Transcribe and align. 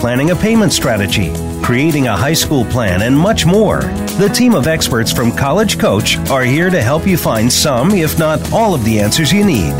planning 0.00 0.30
a 0.30 0.36
payment 0.36 0.72
strategy, 0.72 1.30
creating 1.62 2.06
a 2.06 2.16
high 2.16 2.32
school 2.32 2.64
plan, 2.64 3.02
and 3.02 3.14
much 3.16 3.44
more. 3.44 3.82
The 4.16 4.30
team 4.32 4.54
of 4.54 4.66
experts 4.66 5.12
from 5.12 5.30
College 5.30 5.78
Coach 5.78 6.16
are 6.30 6.42
here 6.42 6.70
to 6.70 6.80
help 6.80 7.06
you 7.06 7.18
find 7.18 7.52
some, 7.52 7.90
if 7.90 8.18
not 8.18 8.50
all, 8.50 8.74
of 8.74 8.82
the 8.86 8.98
answers 8.98 9.30
you 9.30 9.44
need. 9.44 9.72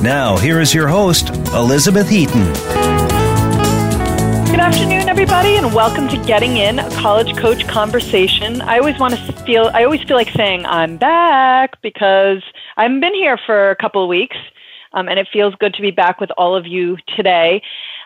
Now, 0.00 0.36
here 0.36 0.60
is 0.60 0.72
your 0.72 0.86
host, 0.86 1.30
Elizabeth 1.54 2.08
Heaton. 2.08 2.44
Good 4.48 4.60
afternoon, 4.60 5.08
everybody, 5.08 5.56
and 5.56 5.74
welcome 5.74 6.06
to 6.10 6.24
Getting 6.24 6.58
In 6.58 6.78
a 6.78 6.88
College 6.92 7.36
Coach 7.36 7.66
Conversation. 7.66 8.60
I 8.62 8.78
always 8.78 8.96
want 9.00 9.14
to 9.16 9.32
feel 9.44 9.72
I 9.74 9.82
always 9.82 10.02
feel 10.04 10.16
like 10.16 10.30
saying 10.30 10.64
I'm 10.66 10.96
back 10.98 11.82
because 11.82 12.44
I 12.76 12.84
have 12.84 13.00
been 13.00 13.12
here 13.14 13.36
for 13.44 13.72
a 13.72 13.76
couple 13.76 14.04
of 14.04 14.08
weeks, 14.08 14.36
um, 14.92 15.08
and 15.08 15.18
it 15.18 15.26
feels 15.32 15.52
good 15.56 15.74
to 15.74 15.82
be 15.82 15.90
back 15.90 16.20
with 16.20 16.30
all 16.38 16.54
of 16.54 16.64
you 16.64 16.96
today. 17.16 17.60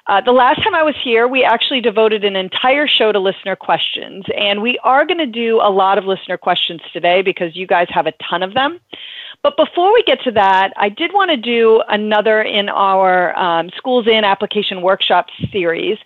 Uh, 0.09 0.23
the 0.23 0.33
last 0.33 0.63
time 0.65 0.75
I 0.75 0.83
was 0.83 0.95
here, 1.03 1.29
we 1.29 1.45
actually 1.45 1.83
devoted 1.83 2.25
an 2.25 2.35
entire 2.35 2.89
show 2.89 3.13
to 3.13 3.19
listener 3.21 3.55
questions, 3.55 4.25
and 4.39 4.63
we 4.63 4.79
are 4.83 5.05
going 5.05 5.19
to 5.19 5.27
do 5.27 5.61
a 5.61 5.69
lot 5.71 5.99
of 5.99 6.07
listener 6.07 6.39
questions 6.39 6.81
today 6.95 7.21
because 7.21 7.55
you 7.57 7.67
guys 7.67 7.89
have 7.91 8.07
a 8.07 8.13
ton 8.13 8.43
of 8.43 8.55
them. 8.55 8.81
But 9.43 9.59
before 9.59 9.93
we 9.93 10.03
get 10.05 10.21
to 10.23 10.31
that, 10.33 10.73
I 10.77 10.89
did 10.89 11.13
want 11.13 11.31
to 11.31 11.37
do 11.37 11.83
another 11.91 12.41
in 12.41 12.71
our 12.71 13.39
um, 13.39 13.69
Schools 13.77 14.07
In 14.09 14.25
Application 14.25 14.81
Workshop 14.81 15.27
series 15.53 15.99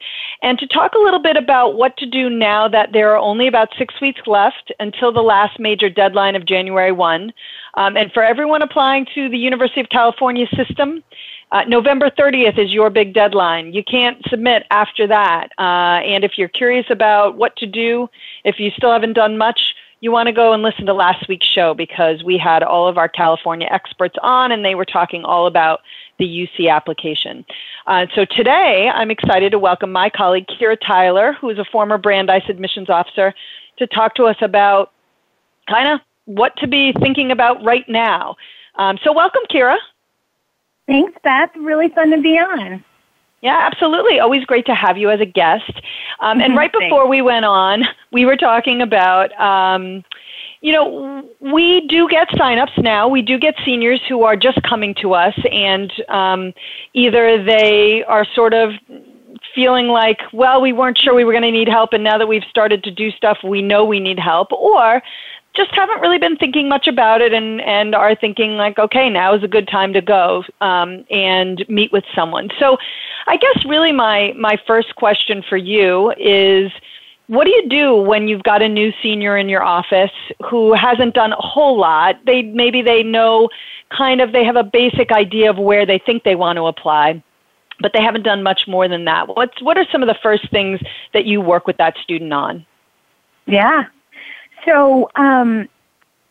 and 0.42 0.58
to 0.58 0.66
talk 0.66 0.94
a 0.94 0.98
little 0.98 1.22
bit 1.22 1.36
about 1.36 1.76
what 1.76 1.96
to 1.98 2.06
do 2.06 2.28
now 2.28 2.66
that 2.66 2.92
there 2.92 3.12
are 3.12 3.18
only 3.18 3.46
about 3.46 3.68
six 3.78 4.00
weeks 4.00 4.20
left 4.26 4.72
until 4.80 5.12
the 5.12 5.22
last 5.22 5.60
major 5.60 5.88
deadline 5.88 6.34
of 6.34 6.44
January 6.44 6.92
1. 6.92 7.32
Um, 7.74 7.96
and 7.96 8.10
for 8.12 8.24
everyone 8.24 8.62
applying 8.62 9.06
to 9.14 9.28
the 9.28 9.38
University 9.38 9.80
of 9.80 9.88
California 9.90 10.46
system, 10.56 11.02
uh, 11.52 11.64
November 11.64 12.08
30th 12.08 12.56
is 12.56 12.72
your 12.72 12.88
big 12.88 13.12
deadline. 13.12 13.74
You 13.74 13.84
can't 13.84 14.16
submit 14.28 14.64
after 14.70 15.06
that. 15.06 15.48
Uh, 15.58 16.00
and 16.00 16.24
if 16.24 16.38
you're 16.38 16.48
curious 16.48 16.86
about 16.88 17.36
what 17.36 17.56
to 17.56 17.66
do, 17.66 18.08
if 18.42 18.58
you 18.58 18.70
still 18.70 18.90
haven't 18.90 19.12
done 19.12 19.36
much, 19.36 19.74
you 20.00 20.10
want 20.10 20.28
to 20.28 20.32
go 20.32 20.54
and 20.54 20.62
listen 20.62 20.86
to 20.86 20.94
last 20.94 21.28
week's 21.28 21.46
show 21.46 21.74
because 21.74 22.24
we 22.24 22.38
had 22.38 22.62
all 22.62 22.88
of 22.88 22.96
our 22.96 23.08
California 23.08 23.68
experts 23.70 24.16
on 24.22 24.50
and 24.50 24.64
they 24.64 24.74
were 24.74 24.86
talking 24.86 25.24
all 25.24 25.46
about 25.46 25.80
the 26.18 26.24
UC 26.24 26.70
application. 26.74 27.44
Uh, 27.86 28.06
so 28.14 28.24
today, 28.24 28.90
I'm 28.92 29.10
excited 29.10 29.50
to 29.52 29.58
welcome 29.58 29.92
my 29.92 30.08
colleague 30.08 30.46
Kira 30.46 30.78
Tyler, 30.82 31.34
who 31.34 31.50
is 31.50 31.58
a 31.58 31.66
former 31.70 31.98
Brandeis 31.98 32.44
admissions 32.48 32.88
officer, 32.88 33.34
to 33.76 33.86
talk 33.86 34.14
to 34.14 34.24
us 34.24 34.36
about 34.40 34.90
kind 35.68 35.86
of 35.88 36.00
what 36.24 36.56
to 36.56 36.66
be 36.66 36.94
thinking 36.94 37.30
about 37.30 37.62
right 37.62 37.88
now. 37.88 38.36
Um, 38.76 38.98
so, 39.04 39.12
welcome, 39.12 39.42
Kira. 39.50 39.76
Thanks, 40.92 41.14
Beth. 41.24 41.48
Really 41.58 41.88
fun 41.88 42.10
to 42.10 42.18
be 42.18 42.36
on. 42.38 42.84
Yeah, 43.40 43.58
absolutely. 43.62 44.20
Always 44.20 44.44
great 44.44 44.66
to 44.66 44.74
have 44.74 44.98
you 44.98 45.08
as 45.10 45.20
a 45.20 45.24
guest. 45.24 45.70
Um, 46.20 46.38
and 46.42 46.50
mm-hmm, 46.50 46.58
right 46.58 46.70
before 46.70 47.08
we 47.08 47.22
went 47.22 47.46
on, 47.46 47.84
we 48.12 48.26
were 48.26 48.36
talking 48.36 48.82
about, 48.82 49.32
um, 49.40 50.04
you 50.60 50.70
know, 50.70 51.26
we 51.40 51.86
do 51.88 52.06
get 52.10 52.28
signups 52.32 52.76
now. 52.82 53.08
We 53.08 53.22
do 53.22 53.38
get 53.38 53.54
seniors 53.64 54.02
who 54.06 54.24
are 54.24 54.36
just 54.36 54.62
coming 54.64 54.94
to 54.96 55.14
us, 55.14 55.34
and 55.50 55.90
um, 56.10 56.52
either 56.92 57.42
they 57.42 58.04
are 58.06 58.26
sort 58.26 58.52
of 58.52 58.72
feeling 59.54 59.88
like, 59.88 60.20
well, 60.34 60.60
we 60.60 60.74
weren't 60.74 60.98
sure 60.98 61.14
we 61.14 61.24
were 61.24 61.32
going 61.32 61.42
to 61.42 61.50
need 61.50 61.68
help, 61.68 61.94
and 61.94 62.04
now 62.04 62.18
that 62.18 62.28
we've 62.28 62.44
started 62.50 62.84
to 62.84 62.90
do 62.90 63.10
stuff, 63.12 63.38
we 63.42 63.62
know 63.62 63.82
we 63.82 63.98
need 63.98 64.18
help, 64.18 64.52
or 64.52 65.02
just 65.54 65.70
haven't 65.74 66.00
really 66.00 66.18
been 66.18 66.36
thinking 66.36 66.68
much 66.68 66.86
about 66.86 67.20
it 67.20 67.32
and, 67.32 67.60
and 67.62 67.94
are 67.94 68.14
thinking 68.14 68.52
like, 68.56 68.78
okay, 68.78 69.10
now 69.10 69.34
is 69.34 69.42
a 69.42 69.48
good 69.48 69.68
time 69.68 69.92
to 69.92 70.00
go 70.00 70.44
um, 70.60 71.04
and 71.10 71.64
meet 71.68 71.92
with 71.92 72.04
someone. 72.14 72.48
So 72.58 72.78
I 73.26 73.36
guess 73.36 73.64
really 73.66 73.92
my, 73.92 74.32
my 74.38 74.58
first 74.66 74.94
question 74.96 75.44
for 75.46 75.58
you 75.58 76.12
is 76.16 76.72
what 77.26 77.44
do 77.44 77.50
you 77.50 77.68
do 77.68 77.94
when 77.94 78.28
you've 78.28 78.42
got 78.42 78.62
a 78.62 78.68
new 78.68 78.92
senior 79.02 79.36
in 79.36 79.48
your 79.48 79.62
office 79.62 80.10
who 80.48 80.72
hasn't 80.72 81.14
done 81.14 81.32
a 81.32 81.36
whole 81.40 81.78
lot? 81.78 82.16
They 82.26 82.42
maybe 82.42 82.82
they 82.82 83.02
know 83.02 83.48
kind 83.90 84.20
of 84.20 84.32
they 84.32 84.44
have 84.44 84.56
a 84.56 84.64
basic 84.64 85.12
idea 85.12 85.50
of 85.50 85.58
where 85.58 85.84
they 85.84 85.98
think 85.98 86.24
they 86.24 86.34
want 86.34 86.56
to 86.56 86.66
apply, 86.66 87.22
but 87.80 87.92
they 87.92 88.02
haven't 88.02 88.22
done 88.22 88.42
much 88.42 88.66
more 88.66 88.88
than 88.88 89.04
that. 89.04 89.28
What's 89.28 89.62
what 89.62 89.78
are 89.78 89.86
some 89.90 90.02
of 90.02 90.08
the 90.08 90.18
first 90.20 90.50
things 90.50 90.80
that 91.14 91.24
you 91.24 91.40
work 91.40 91.66
with 91.66 91.76
that 91.76 91.96
student 91.98 92.32
on? 92.32 92.66
Yeah, 93.46 93.84
so, 94.64 95.10
um, 95.14 95.68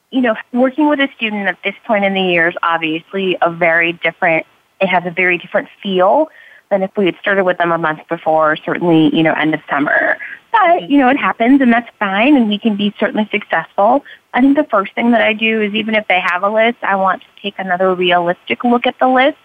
you 0.10 0.22
know, 0.22 0.36
working 0.54 0.88
with 0.90 1.00
a 1.00 1.10
student 1.16 1.48
at 1.48 1.58
this 1.64 1.76
point 1.86 2.06
in 2.06 2.14
the 2.14 2.22
year 2.22 2.50
is 2.50 2.56
obviously 2.64 3.38
a 3.42 3.50
very 3.52 3.94
different, 3.94 4.46
it 4.80 4.88
has 4.88 5.06
a 5.06 5.12
very 5.12 5.38
different 5.38 5.70
feel 5.82 6.30
than 6.70 6.84
if 6.84 6.96
we 6.98 7.06
had 7.06 7.18
started 7.20 7.44
with 7.44 7.58
them 7.58 7.72
a 7.72 7.78
month 7.78 8.08
before, 8.08 8.56
certainly, 8.58 9.14
you 9.16 9.24
know, 9.24 9.34
end 9.34 9.54
of 9.54 9.60
summer. 9.70 10.18
But, 10.54 10.90
you 10.90 10.98
know, 10.98 11.10
it 11.10 11.18
happens 11.18 11.62
and 11.62 11.72
that's 11.72 11.90
fine 12.00 12.36
and 12.36 12.48
we 12.50 12.58
can 12.58 12.76
be 12.76 12.94
certainly 13.00 13.28
successful. 13.32 14.04
I 14.34 14.42
think 14.42 14.58
the 14.58 14.64
first 14.66 14.94
thing 14.94 15.12
that 15.12 15.22
I 15.22 15.34
do 15.34 15.62
is 15.62 15.74
even 15.76 15.96
if 15.96 16.08
they 16.08 16.20
have 16.20 16.44
a 16.44 16.50
list, 16.50 16.78
I 16.82 16.96
want 16.96 17.22
to 17.22 17.28
take 17.42 17.56
another 17.58 17.94
realistic 17.94 18.64
look 18.64 18.88
at 18.88 18.98
the 19.00 19.08
list 19.08 19.38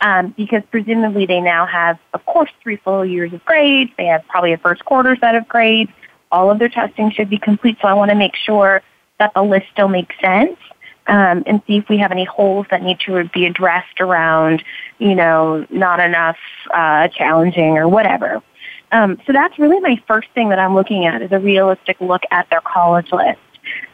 um, 0.00 0.28
because 0.36 0.62
presumably 0.70 1.26
they 1.26 1.40
now 1.40 1.66
have, 1.66 1.98
of 2.12 2.24
course, 2.26 2.50
three 2.62 2.76
full 2.76 3.04
years 3.04 3.32
of 3.32 3.44
grades. 3.44 3.92
They 3.96 4.06
have 4.06 4.26
probably 4.28 4.52
a 4.52 4.58
first 4.58 4.84
quarter 4.84 5.16
set 5.16 5.34
of 5.36 5.46
grades 5.48 5.90
all 6.34 6.50
of 6.50 6.58
their 6.58 6.68
testing 6.68 7.10
should 7.12 7.30
be 7.30 7.38
complete. 7.38 7.78
So 7.80 7.86
I 7.88 7.94
want 7.94 8.10
to 8.10 8.16
make 8.16 8.34
sure 8.34 8.82
that 9.18 9.32
the 9.34 9.42
list 9.42 9.66
still 9.72 9.88
makes 9.88 10.14
sense. 10.20 10.58
Um, 11.06 11.44
and 11.46 11.60
see 11.66 11.76
if 11.76 11.88
we 11.90 11.98
have 11.98 12.12
any 12.12 12.24
holes 12.24 12.66
that 12.70 12.82
need 12.82 12.98
to 13.00 13.24
be 13.24 13.44
addressed 13.44 14.00
around, 14.00 14.64
you 14.98 15.14
know, 15.14 15.66
not 15.68 16.00
enough 16.00 16.38
uh, 16.72 17.08
challenging 17.08 17.76
or 17.76 17.86
whatever. 17.86 18.42
Um, 18.90 19.20
so 19.26 19.34
that's 19.34 19.58
really 19.58 19.80
my 19.80 20.02
first 20.08 20.28
thing 20.30 20.48
that 20.48 20.58
I'm 20.58 20.74
looking 20.74 21.04
at 21.04 21.20
is 21.20 21.30
a 21.30 21.38
realistic 21.38 22.00
look 22.00 22.22
at 22.30 22.48
their 22.48 22.62
college 22.62 23.12
list. 23.12 23.38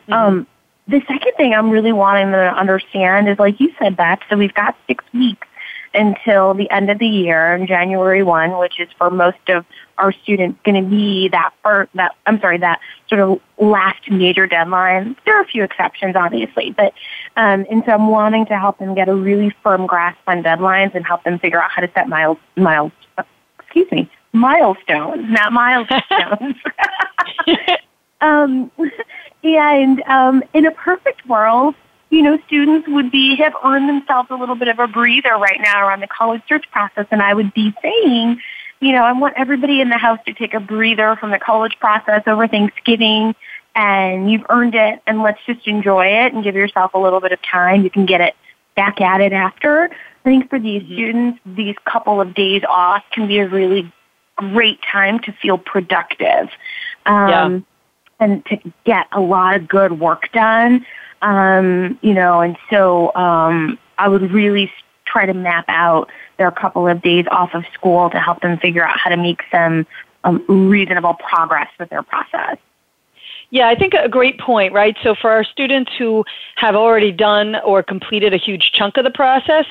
Mm-hmm. 0.08 0.12
Um, 0.12 0.46
the 0.86 1.00
second 1.08 1.32
thing 1.36 1.52
I'm 1.52 1.70
really 1.70 1.90
wanting 1.92 2.30
them 2.30 2.54
to 2.54 2.58
understand 2.60 3.28
is, 3.28 3.40
like 3.40 3.58
you 3.58 3.72
said, 3.80 3.96
that 3.96 4.20
so 4.30 4.36
we've 4.36 4.54
got 4.54 4.76
six 4.86 5.04
weeks 5.12 5.48
until 5.94 6.54
the 6.54 6.70
end 6.70 6.90
of 6.90 6.98
the 6.98 7.06
year, 7.06 7.58
January 7.66 8.22
1, 8.22 8.58
which 8.58 8.78
is 8.78 8.88
for 8.96 9.10
most 9.10 9.48
of 9.48 9.64
our 9.98 10.12
students 10.12 10.58
going 10.64 10.82
to 10.82 10.88
be 10.88 11.28
that 11.28 11.50
first, 11.62 11.90
that, 11.94 12.14
I'm 12.26 12.40
sorry, 12.40 12.58
that 12.58 12.80
sort 13.08 13.20
of 13.20 13.40
last 13.58 14.08
major 14.10 14.46
deadline. 14.46 15.16
There 15.24 15.36
are 15.36 15.42
a 15.42 15.46
few 15.46 15.64
exceptions, 15.64 16.16
obviously, 16.16 16.70
but, 16.70 16.94
um, 17.36 17.66
and 17.70 17.82
so 17.84 17.92
I'm 17.92 18.08
wanting 18.08 18.46
to 18.46 18.58
help 18.58 18.78
them 18.78 18.94
get 18.94 19.08
a 19.08 19.14
really 19.14 19.50
firm 19.62 19.86
grasp 19.86 20.18
on 20.28 20.42
deadlines 20.42 20.94
and 20.94 21.04
help 21.04 21.24
them 21.24 21.38
figure 21.38 21.60
out 21.60 21.70
how 21.70 21.82
to 21.82 21.90
set 21.92 22.08
miles, 22.08 22.38
miles, 22.56 22.92
excuse 23.58 23.90
me, 23.90 24.08
milestones, 24.32 25.28
not 25.28 25.52
milestones. 25.52 26.56
um, 28.20 28.70
and 29.44 30.02
um, 30.04 30.42
in 30.54 30.66
a 30.66 30.70
perfect 30.70 31.26
world, 31.26 31.74
you 32.10 32.22
know, 32.22 32.38
students 32.46 32.88
would 32.88 33.10
be 33.10 33.36
have 33.36 33.54
earned 33.64 33.88
themselves 33.88 34.28
a 34.30 34.34
little 34.34 34.56
bit 34.56 34.68
of 34.68 34.78
a 34.80 34.88
breather 34.88 35.34
right 35.36 35.60
now 35.62 35.86
around 35.86 36.00
the 36.00 36.08
college 36.08 36.42
search 36.48 36.68
process, 36.70 37.06
and 37.10 37.22
I 37.22 37.32
would 37.32 37.54
be 37.54 37.72
saying, 37.80 38.40
you 38.80 38.92
know, 38.92 39.04
I 39.04 39.12
want 39.12 39.34
everybody 39.36 39.80
in 39.80 39.88
the 39.90 39.96
house 39.96 40.18
to 40.26 40.32
take 40.32 40.52
a 40.52 40.60
breather 40.60 41.16
from 41.16 41.30
the 41.30 41.38
college 41.38 41.78
process 41.78 42.22
over 42.26 42.48
Thanksgiving, 42.48 43.34
and 43.76 44.30
you've 44.30 44.44
earned 44.50 44.74
it, 44.74 45.00
and 45.06 45.22
let's 45.22 45.38
just 45.46 45.66
enjoy 45.68 46.06
it 46.06 46.32
and 46.32 46.42
give 46.42 46.56
yourself 46.56 46.94
a 46.94 46.98
little 46.98 47.20
bit 47.20 47.30
of 47.30 47.40
time. 47.42 47.82
You 47.82 47.90
can 47.90 48.06
get 48.06 48.20
it 48.20 48.34
back 48.74 49.00
at 49.00 49.20
it 49.20 49.32
after. 49.32 49.84
I 49.84 50.24
think 50.24 50.50
for 50.50 50.58
these 50.58 50.82
mm-hmm. 50.82 50.92
students, 50.92 51.40
these 51.46 51.76
couple 51.84 52.20
of 52.20 52.34
days 52.34 52.62
off 52.68 53.04
can 53.12 53.28
be 53.28 53.38
a 53.38 53.48
really 53.48 53.90
great 54.34 54.80
time 54.82 55.20
to 55.20 55.32
feel 55.32 55.58
productive. 55.58 56.48
Um, 57.06 57.28
yeah. 57.30 57.58
And 58.18 58.44
to 58.46 58.58
get 58.84 59.06
a 59.12 59.20
lot 59.20 59.56
of 59.56 59.66
good 59.66 59.98
work 59.98 60.30
done 60.32 60.84
um, 61.22 61.98
you 62.02 62.14
know, 62.14 62.40
and 62.40 62.56
so 62.70 63.14
um, 63.14 63.78
I 63.98 64.08
would 64.08 64.30
really 64.30 64.72
try 65.04 65.26
to 65.26 65.34
map 65.34 65.64
out 65.68 66.08
their 66.38 66.50
couple 66.50 66.86
of 66.88 67.02
days 67.02 67.26
off 67.30 67.54
of 67.54 67.64
school 67.74 68.08
to 68.10 68.18
help 68.18 68.40
them 68.40 68.58
figure 68.58 68.84
out 68.86 68.98
how 68.98 69.10
to 69.10 69.16
make 69.16 69.42
some 69.50 69.86
um, 70.24 70.44
reasonable 70.48 71.14
progress 71.14 71.68
with 71.78 71.90
their 71.90 72.02
process. 72.02 72.56
Yeah, 73.50 73.68
I 73.68 73.74
think 73.74 73.94
a 73.94 74.08
great 74.08 74.38
point, 74.38 74.72
right? 74.72 74.96
So 75.02 75.14
for 75.20 75.30
our 75.30 75.42
students 75.44 75.90
who 75.98 76.24
have 76.56 76.76
already 76.76 77.10
done 77.10 77.56
or 77.56 77.82
completed 77.82 78.32
a 78.32 78.36
huge 78.36 78.70
chunk 78.72 78.96
of 78.96 79.04
the 79.04 79.10
process, 79.10 79.64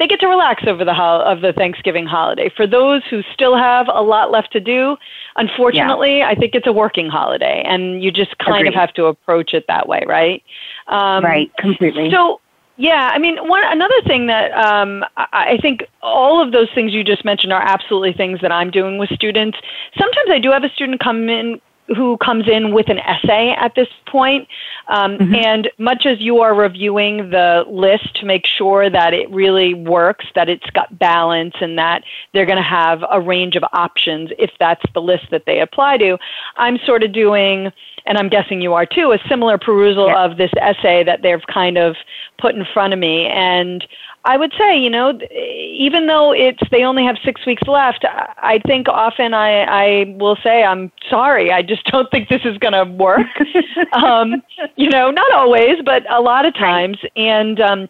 they 0.00 0.08
get 0.08 0.18
to 0.20 0.26
relax 0.26 0.64
over 0.66 0.84
the 0.84 0.94
hol- 0.94 1.22
of 1.22 1.40
the 1.40 1.52
Thanksgiving 1.52 2.06
holiday. 2.06 2.48
For 2.48 2.66
those 2.66 3.02
who 3.08 3.22
still 3.32 3.56
have 3.56 3.86
a 3.88 4.02
lot 4.02 4.32
left 4.32 4.50
to 4.52 4.60
do, 4.60 4.96
unfortunately, 5.36 6.18
yeah. 6.18 6.28
I 6.28 6.34
think 6.34 6.54
it's 6.56 6.66
a 6.66 6.72
working 6.72 7.08
holiday, 7.08 7.62
and 7.66 8.02
you 8.02 8.10
just 8.10 8.36
kind 8.38 8.66
Agreed. 8.66 8.68
of 8.70 8.74
have 8.74 8.92
to 8.94 9.04
approach 9.06 9.54
it 9.54 9.66
that 9.68 9.86
way, 9.86 10.02
right? 10.08 10.42
Um, 10.88 11.24
right, 11.24 11.50
completely. 11.58 12.10
So. 12.10 12.40
Yeah, 12.76 13.10
I 13.12 13.18
mean, 13.18 13.36
one 13.46 13.62
another 13.66 14.00
thing 14.06 14.28
that 14.28 14.52
um, 14.52 15.04
I 15.18 15.58
think 15.60 15.84
all 16.02 16.42
of 16.42 16.52
those 16.52 16.72
things 16.74 16.94
you 16.94 17.04
just 17.04 17.26
mentioned 17.26 17.52
are 17.52 17.60
absolutely 17.60 18.14
things 18.14 18.40
that 18.40 18.50
I'm 18.52 18.70
doing 18.70 18.96
with 18.96 19.10
students. 19.10 19.58
Sometimes 19.98 20.30
I 20.30 20.38
do 20.38 20.50
have 20.50 20.64
a 20.64 20.70
student 20.70 20.98
come 20.98 21.28
in 21.28 21.60
who 21.96 22.16
comes 22.18 22.48
in 22.48 22.72
with 22.72 22.88
an 22.88 22.98
essay 22.98 23.50
at 23.58 23.74
this 23.74 23.88
point. 24.06 24.48
Um, 24.88 25.18
mm-hmm. 25.18 25.34
And 25.34 25.70
much 25.78 26.06
as 26.06 26.20
you 26.20 26.40
are 26.40 26.54
reviewing 26.54 27.30
the 27.30 27.64
list 27.68 28.14
to 28.16 28.26
make 28.26 28.46
sure 28.46 28.88
that 28.90 29.12
it 29.14 29.28
really 29.30 29.74
works, 29.74 30.26
that 30.34 30.48
it's 30.48 30.66
got 30.70 30.98
balance, 30.98 31.54
and 31.60 31.78
that 31.78 32.04
they're 32.32 32.46
going 32.46 32.56
to 32.58 32.62
have 32.62 33.04
a 33.10 33.20
range 33.20 33.56
of 33.56 33.64
options 33.72 34.30
if 34.38 34.50
that's 34.58 34.82
the 34.94 35.02
list 35.02 35.30
that 35.30 35.46
they 35.46 35.60
apply 35.60 35.96
to, 35.98 36.18
I'm 36.56 36.78
sort 36.78 37.02
of 37.02 37.12
doing, 37.12 37.72
and 38.06 38.18
I'm 38.18 38.28
guessing 38.28 38.60
you 38.60 38.74
are 38.74 38.86
too, 38.86 39.12
a 39.12 39.18
similar 39.28 39.58
perusal 39.58 40.06
yeah. 40.08 40.24
of 40.24 40.36
this 40.36 40.50
essay 40.60 41.02
that 41.04 41.22
they've 41.22 41.44
kind 41.52 41.76
of 41.78 41.96
put 42.38 42.54
in 42.54 42.64
front 42.72 42.92
of 42.92 42.98
me. 42.98 43.26
And 43.26 43.86
I 44.24 44.36
would 44.36 44.52
say, 44.58 44.78
you 44.78 44.90
know, 44.90 45.18
even 45.40 46.06
though 46.06 46.32
it's 46.32 46.60
they 46.70 46.82
only 46.84 47.04
have 47.06 47.16
six 47.24 47.44
weeks 47.46 47.62
left, 47.66 48.04
I 48.04 48.60
think 48.66 48.86
often 48.88 49.32
I, 49.32 49.62
I 50.02 50.14
will 50.18 50.36
say, 50.36 50.62
I'm 50.62 50.92
sorry, 51.08 51.50
I 51.52 51.62
just 51.62 51.84
don't 51.86 52.10
think 52.10 52.28
this 52.28 52.42
is 52.44 52.58
going 52.58 52.74
to 52.74 52.84
work. 52.92 53.26
um, 53.94 54.42
you 54.76 54.90
know, 54.90 55.10
not 55.10 55.32
always, 55.32 55.78
but 55.84 56.10
a 56.12 56.20
lot 56.20 56.44
of 56.44 56.54
times. 56.54 56.98
And, 57.16 57.60
um, 57.60 57.88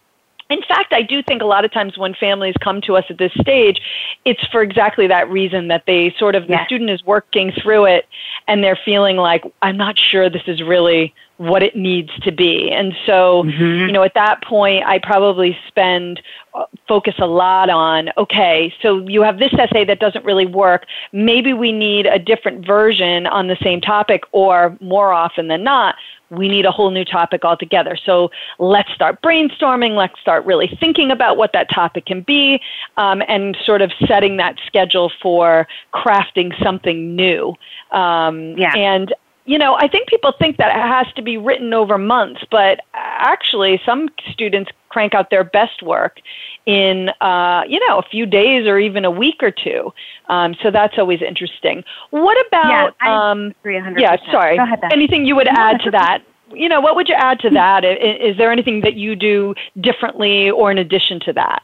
in 0.50 0.62
fact, 0.62 0.92
I 0.92 1.02
do 1.02 1.22
think 1.22 1.42
a 1.42 1.46
lot 1.46 1.64
of 1.64 1.70
times 1.72 1.96
when 1.96 2.12
families 2.12 2.54
come 2.60 2.80
to 2.82 2.96
us 2.96 3.04
at 3.08 3.18
this 3.18 3.32
stage, 3.34 3.80
it's 4.24 4.44
for 4.48 4.62
exactly 4.62 5.06
that 5.06 5.30
reason 5.30 5.68
that 5.68 5.84
they 5.86 6.12
sort 6.18 6.34
of, 6.34 6.48
yes. 6.48 6.60
the 6.62 6.64
student 6.66 6.90
is 6.90 7.04
working 7.04 7.52
through 7.62 7.84
it 7.86 8.06
and 8.48 8.62
they're 8.64 8.78
feeling 8.84 9.16
like, 9.16 9.44
I'm 9.62 9.76
not 9.76 9.96
sure 9.96 10.28
this 10.28 10.42
is 10.48 10.60
really 10.60 11.14
what 11.40 11.62
it 11.62 11.74
needs 11.74 12.10
to 12.20 12.30
be. 12.30 12.70
And 12.70 12.92
so, 13.06 13.44
mm-hmm. 13.44 13.86
you 13.86 13.92
know, 13.92 14.02
at 14.02 14.12
that 14.12 14.44
point, 14.44 14.84
I 14.84 14.98
probably 14.98 15.56
spend 15.68 16.20
uh, 16.52 16.66
focus 16.86 17.14
a 17.18 17.26
lot 17.26 17.70
on 17.70 18.10
okay, 18.18 18.74
so 18.82 19.08
you 19.08 19.22
have 19.22 19.38
this 19.38 19.52
essay 19.54 19.86
that 19.86 20.00
doesn't 20.00 20.22
really 20.26 20.44
work. 20.44 20.84
Maybe 21.12 21.54
we 21.54 21.72
need 21.72 22.04
a 22.04 22.18
different 22.18 22.66
version 22.66 23.26
on 23.26 23.46
the 23.46 23.56
same 23.62 23.80
topic, 23.80 24.24
or 24.32 24.76
more 24.82 25.14
often 25.14 25.48
than 25.48 25.64
not, 25.64 25.94
we 26.28 26.46
need 26.46 26.66
a 26.66 26.70
whole 26.70 26.90
new 26.90 27.06
topic 27.06 27.42
altogether. 27.42 27.96
So 27.96 28.30
let's 28.58 28.92
start 28.92 29.22
brainstorming. 29.22 29.96
Let's 29.96 30.20
start 30.20 30.44
really 30.44 30.68
thinking 30.78 31.10
about 31.10 31.38
what 31.38 31.54
that 31.54 31.70
topic 31.70 32.04
can 32.04 32.20
be 32.20 32.60
um, 32.98 33.22
and 33.28 33.56
sort 33.64 33.80
of 33.80 33.92
setting 34.06 34.36
that 34.36 34.56
schedule 34.66 35.10
for 35.22 35.66
crafting 35.94 36.52
something 36.62 37.16
new. 37.16 37.54
Um, 37.92 38.58
yeah. 38.58 38.76
And 38.76 39.14
you 39.46 39.58
know, 39.58 39.74
I 39.74 39.88
think 39.88 40.08
people 40.08 40.32
think 40.32 40.58
that 40.58 40.68
it 40.76 40.80
has 40.80 41.12
to 41.14 41.22
be 41.22 41.36
written 41.38 41.72
over 41.72 41.96
months, 41.98 42.42
but 42.50 42.80
actually, 42.94 43.80
some 43.86 44.10
students 44.32 44.70
crank 44.90 45.14
out 45.14 45.30
their 45.30 45.44
best 45.44 45.82
work 45.82 46.20
in, 46.66 47.10
uh, 47.20 47.62
you 47.66 47.80
know, 47.88 47.98
a 47.98 48.02
few 48.02 48.26
days 48.26 48.66
or 48.66 48.78
even 48.78 49.04
a 49.04 49.10
week 49.10 49.42
or 49.42 49.50
two. 49.50 49.92
Um, 50.28 50.54
so 50.62 50.70
that's 50.70 50.98
always 50.98 51.22
interesting. 51.22 51.84
What 52.10 52.36
about? 52.48 52.94
Um, 53.02 53.54
yeah, 53.64 53.86
um, 53.86 53.98
yeah 53.98 54.16
sorry. 54.30 54.56
Ahead, 54.56 54.80
Anything 54.92 55.24
you 55.24 55.34
would 55.36 55.48
add 55.48 55.80
to 55.82 55.90
that? 55.92 56.22
You 56.52 56.68
know, 56.68 56.80
what 56.80 56.96
would 56.96 57.08
you 57.08 57.14
add 57.14 57.38
to 57.40 57.46
mm-hmm. 57.46 57.54
that? 57.54 57.84
Is, 57.84 58.36
there 58.36 58.50
anything 58.52 58.80
that 58.82 58.94
you 58.94 59.14
do 59.16 59.54
differently 59.80 60.50
or 60.50 60.70
in 60.70 60.78
addition 60.78 61.18
to 61.20 61.32
that? 61.34 61.62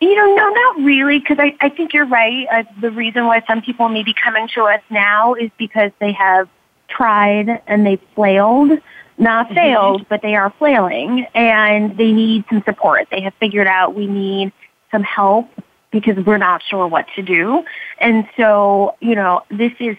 You 0.00 0.14
know, 0.14 0.34
no, 0.34 0.48
not 0.50 0.76
really, 0.82 1.18
because 1.18 1.38
I, 1.38 1.56
I 1.60 1.68
think 1.70 1.92
you're 1.94 2.04
right. 2.06 2.46
Uh, 2.52 2.64
the 2.82 2.90
reason 2.90 3.26
why 3.26 3.42
some 3.46 3.62
people 3.62 3.88
may 3.88 4.02
be 4.02 4.12
coming 4.12 4.46
to 4.54 4.64
us 4.64 4.82
now 4.90 5.32
is 5.34 5.50
because 5.58 5.90
they 6.00 6.12
have 6.12 6.48
tried 6.88 7.60
and 7.66 7.86
they 7.86 7.96
flailed, 8.14 8.78
not 9.18 9.46
mm-hmm. 9.46 9.54
failed, 9.54 10.00
mm-hmm. 10.02 10.08
but 10.08 10.22
they 10.22 10.34
are 10.34 10.50
flailing 10.58 11.26
and 11.34 11.96
they 11.96 12.12
need 12.12 12.44
some 12.48 12.62
support. 12.64 13.08
They 13.10 13.20
have 13.22 13.34
figured 13.34 13.66
out 13.66 13.94
we 13.94 14.06
need 14.06 14.52
some 14.90 15.02
help 15.02 15.48
because 15.90 16.16
we're 16.24 16.38
not 16.38 16.62
sure 16.62 16.86
what 16.86 17.06
to 17.16 17.22
do. 17.22 17.64
And 17.98 18.28
so, 18.36 18.94
you 19.00 19.14
know, 19.14 19.42
this 19.50 19.72
is 19.80 19.96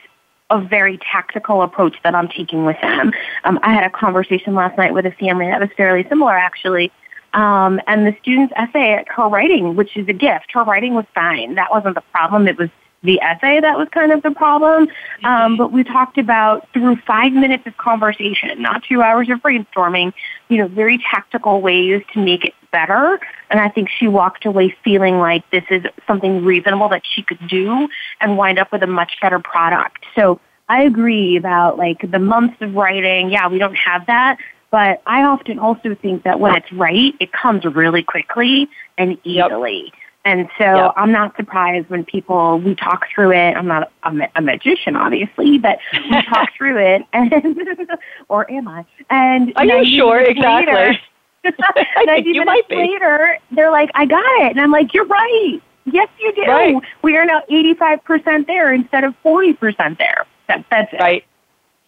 a 0.49 0.61
very 0.61 0.97
tactical 0.99 1.61
approach 1.61 1.95
that 2.03 2.15
I'm 2.15 2.29
taking 2.29 2.65
with 2.65 2.79
them. 2.81 3.11
Um, 3.43 3.59
I 3.63 3.73
had 3.73 3.83
a 3.83 3.89
conversation 3.89 4.55
last 4.55 4.77
night 4.77 4.93
with 4.93 5.05
a 5.05 5.11
family 5.11 5.47
that 5.47 5.59
was 5.59 5.69
fairly 5.75 6.07
similar 6.07 6.33
actually. 6.33 6.91
Um, 7.33 7.81
and 7.87 8.07
the 8.07 8.15
student's 8.21 8.53
essay, 8.55 9.03
her 9.07 9.27
writing, 9.27 9.75
which 9.75 9.97
is 9.97 10.07
a 10.07 10.13
gift, 10.13 10.45
her 10.53 10.63
writing 10.63 10.93
was 10.95 11.05
fine. 11.13 11.55
That 11.55 11.69
wasn't 11.69 11.95
the 11.95 12.01
problem. 12.11 12.47
It 12.47 12.57
was 12.57 12.69
the 13.03 13.21
essay 13.21 13.59
that 13.59 13.77
was 13.77 13.87
kind 13.89 14.11
of 14.11 14.23
the 14.23 14.31
problem. 14.31 14.87
Um, 15.23 15.57
but 15.57 15.71
we 15.71 15.83
talked 15.83 16.17
about 16.17 16.71
through 16.73 16.95
five 16.97 17.31
minutes 17.31 17.67
of 17.67 17.77
conversation, 17.77 18.61
not 18.61 18.83
two 18.83 19.01
hours 19.01 19.29
of 19.29 19.39
brainstorming, 19.39 20.13
you 20.49 20.57
know, 20.57 20.67
very 20.67 20.97
tactical 20.97 21.61
ways 21.61 22.03
to 22.13 22.23
make 22.23 22.45
it 22.45 22.53
better. 22.71 23.19
And 23.49 23.59
I 23.59 23.69
think 23.69 23.89
she 23.89 24.07
walked 24.07 24.45
away 24.45 24.75
feeling 24.83 25.19
like 25.19 25.47
this 25.51 25.63
is 25.69 25.83
something 26.07 26.43
reasonable 26.43 26.89
that 26.89 27.03
she 27.05 27.21
could 27.21 27.45
do 27.47 27.87
and 28.19 28.37
wind 28.37 28.57
up 28.59 28.71
with 28.71 28.83
a 28.83 28.87
much 28.87 29.17
better 29.21 29.39
product. 29.39 30.03
So 30.15 30.39
I 30.69 30.83
agree 30.83 31.37
about 31.37 31.77
like 31.77 32.09
the 32.09 32.19
months 32.19 32.57
of 32.61 32.73
writing. 32.75 33.29
Yeah, 33.29 33.47
we 33.47 33.59
don't 33.59 33.77
have 33.77 34.05
that. 34.07 34.37
But 34.69 35.01
I 35.05 35.23
often 35.23 35.59
also 35.59 35.95
think 35.95 36.23
that 36.23 36.41
when 36.41 36.55
it's 36.55 36.69
right, 36.73 37.13
it 37.21 37.31
comes 37.31 37.63
really 37.63 38.03
quickly 38.03 38.67
and 38.97 39.17
easily. 39.23 39.83
Yep. 39.85 39.93
And 40.27 40.49
so 40.57 40.65
yep. 40.65 40.91
I'm 40.97 41.13
not 41.13 41.33
surprised 41.37 41.89
when 41.89 42.03
people, 42.03 42.59
we 42.59 42.75
talk 42.75 43.05
through 43.15 43.31
it. 43.31 43.53
I'm 43.53 43.65
not 43.65 43.89
a, 44.03 44.13
a 44.35 44.41
magician, 44.41 44.97
obviously, 44.97 45.57
but 45.57 45.79
we 46.11 46.21
talk 46.29 46.49
through 46.57 46.77
it. 46.79 47.03
And, 47.13 47.31
or 48.27 48.49
am 48.51 48.67
I? 48.67 48.83
And 49.09 49.53
Are 49.55 49.63
you 49.63 49.85
sure? 49.97 50.19
Exactly. 50.19 50.73
Later, 50.75 50.97
I 51.87 52.03
90 52.07 52.29
you 52.29 52.43
minutes 52.43 52.69
later, 52.69 53.37
they're 53.51 53.71
like, 53.71 53.89
I 53.95 54.05
got 54.05 54.25
it. 54.41 54.51
And 54.51 54.59
I'm 54.59 54.69
like, 54.71 54.93
you're 54.93 55.05
right. 55.05 55.61
Yes, 55.85 56.09
you 56.19 56.33
do. 56.35 56.41
Right. 56.43 56.75
We 57.03 57.15
are 57.15 57.23
now 57.23 57.43
85% 57.49 58.47
there 58.47 58.73
instead 58.73 59.05
of 59.05 59.15
40% 59.23 59.97
there. 59.97 60.25
That, 60.49 60.65
that's 60.69 60.91
it. 60.91 60.99
Right. 60.99 61.23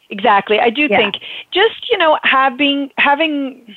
Exactly. 0.09 0.61
I 0.61 0.69
do 0.69 0.83
yeah. 0.83 0.95
think 0.97 1.15
just, 1.51 1.89
you 1.89 1.97
know, 1.97 2.17
having, 2.23 2.91
having, 2.97 3.75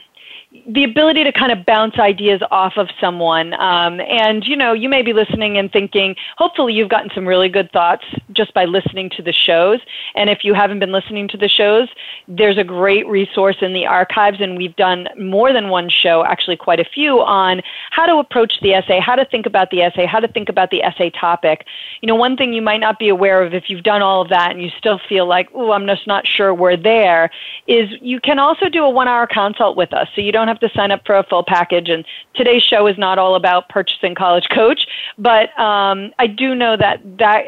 the 0.66 0.85
ability 0.85 1.25
to 1.25 1.32
kind 1.32 1.50
of 1.50 1.64
bounce 1.66 1.99
ideas 1.99 2.40
off 2.50 2.75
of 2.76 2.88
someone. 3.00 3.54
Um, 3.54 4.00
and, 4.02 4.44
you 4.47 4.56
know, 4.56 4.73
you 4.73 4.88
may 4.88 5.02
be 5.02 5.12
listening 5.12 5.56
and 5.59 5.73
thinking, 5.73 6.14
hopefully, 6.37 6.75
you've 6.75 6.88
gotten 6.88 7.11
some 7.14 7.26
really 7.26 7.49
good 7.49 7.71
thoughts 7.73 8.04
just 8.32 8.52
by 8.54 8.64
listening 8.66 9.11
to 9.16 9.23
the 9.23 9.32
shows. 9.32 9.80
And 10.14 10.30
if 10.30 10.44
you 10.44 10.54
haven't 10.54 10.78
been 10.78 10.92
listening 10.92 11.26
to 11.28 11.37
the 11.37 11.49
shows, 11.49 11.88
there's 12.28 12.59
a 12.59 12.64
great 12.64 13.06
resource 13.09 13.56
in 13.61 13.73
the 13.73 13.87
archives. 13.87 14.40
And 14.40 14.56
we've 14.56 14.76
done 14.76 15.09
more 15.18 15.52
than 15.52 15.68
one 15.68 15.88
show, 15.88 16.25
actually, 16.25 16.56
quite 16.56 16.80
a 16.80 16.85
few, 16.85 17.21
on 17.23 17.62
how 17.90 18.06
to 18.06 18.16
approach 18.16 18.61
the 18.61 18.75
essay, 18.75 19.00
how 19.00 19.16
to 19.16 19.25
think 19.25 19.47
about 19.47 19.71
the 19.71 19.82
essay, 19.82 20.04
how 20.06 20.21
to 20.21 20.28
think 20.28 20.49
about 20.49 20.71
the 20.71 20.82
essay 20.82 21.11
topic. 21.11 21.64
You 22.02 22.06
know, 22.06 22.14
one 22.14 22.37
thing 22.37 22.52
you 22.52 22.62
might 22.62 22.78
not 22.78 22.99
be 22.99 23.09
aware 23.09 23.42
of 23.42 23.54
if 23.54 23.68
you've 23.68 23.82
done 23.85 24.02
all 24.02 24.21
of 24.21 24.28
that 24.28 24.50
and 24.52 24.62
you 24.62 24.71
still 24.78 25.00
feel 25.09 25.26
like, 25.26 25.49
oh, 25.54 25.73
I'm 25.73 25.87
just 25.87 26.06
not 26.06 26.26
sure 26.26 26.54
we're 26.54 26.76
there, 26.76 27.30
is 27.66 27.88
you 28.00 28.21
can 28.21 28.38
also 28.38 28.68
do 28.68 28.85
a 28.85 28.90
one 28.90 29.09
hour 29.09 29.26
consult 29.26 29.76
with 29.76 29.92
us. 29.92 30.09
So 30.14 30.21
you 30.21 30.30
don't 30.30 30.41
don't 30.44 30.49
have 30.61 30.70
to 30.70 30.76
sign 30.76 30.90
up 30.90 31.02
for 31.06 31.16
a 31.16 31.22
full 31.25 31.44
package. 31.44 31.88
And 31.88 32.04
today's 32.34 32.62
show 32.62 32.87
is 32.87 32.99
not 32.99 33.18
all 33.18 33.34
about 33.37 33.68
purchasing 33.68 34.14
College 34.14 34.49
Coach, 34.50 34.87
but 35.18 35.56
um, 35.58 36.12
I 36.18 36.26
do 36.26 36.54
know 36.54 36.76
that 36.76 37.00
that 37.18 37.44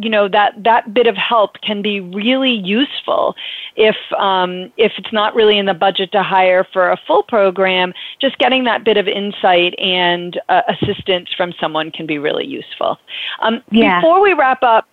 you 0.00 0.08
know 0.10 0.28
that 0.28 0.62
that 0.62 0.94
bit 0.94 1.06
of 1.06 1.16
help 1.16 1.60
can 1.60 1.82
be 1.82 1.98
really 2.00 2.52
useful 2.52 3.34
if 3.76 3.96
um, 4.16 4.72
if 4.76 4.92
it's 4.96 5.12
not 5.12 5.34
really 5.34 5.58
in 5.58 5.66
the 5.66 5.74
budget 5.74 6.12
to 6.12 6.22
hire 6.22 6.64
for 6.72 6.90
a 6.90 6.96
full 7.06 7.22
program 7.24 7.92
just 8.20 8.38
getting 8.38 8.62
that 8.64 8.84
bit 8.84 8.96
of 8.96 9.08
insight 9.08 9.74
and 9.80 10.40
uh, 10.50 10.60
assistance 10.68 11.28
from 11.36 11.52
someone 11.60 11.90
can 11.90 12.06
be 12.06 12.16
really 12.18 12.46
useful 12.46 12.96
um, 13.40 13.60
yeah. 13.72 14.00
before 14.00 14.20
we 14.20 14.34
wrap 14.34 14.62
up 14.62 14.86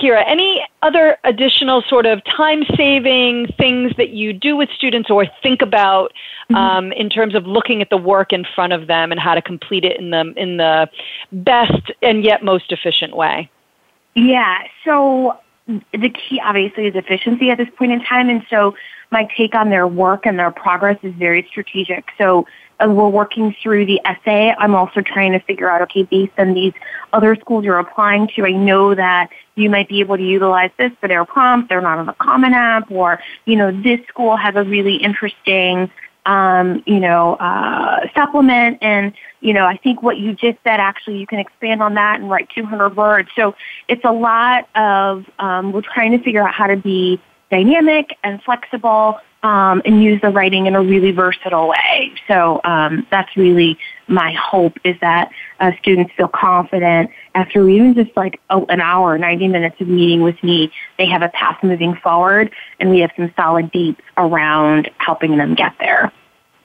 Kira, 0.00 0.24
any 0.26 0.64
other 0.82 1.18
additional 1.24 1.82
sort 1.82 2.06
of 2.06 2.22
time 2.24 2.64
saving 2.76 3.48
things 3.58 3.92
that 3.96 4.10
you 4.10 4.32
do 4.32 4.56
with 4.56 4.68
students 4.70 5.10
or 5.10 5.26
think 5.42 5.62
about 5.62 6.08
mm-hmm. 6.12 6.28
Um, 6.54 6.92
in 6.92 7.10
terms 7.10 7.34
of 7.34 7.46
looking 7.46 7.82
at 7.82 7.90
the 7.90 7.98
work 7.98 8.32
in 8.32 8.44
front 8.54 8.72
of 8.72 8.86
them 8.86 9.12
and 9.12 9.20
how 9.20 9.34
to 9.34 9.42
complete 9.42 9.84
it 9.84 9.98
in 10.00 10.10
the, 10.10 10.32
in 10.36 10.56
the 10.56 10.88
best 11.30 11.90
and 12.00 12.24
yet 12.24 12.42
most 12.42 12.72
efficient 12.72 13.14
way? 13.14 13.50
Yeah, 14.14 14.62
so 14.84 15.36
the 15.66 16.08
key 16.08 16.40
obviously 16.42 16.86
is 16.86 16.94
efficiency 16.96 17.50
at 17.50 17.58
this 17.58 17.68
point 17.76 17.92
in 17.92 18.02
time. 18.02 18.30
And 18.30 18.42
so 18.48 18.74
my 19.10 19.28
take 19.36 19.54
on 19.54 19.68
their 19.68 19.86
work 19.86 20.24
and 20.24 20.38
their 20.38 20.50
progress 20.50 20.96
is 21.02 21.12
very 21.14 21.46
strategic. 21.52 22.04
So 22.16 22.46
as 22.80 22.90
we're 22.90 23.08
working 23.08 23.54
through 23.62 23.86
the 23.86 24.00
essay. 24.04 24.54
I'm 24.56 24.74
also 24.74 25.00
trying 25.00 25.32
to 25.32 25.40
figure 25.40 25.68
out, 25.70 25.82
okay, 25.82 26.04
based 26.04 26.32
on 26.38 26.54
these 26.54 26.72
other 27.12 27.34
schools 27.36 27.64
you're 27.64 27.78
applying 27.78 28.28
to, 28.36 28.44
I 28.44 28.52
know 28.52 28.94
that 28.94 29.30
you 29.54 29.68
might 29.70 29.88
be 29.88 30.00
able 30.00 30.16
to 30.16 30.22
utilize 30.22 30.70
this 30.78 30.92
for 31.00 31.08
their 31.08 31.24
prompts. 31.24 31.68
They're 31.68 31.80
not 31.80 31.98
on 31.98 32.06
the 32.06 32.12
Common 32.14 32.54
App, 32.54 32.90
or 32.90 33.20
you 33.44 33.56
know, 33.56 33.72
this 33.72 34.04
school 34.06 34.36
has 34.36 34.54
a 34.54 34.62
really 34.62 34.96
interesting, 34.96 35.90
um, 36.26 36.82
you 36.86 37.00
know, 37.00 37.34
uh, 37.36 38.06
supplement, 38.14 38.78
and 38.80 39.12
you 39.40 39.52
know, 39.54 39.64
I 39.66 39.76
think 39.76 40.02
what 40.02 40.18
you 40.18 40.32
just 40.34 40.58
said 40.62 40.78
actually 40.80 41.18
you 41.18 41.26
can 41.26 41.38
expand 41.40 41.82
on 41.82 41.94
that 41.94 42.20
and 42.20 42.30
write 42.30 42.48
200 42.50 42.96
words. 42.96 43.28
So 43.34 43.56
it's 43.88 44.04
a 44.04 44.12
lot 44.12 44.68
of 44.76 45.24
um, 45.38 45.72
we're 45.72 45.80
trying 45.80 46.12
to 46.12 46.18
figure 46.22 46.46
out 46.46 46.54
how 46.54 46.68
to 46.68 46.76
be 46.76 47.20
dynamic 47.50 48.14
and 48.22 48.42
flexible 48.42 49.18
um, 49.42 49.82
and 49.84 50.02
use 50.02 50.20
the 50.20 50.30
writing 50.30 50.66
in 50.66 50.74
a 50.74 50.82
really 50.82 51.12
versatile 51.12 51.68
way. 51.68 52.12
So 52.26 52.60
um, 52.64 53.06
that's 53.10 53.36
really 53.36 53.78
my 54.08 54.32
hope 54.32 54.78
is 54.84 54.96
that 55.00 55.30
uh, 55.60 55.72
students 55.80 56.12
feel 56.16 56.28
confident 56.28 57.10
after 57.34 57.68
even 57.68 57.94
just 57.94 58.16
like 58.16 58.40
oh, 58.50 58.64
an 58.68 58.80
hour, 58.80 59.16
90 59.16 59.48
minutes 59.48 59.80
of 59.80 59.88
meeting 59.88 60.22
with 60.22 60.42
me, 60.42 60.72
they 60.96 61.06
have 61.06 61.22
a 61.22 61.28
path 61.28 61.62
moving 61.62 61.94
forward 61.94 62.50
and 62.80 62.90
we 62.90 63.00
have 63.00 63.10
some 63.16 63.32
solid 63.36 63.70
dates 63.70 64.00
around 64.16 64.90
helping 64.98 65.36
them 65.36 65.54
get 65.54 65.74
there. 65.78 66.10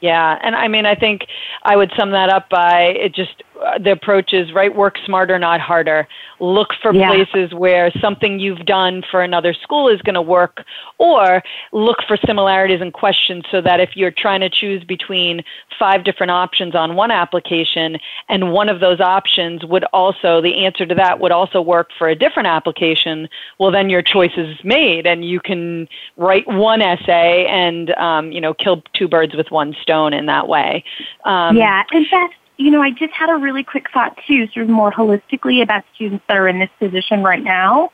Yeah, 0.04 0.38
and 0.44 0.54
I 0.54 0.68
mean, 0.68 0.86
I 0.86 0.96
think 0.96 1.28
I 1.64 1.78
would 1.78 1.94
sum 1.98 2.12
that 2.12 2.28
up 2.30 2.50
by 2.50 2.82
it 2.88 3.16
just 3.16 3.42
uh, 3.64 3.78
the 3.78 3.94
approach 3.94 4.34
is 4.34 4.52
right 4.52 4.76
work 4.76 4.98
smarter, 5.06 5.40
not 5.40 5.62
harder. 5.62 6.10
Look 6.42 6.74
for 6.82 6.94
yeah. 6.94 7.08
places 7.10 7.54
where 7.54 7.90
something 8.02 8.38
you've 8.38 8.66
done 8.66 9.04
for 9.10 9.22
another 9.24 9.54
school 9.54 9.88
is 9.88 10.02
going 10.02 10.16
to 10.16 10.22
work, 10.22 10.66
or 10.98 11.42
look 11.72 12.00
for 12.06 12.18
similarities 12.18 12.82
and 12.82 12.92
questions 12.92 13.46
so 13.50 13.62
that 13.62 13.80
if 13.80 13.92
you're 13.96 14.12
trying 14.12 14.42
to 14.42 14.50
choose 14.50 14.84
between 14.84 15.42
five 15.80 16.04
different 16.04 16.32
options 16.32 16.76
on 16.76 16.98
one 16.98 17.10
application 17.10 17.96
and 18.28 18.52
one 18.52 18.68
of 18.68 18.82
those 18.82 19.00
options 19.00 19.64
would 19.64 19.86
also, 19.86 20.42
the 20.42 20.66
answer 20.66 20.86
to 20.86 20.94
that 20.96 21.22
would 21.22 21.32
also 21.32 21.62
work 21.62 21.92
for 21.98 22.10
a 22.10 22.16
different 22.16 22.48
application, 22.48 23.30
well, 23.58 23.72
then 23.72 23.90
your 23.90 24.02
choice 24.02 24.32
is 24.36 24.58
made 24.66 25.08
and 25.08 25.24
you 25.24 25.40
can 25.40 25.88
write 26.18 26.46
one 26.48 26.82
essay 26.82 27.48
and, 27.48 27.92
um, 27.94 28.32
you 28.34 28.42
know, 28.42 28.54
kill 28.54 28.84
two 28.94 29.08
birds 29.08 29.34
with 29.34 29.50
one 29.50 29.74
stone 29.82 29.93
in 30.12 30.26
that 30.26 30.48
way. 30.48 30.84
Um, 31.24 31.56
yeah, 31.56 31.84
in 31.92 32.06
fact, 32.06 32.36
you 32.58 32.72
know, 32.72 32.82
I 32.82 32.92
just 32.92 33.14
had 33.14 33.30
a 33.30 33.36
really 33.36 33.64
quick 33.64 33.90
thought 33.92 34.20
too, 34.28 34.48
sort 34.48 34.64
of 34.64 34.70
more 34.70 34.92
holistically 34.92 35.62
about 35.62 35.84
students 35.96 36.24
that 36.28 36.38
are 36.38 36.48
in 36.48 36.60
this 36.60 36.70
position 36.80 37.24
right 37.24 37.42
now. 37.44 37.92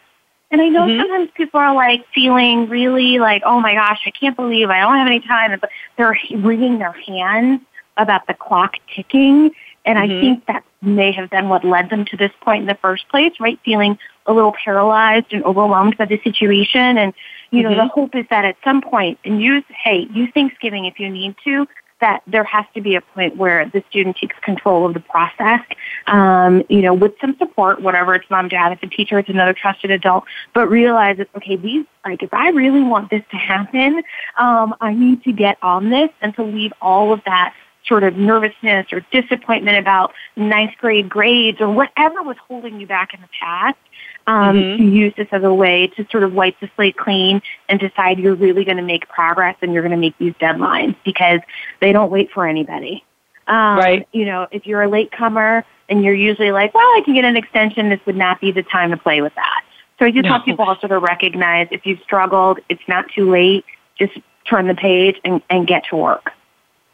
And 0.51 0.61
I 0.61 0.69
know 0.69 0.81
mm-hmm. 0.81 0.99
sometimes 1.01 1.29
people 1.35 1.59
are 1.59 1.75
like 1.75 2.05
feeling 2.15 2.69
really 2.69 3.19
like, 3.19 3.43
oh 3.45 3.59
my 3.59 3.73
gosh, 3.75 4.01
I 4.05 4.11
can't 4.11 4.35
believe 4.35 4.69
I 4.69 4.81
don't 4.81 4.95
have 4.95 5.07
any 5.07 5.19
time. 5.19 5.59
But 5.59 5.69
they're 5.97 6.17
wringing 6.35 6.79
their 6.79 6.91
hands 6.93 7.61
about 7.97 8.25
the 8.27 8.33
clock 8.33 8.75
ticking. 8.95 9.51
And 9.85 9.97
mm-hmm. 9.99 10.11
I 10.11 10.19
think 10.21 10.45
that 10.47 10.63
may 10.81 11.11
have 11.11 11.29
been 11.29 11.49
what 11.49 11.63
led 11.63 11.89
them 11.89 12.03
to 12.05 12.17
this 12.17 12.31
point 12.41 12.61
in 12.61 12.67
the 12.67 12.75
first 12.81 13.07
place, 13.09 13.33
right? 13.39 13.59
Feeling 13.63 13.97
a 14.25 14.33
little 14.33 14.53
paralyzed 14.63 15.27
and 15.31 15.43
overwhelmed 15.43 15.97
by 15.97 16.05
the 16.05 16.19
situation. 16.23 16.97
And, 16.97 17.13
you 17.51 17.61
know, 17.63 17.69
mm-hmm. 17.69 17.79
the 17.81 17.87
hope 17.87 18.15
is 18.15 18.25
that 18.29 18.43
at 18.45 18.57
some 18.63 18.81
point, 18.81 19.19
and 19.23 19.41
use, 19.41 19.63
hey, 19.69 20.07
use 20.11 20.31
Thanksgiving 20.33 20.85
if 20.85 20.99
you 20.99 21.09
need 21.09 21.35
to, 21.43 21.67
that 22.01 22.21
there 22.27 22.43
has 22.43 22.65
to 22.73 22.81
be 22.81 22.95
a 22.95 23.01
point 23.01 23.35
where 23.35 23.65
the 23.65 23.83
student 23.89 24.17
takes 24.17 24.37
control 24.39 24.85
of 24.85 24.93
the 24.93 24.99
process, 24.99 25.61
um, 26.07 26.63
you 26.69 26.81
know, 26.81 26.93
with 26.93 27.13
some 27.21 27.35
support, 27.37 27.81
whatever 27.81 28.15
it's 28.15 28.29
mom, 28.29 28.47
dad, 28.47 28.71
it's 28.71 28.83
a 28.83 28.87
teacher, 28.87 29.19
it's 29.19 29.29
another 29.29 29.53
trusted 29.53 29.91
adult, 29.91 30.23
but 30.53 30.67
realize 30.69 31.17
that, 31.17 31.29
okay, 31.35 31.55
these, 31.55 31.85
like, 32.05 32.23
if 32.23 32.33
I 32.33 32.49
really 32.49 32.81
want 32.81 33.09
this 33.09 33.23
to 33.31 33.37
happen, 33.37 34.01
um, 34.37 34.75
I 34.81 34.93
need 34.93 35.23
to 35.25 35.31
get 35.33 35.57
on 35.61 35.89
this 35.89 36.09
and 36.21 36.33
to 36.35 36.43
leave 36.43 36.71
all 36.81 37.11
of 37.11 37.21
that 37.25 37.53
sort 37.85 38.03
of 38.03 38.15
nervousness 38.17 38.87
or 38.91 38.99
disappointment 39.11 39.77
about 39.77 40.13
ninth 40.35 40.73
grade 40.79 41.09
grades 41.09 41.59
or 41.59 41.69
whatever 41.71 42.21
was 42.21 42.37
holding 42.47 42.79
you 42.79 42.85
back 42.85 43.13
in 43.13 43.21
the 43.21 43.29
past 43.41 43.77
um, 44.27 44.55
mm-hmm. 44.57 44.83
to 44.83 44.91
use 44.91 45.13
this 45.17 45.27
as 45.31 45.43
a 45.43 45.53
way 45.53 45.87
to 45.87 46.05
sort 46.11 46.23
of 46.23 46.33
wipe 46.33 46.59
the 46.59 46.69
slate 46.75 46.97
clean 46.97 47.41
and 47.67 47.79
decide 47.79 48.19
you're 48.19 48.35
really 48.35 48.63
going 48.63 48.77
to 48.77 48.83
make 48.83 49.07
progress 49.09 49.55
and 49.61 49.73
you're 49.73 49.81
going 49.81 49.91
to 49.91 49.97
make 49.97 50.17
these 50.17 50.33
deadlines 50.33 50.95
because 51.05 51.39
they 51.79 51.91
don't 51.91 52.11
wait 52.11 52.31
for 52.31 52.47
anybody. 52.47 53.03
Um, 53.47 53.79
right. 53.79 54.07
You 54.11 54.25
know, 54.25 54.47
if 54.51 54.65
you're 54.67 54.83
a 54.83 54.87
latecomer 54.89 55.65
and 55.87 56.03
you're 56.03 56.13
usually 56.13 56.51
like, 56.51 56.73
well, 56.73 56.85
I 56.85 57.01
can 57.03 57.15
get 57.15 57.25
an 57.25 57.35
extension, 57.37 57.89
this 57.89 57.99
would 58.05 58.15
not 58.17 58.39
be 58.39 58.51
the 58.51 58.63
time 58.63 58.91
to 58.91 58.97
play 58.97 59.21
with 59.21 59.33
that. 59.35 59.61
So 59.97 60.05
I 60.05 60.11
just 60.11 60.23
no. 60.23 60.29
help 60.29 60.45
people 60.45 60.65
also 60.65 60.81
sort 60.81 60.91
of 60.93 61.03
recognize 61.03 61.67
if 61.71 61.85
you've 61.85 61.99
struggled, 62.01 62.59
it's 62.69 62.81
not 62.87 63.05
too 63.11 63.29
late. 63.29 63.65
Just 63.97 64.13
turn 64.47 64.67
the 64.67 64.75
page 64.75 65.19
and, 65.25 65.41
and 65.49 65.67
get 65.67 65.85
to 65.89 65.95
work. 65.97 66.31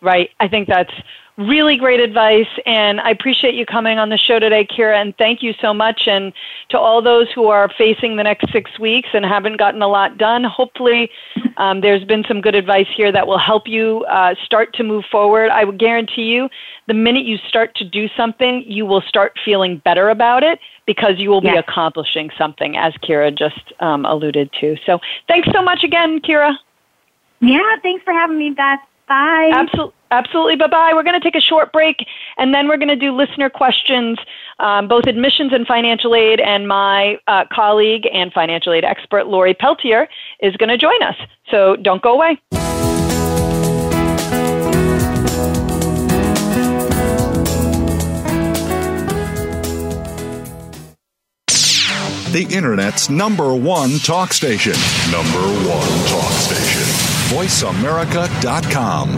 Right. 0.01 0.31
I 0.39 0.47
think 0.47 0.67
that's 0.67 0.93
really 1.37 1.75
great 1.77 1.99
advice. 1.99 2.47
And 2.65 3.01
I 3.01 3.09
appreciate 3.09 3.55
you 3.55 3.65
coming 3.65 3.97
on 3.99 4.09
the 4.09 4.17
show 4.17 4.39
today, 4.39 4.65
Kira. 4.65 4.95
And 4.95 5.15
thank 5.17 5.43
you 5.43 5.53
so 5.59 5.73
much. 5.73 6.07
And 6.07 6.31
to 6.69 6.79
all 6.79 7.01
those 7.01 7.29
who 7.33 7.45
are 7.47 7.69
facing 7.77 8.15
the 8.15 8.23
next 8.23 8.51
six 8.53 8.79
weeks 8.79 9.09
and 9.13 9.25
haven't 9.25 9.57
gotten 9.57 9.81
a 9.81 9.87
lot 9.87 10.17
done, 10.17 10.43
hopefully 10.45 11.09
um, 11.57 11.81
there's 11.81 12.03
been 12.05 12.23
some 12.25 12.39
good 12.41 12.55
advice 12.55 12.87
here 12.95 13.11
that 13.11 13.27
will 13.27 13.37
help 13.37 13.67
you 13.67 14.05
uh, 14.05 14.35
start 14.45 14.73
to 14.75 14.83
move 14.83 15.03
forward. 15.11 15.49
I 15.49 15.65
would 15.65 15.77
guarantee 15.77 16.25
you, 16.31 16.49
the 16.87 16.93
minute 16.93 17.25
you 17.25 17.37
start 17.37 17.75
to 17.75 17.83
do 17.83 18.07
something, 18.09 18.63
you 18.65 18.85
will 18.85 19.01
start 19.01 19.37
feeling 19.43 19.77
better 19.79 20.09
about 20.09 20.43
it 20.43 20.59
because 20.85 21.17
you 21.19 21.31
will 21.31 21.43
yes. 21.43 21.53
be 21.53 21.57
accomplishing 21.59 22.29
something, 22.37 22.77
as 22.77 22.93
Kira 22.97 23.35
just 23.35 23.73
um, 23.81 24.05
alluded 24.05 24.51
to. 24.61 24.77
So 24.85 24.99
thanks 25.27 25.49
so 25.51 25.61
much 25.63 25.83
again, 25.83 26.21
Kira. 26.21 26.55
Yeah, 27.41 27.75
thanks 27.81 28.03
for 28.05 28.13
having 28.13 28.37
me, 28.37 28.51
Beth. 28.51 28.79
Bye. 29.07 29.51
Absolutely. 29.53 29.91
Absolutely. 30.15 30.55
Bye 30.55 30.67
bye. 30.67 30.91
We're 30.93 31.03
going 31.03 31.19
to 31.19 31.23
take 31.23 31.35
a 31.35 31.41
short 31.41 31.73
break 31.73 31.97
and 32.37 32.53
then 32.53 32.69
we're 32.69 32.77
going 32.77 32.87
to 32.87 32.95
do 32.95 33.13
listener 33.13 33.49
questions, 33.49 34.17
um, 34.59 34.87
both 34.87 35.07
admissions 35.07 35.51
and 35.51 35.67
financial 35.67 36.15
aid. 36.15 36.39
And 36.39 36.69
my 36.69 37.17
uh, 37.27 37.43
colleague 37.51 38.07
and 38.13 38.31
financial 38.31 38.71
aid 38.71 38.85
expert, 38.85 39.27
Lori 39.27 39.53
Peltier, 39.53 40.07
is 40.39 40.55
going 40.55 40.69
to 40.69 40.77
join 40.77 41.03
us. 41.03 41.15
So 41.51 41.75
don't 41.75 42.01
go 42.01 42.13
away. 42.13 42.39
The 52.31 52.45
Internet's 52.51 53.09
number 53.09 53.53
one 53.55 53.97
talk 53.99 54.31
station. 54.33 54.73
Number 55.09 55.47
one 55.67 56.07
talk 56.09 56.31
station. 56.31 56.83
VoiceAmerica.com. 57.37 59.17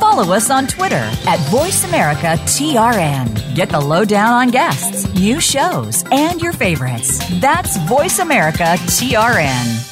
follow 0.00 0.32
us 0.34 0.50
on 0.50 0.66
Twitter 0.66 0.94
at 1.26 1.38
VoiceAmericaTRN. 1.52 3.54
Get 3.54 3.68
the 3.68 3.78
lowdown 3.80 4.32
on 4.32 4.48
guests, 4.48 5.06
new 5.14 5.38
shows, 5.40 6.04
and 6.10 6.40
your 6.40 6.52
favorites. 6.52 7.18
That's 7.40 7.76
VoiceAmericaTRN. 7.78 9.91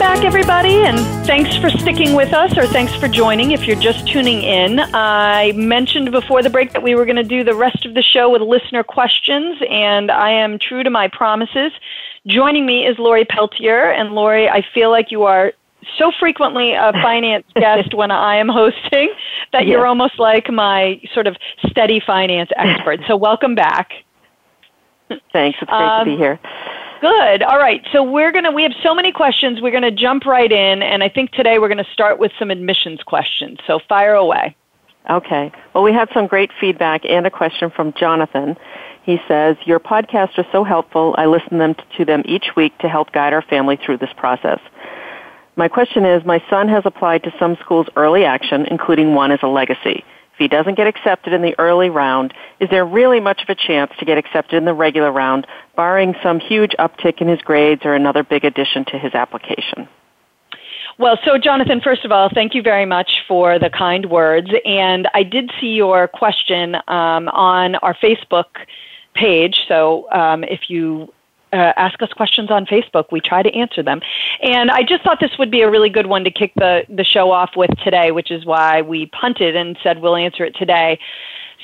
back, 0.00 0.24
everybody, 0.24 0.76
and 0.84 0.98
thanks 1.26 1.54
for 1.58 1.68
sticking 1.68 2.14
with 2.14 2.32
us, 2.32 2.56
or 2.56 2.66
thanks 2.66 2.94
for 2.94 3.06
joining 3.06 3.50
if 3.50 3.64
you're 3.66 3.78
just 3.80 4.08
tuning 4.08 4.40
in. 4.42 4.78
I 4.94 5.52
mentioned 5.52 6.10
before 6.10 6.42
the 6.42 6.48
break 6.48 6.72
that 6.72 6.82
we 6.82 6.94
were 6.94 7.04
going 7.04 7.16
to 7.18 7.22
do 7.22 7.44
the 7.44 7.54
rest 7.54 7.84
of 7.84 7.92
the 7.92 8.00
show 8.00 8.30
with 8.30 8.40
listener 8.40 8.82
questions, 8.82 9.60
and 9.68 10.10
I 10.10 10.30
am 10.30 10.58
true 10.58 10.82
to 10.84 10.88
my 10.88 11.08
promises. 11.08 11.70
Joining 12.26 12.64
me 12.64 12.86
is 12.86 12.98
Lori 12.98 13.26
Peltier, 13.26 13.90
and 13.92 14.12
Lori, 14.12 14.48
I 14.48 14.64
feel 14.72 14.88
like 14.88 15.10
you 15.10 15.24
are 15.24 15.52
so 15.98 16.10
frequently 16.18 16.72
a 16.72 16.92
finance 16.94 17.44
guest 17.54 17.92
when 17.92 18.10
I 18.10 18.36
am 18.36 18.48
hosting 18.48 19.12
that 19.52 19.66
yes. 19.66 19.66
you're 19.66 19.86
almost 19.86 20.18
like 20.18 20.48
my 20.48 20.98
sort 21.12 21.26
of 21.26 21.36
steady 21.68 22.00
finance 22.00 22.48
expert. 22.56 23.00
So, 23.06 23.18
welcome 23.18 23.54
back. 23.54 23.90
Thanks. 25.34 25.58
It's 25.60 25.68
great 25.68 25.70
um, 25.78 26.06
to 26.06 26.10
be 26.10 26.14
um, 26.14 26.18
here. 26.18 26.40
Good. 27.00 27.42
All 27.42 27.58
right. 27.58 27.82
So 27.92 28.02
we're 28.02 28.30
going 28.30 28.44
to, 28.44 28.50
we 28.50 28.62
have 28.62 28.74
so 28.82 28.94
many 28.94 29.10
questions. 29.10 29.60
We're 29.62 29.70
going 29.70 29.84
to 29.84 29.90
jump 29.90 30.26
right 30.26 30.50
in. 30.52 30.82
And 30.82 31.02
I 31.02 31.08
think 31.08 31.30
today 31.30 31.58
we're 31.58 31.68
going 31.68 31.82
to 31.82 31.90
start 31.92 32.18
with 32.18 32.30
some 32.38 32.50
admissions 32.50 33.02
questions. 33.02 33.58
So 33.66 33.80
fire 33.88 34.14
away. 34.14 34.54
Okay. 35.08 35.50
Well, 35.74 35.82
we 35.82 35.92
had 35.92 36.10
some 36.12 36.26
great 36.26 36.50
feedback 36.60 37.06
and 37.06 37.26
a 37.26 37.30
question 37.30 37.70
from 37.70 37.94
Jonathan. 37.94 38.56
He 39.02 39.18
says, 39.26 39.56
Your 39.64 39.80
podcasts 39.80 40.36
are 40.36 40.46
so 40.52 40.62
helpful. 40.62 41.14
I 41.16 41.24
listen 41.24 41.56
them 41.56 41.74
to 41.96 42.04
them 42.04 42.22
each 42.26 42.54
week 42.54 42.76
to 42.78 42.88
help 42.88 43.12
guide 43.12 43.32
our 43.32 43.40
family 43.40 43.76
through 43.76 43.96
this 43.96 44.12
process. 44.14 44.60
My 45.56 45.68
question 45.68 46.04
is, 46.04 46.24
my 46.26 46.44
son 46.50 46.68
has 46.68 46.82
applied 46.84 47.22
to 47.24 47.34
some 47.38 47.56
schools 47.56 47.86
early 47.96 48.26
action, 48.26 48.66
including 48.66 49.14
one 49.14 49.32
as 49.32 49.40
a 49.42 49.48
legacy 49.48 50.04
he 50.40 50.48
doesn't 50.48 50.76
get 50.76 50.86
accepted 50.86 51.34
in 51.34 51.42
the 51.42 51.54
early 51.58 51.90
round, 51.90 52.32
is 52.60 52.70
there 52.70 52.86
really 52.86 53.20
much 53.20 53.42
of 53.42 53.50
a 53.50 53.54
chance 53.54 53.92
to 53.98 54.06
get 54.06 54.16
accepted 54.16 54.56
in 54.56 54.64
the 54.64 54.72
regular 54.72 55.12
round, 55.12 55.46
barring 55.76 56.14
some 56.22 56.40
huge 56.40 56.72
uptick 56.78 57.20
in 57.20 57.28
his 57.28 57.42
grades 57.42 57.82
or 57.84 57.94
another 57.94 58.24
big 58.24 58.42
addition 58.46 58.86
to 58.86 58.98
his 58.98 59.14
application? 59.14 59.86
Well, 60.96 61.18
so 61.26 61.36
Jonathan, 61.36 61.82
first 61.82 62.06
of 62.06 62.12
all, 62.12 62.30
thank 62.32 62.54
you 62.54 62.62
very 62.62 62.86
much 62.86 63.20
for 63.28 63.58
the 63.58 63.68
kind 63.68 64.06
words. 64.06 64.50
And 64.64 65.08
I 65.12 65.24
did 65.24 65.50
see 65.60 65.74
your 65.74 66.08
question 66.08 66.74
um, 66.88 67.28
on 67.28 67.74
our 67.76 67.92
Facebook 67.94 68.46
page. 69.12 69.66
So 69.68 70.10
um, 70.10 70.42
if 70.44 70.70
you 70.70 71.12
uh, 71.52 71.72
ask 71.76 72.00
us 72.02 72.10
questions 72.12 72.50
on 72.50 72.66
Facebook. 72.66 73.06
We 73.10 73.20
try 73.20 73.42
to 73.42 73.50
answer 73.50 73.82
them. 73.82 74.00
And 74.42 74.70
I 74.70 74.82
just 74.82 75.02
thought 75.02 75.18
this 75.20 75.38
would 75.38 75.50
be 75.50 75.62
a 75.62 75.70
really 75.70 75.88
good 75.90 76.06
one 76.06 76.24
to 76.24 76.30
kick 76.30 76.52
the, 76.56 76.84
the 76.88 77.04
show 77.04 77.30
off 77.32 77.50
with 77.56 77.70
today, 77.82 78.12
which 78.12 78.30
is 78.30 78.44
why 78.44 78.82
we 78.82 79.06
punted 79.06 79.56
and 79.56 79.76
said 79.82 80.00
we'll 80.00 80.16
answer 80.16 80.44
it 80.44 80.54
today. 80.56 80.98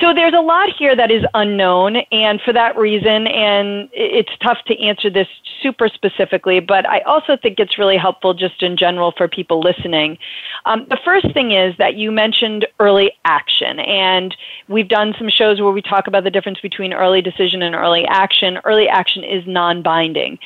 So 0.01 0.13
there's 0.13 0.35
a 0.35 0.41
lot 0.43 0.69
here 0.79 0.95
that 0.95 1.11
is 1.11 1.25
unknown, 1.33 1.97
and 2.13 2.39
for 2.43 2.53
that 2.53 2.77
reason, 2.77 3.27
and 3.29 3.89
it's 3.95 4.31
tough 4.43 4.59
to 4.67 4.79
answer 4.79 5.09
this 5.09 5.27
super 5.63 5.89
specifically, 5.89 6.61
but 6.61 6.87
I 6.87 7.01
also 7.01 7.39
think 7.39 7.59
it's 7.59 7.79
really 7.79 7.97
helpful 7.97 8.35
just 8.35 8.63
in 8.63 8.77
general 8.77 9.13
for 9.17 9.27
people 9.27 9.61
listening. 9.61 10.19
Um, 10.67 10.85
the 10.91 10.99
first 11.03 11.33
thing 11.33 11.53
is 11.53 11.75
that 11.79 11.95
you 11.97 12.13
mentioned 12.13 12.67
early 12.79 13.13
action, 13.25 13.81
and 13.81 14.37
we've 14.69 14.89
done 14.89 15.15
some 15.17 15.31
shows 15.31 15.63
where 15.63 15.73
we 15.73 15.81
talk 15.81 16.07
about 16.07 16.25
the 16.25 16.31
difference 16.31 16.61
between 16.61 16.93
early 16.93 17.23
decision 17.23 17.63
and 17.63 17.75
early 17.75 18.07
action. 18.07 18.59
Early 18.65 18.89
action 18.89 19.25
is 19.25 19.45
non 19.47 19.81
binding 19.81 20.39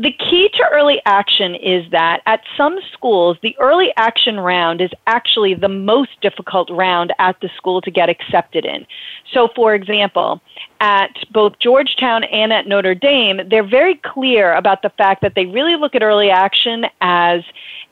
the 0.00 0.12
key 0.12 0.48
to 0.54 0.64
early 0.72 1.02
action 1.04 1.54
is 1.56 1.84
that 1.90 2.22
at 2.24 2.40
some 2.56 2.78
schools, 2.90 3.36
the 3.42 3.54
early 3.60 3.92
action 3.98 4.40
round 4.40 4.80
is 4.80 4.88
actually 5.06 5.52
the 5.52 5.68
most 5.68 6.18
difficult 6.22 6.70
round 6.70 7.12
at 7.18 7.38
the 7.42 7.50
school 7.54 7.82
to 7.82 7.90
get 7.90 8.08
accepted 8.08 8.64
in. 8.64 8.86
So, 9.30 9.48
for 9.54 9.74
example, 9.74 10.40
at 10.80 11.14
both 11.34 11.58
Georgetown 11.58 12.24
and 12.24 12.50
at 12.50 12.66
Notre 12.66 12.94
Dame, 12.94 13.46
they're 13.50 13.62
very 13.66 13.96
clear 13.96 14.54
about 14.54 14.80
the 14.80 14.88
fact 14.90 15.20
that 15.20 15.34
they 15.34 15.44
really 15.44 15.76
look 15.76 15.94
at 15.94 16.02
early 16.02 16.30
action 16.30 16.86
as 17.02 17.42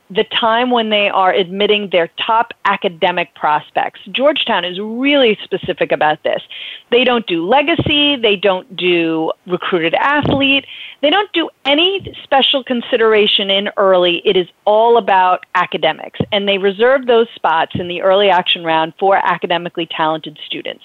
the 0.09 0.23
time 0.25 0.71
when 0.71 0.89
they 0.89 1.07
are 1.09 1.31
admitting 1.33 1.89
their 1.91 2.09
top 2.19 2.53
academic 2.65 3.35
prospects. 3.35 3.99
Georgetown 4.11 4.65
is 4.65 4.79
really 4.79 5.37
specific 5.43 5.91
about 5.91 6.23
this. 6.23 6.41
They 6.89 7.03
don't 7.03 7.27
do 7.27 7.47
legacy, 7.47 8.15
they 8.15 8.35
don't 8.35 8.75
do 8.75 9.31
recruited 9.45 9.93
athlete, 9.93 10.65
they 11.01 11.11
don't 11.11 11.31
do 11.33 11.49
any 11.65 12.15
special 12.23 12.63
consideration 12.63 13.49
in 13.51 13.69
early. 13.77 14.23
It 14.25 14.35
is 14.35 14.47
all 14.65 14.97
about 14.97 15.45
academics, 15.55 16.19
and 16.31 16.47
they 16.47 16.57
reserve 16.57 17.05
those 17.05 17.27
spots 17.35 17.73
in 17.75 17.87
the 17.87 18.01
early 18.01 18.29
action 18.29 18.63
round 18.63 18.93
for 18.99 19.15
academically 19.15 19.85
talented 19.85 20.39
students. 20.45 20.83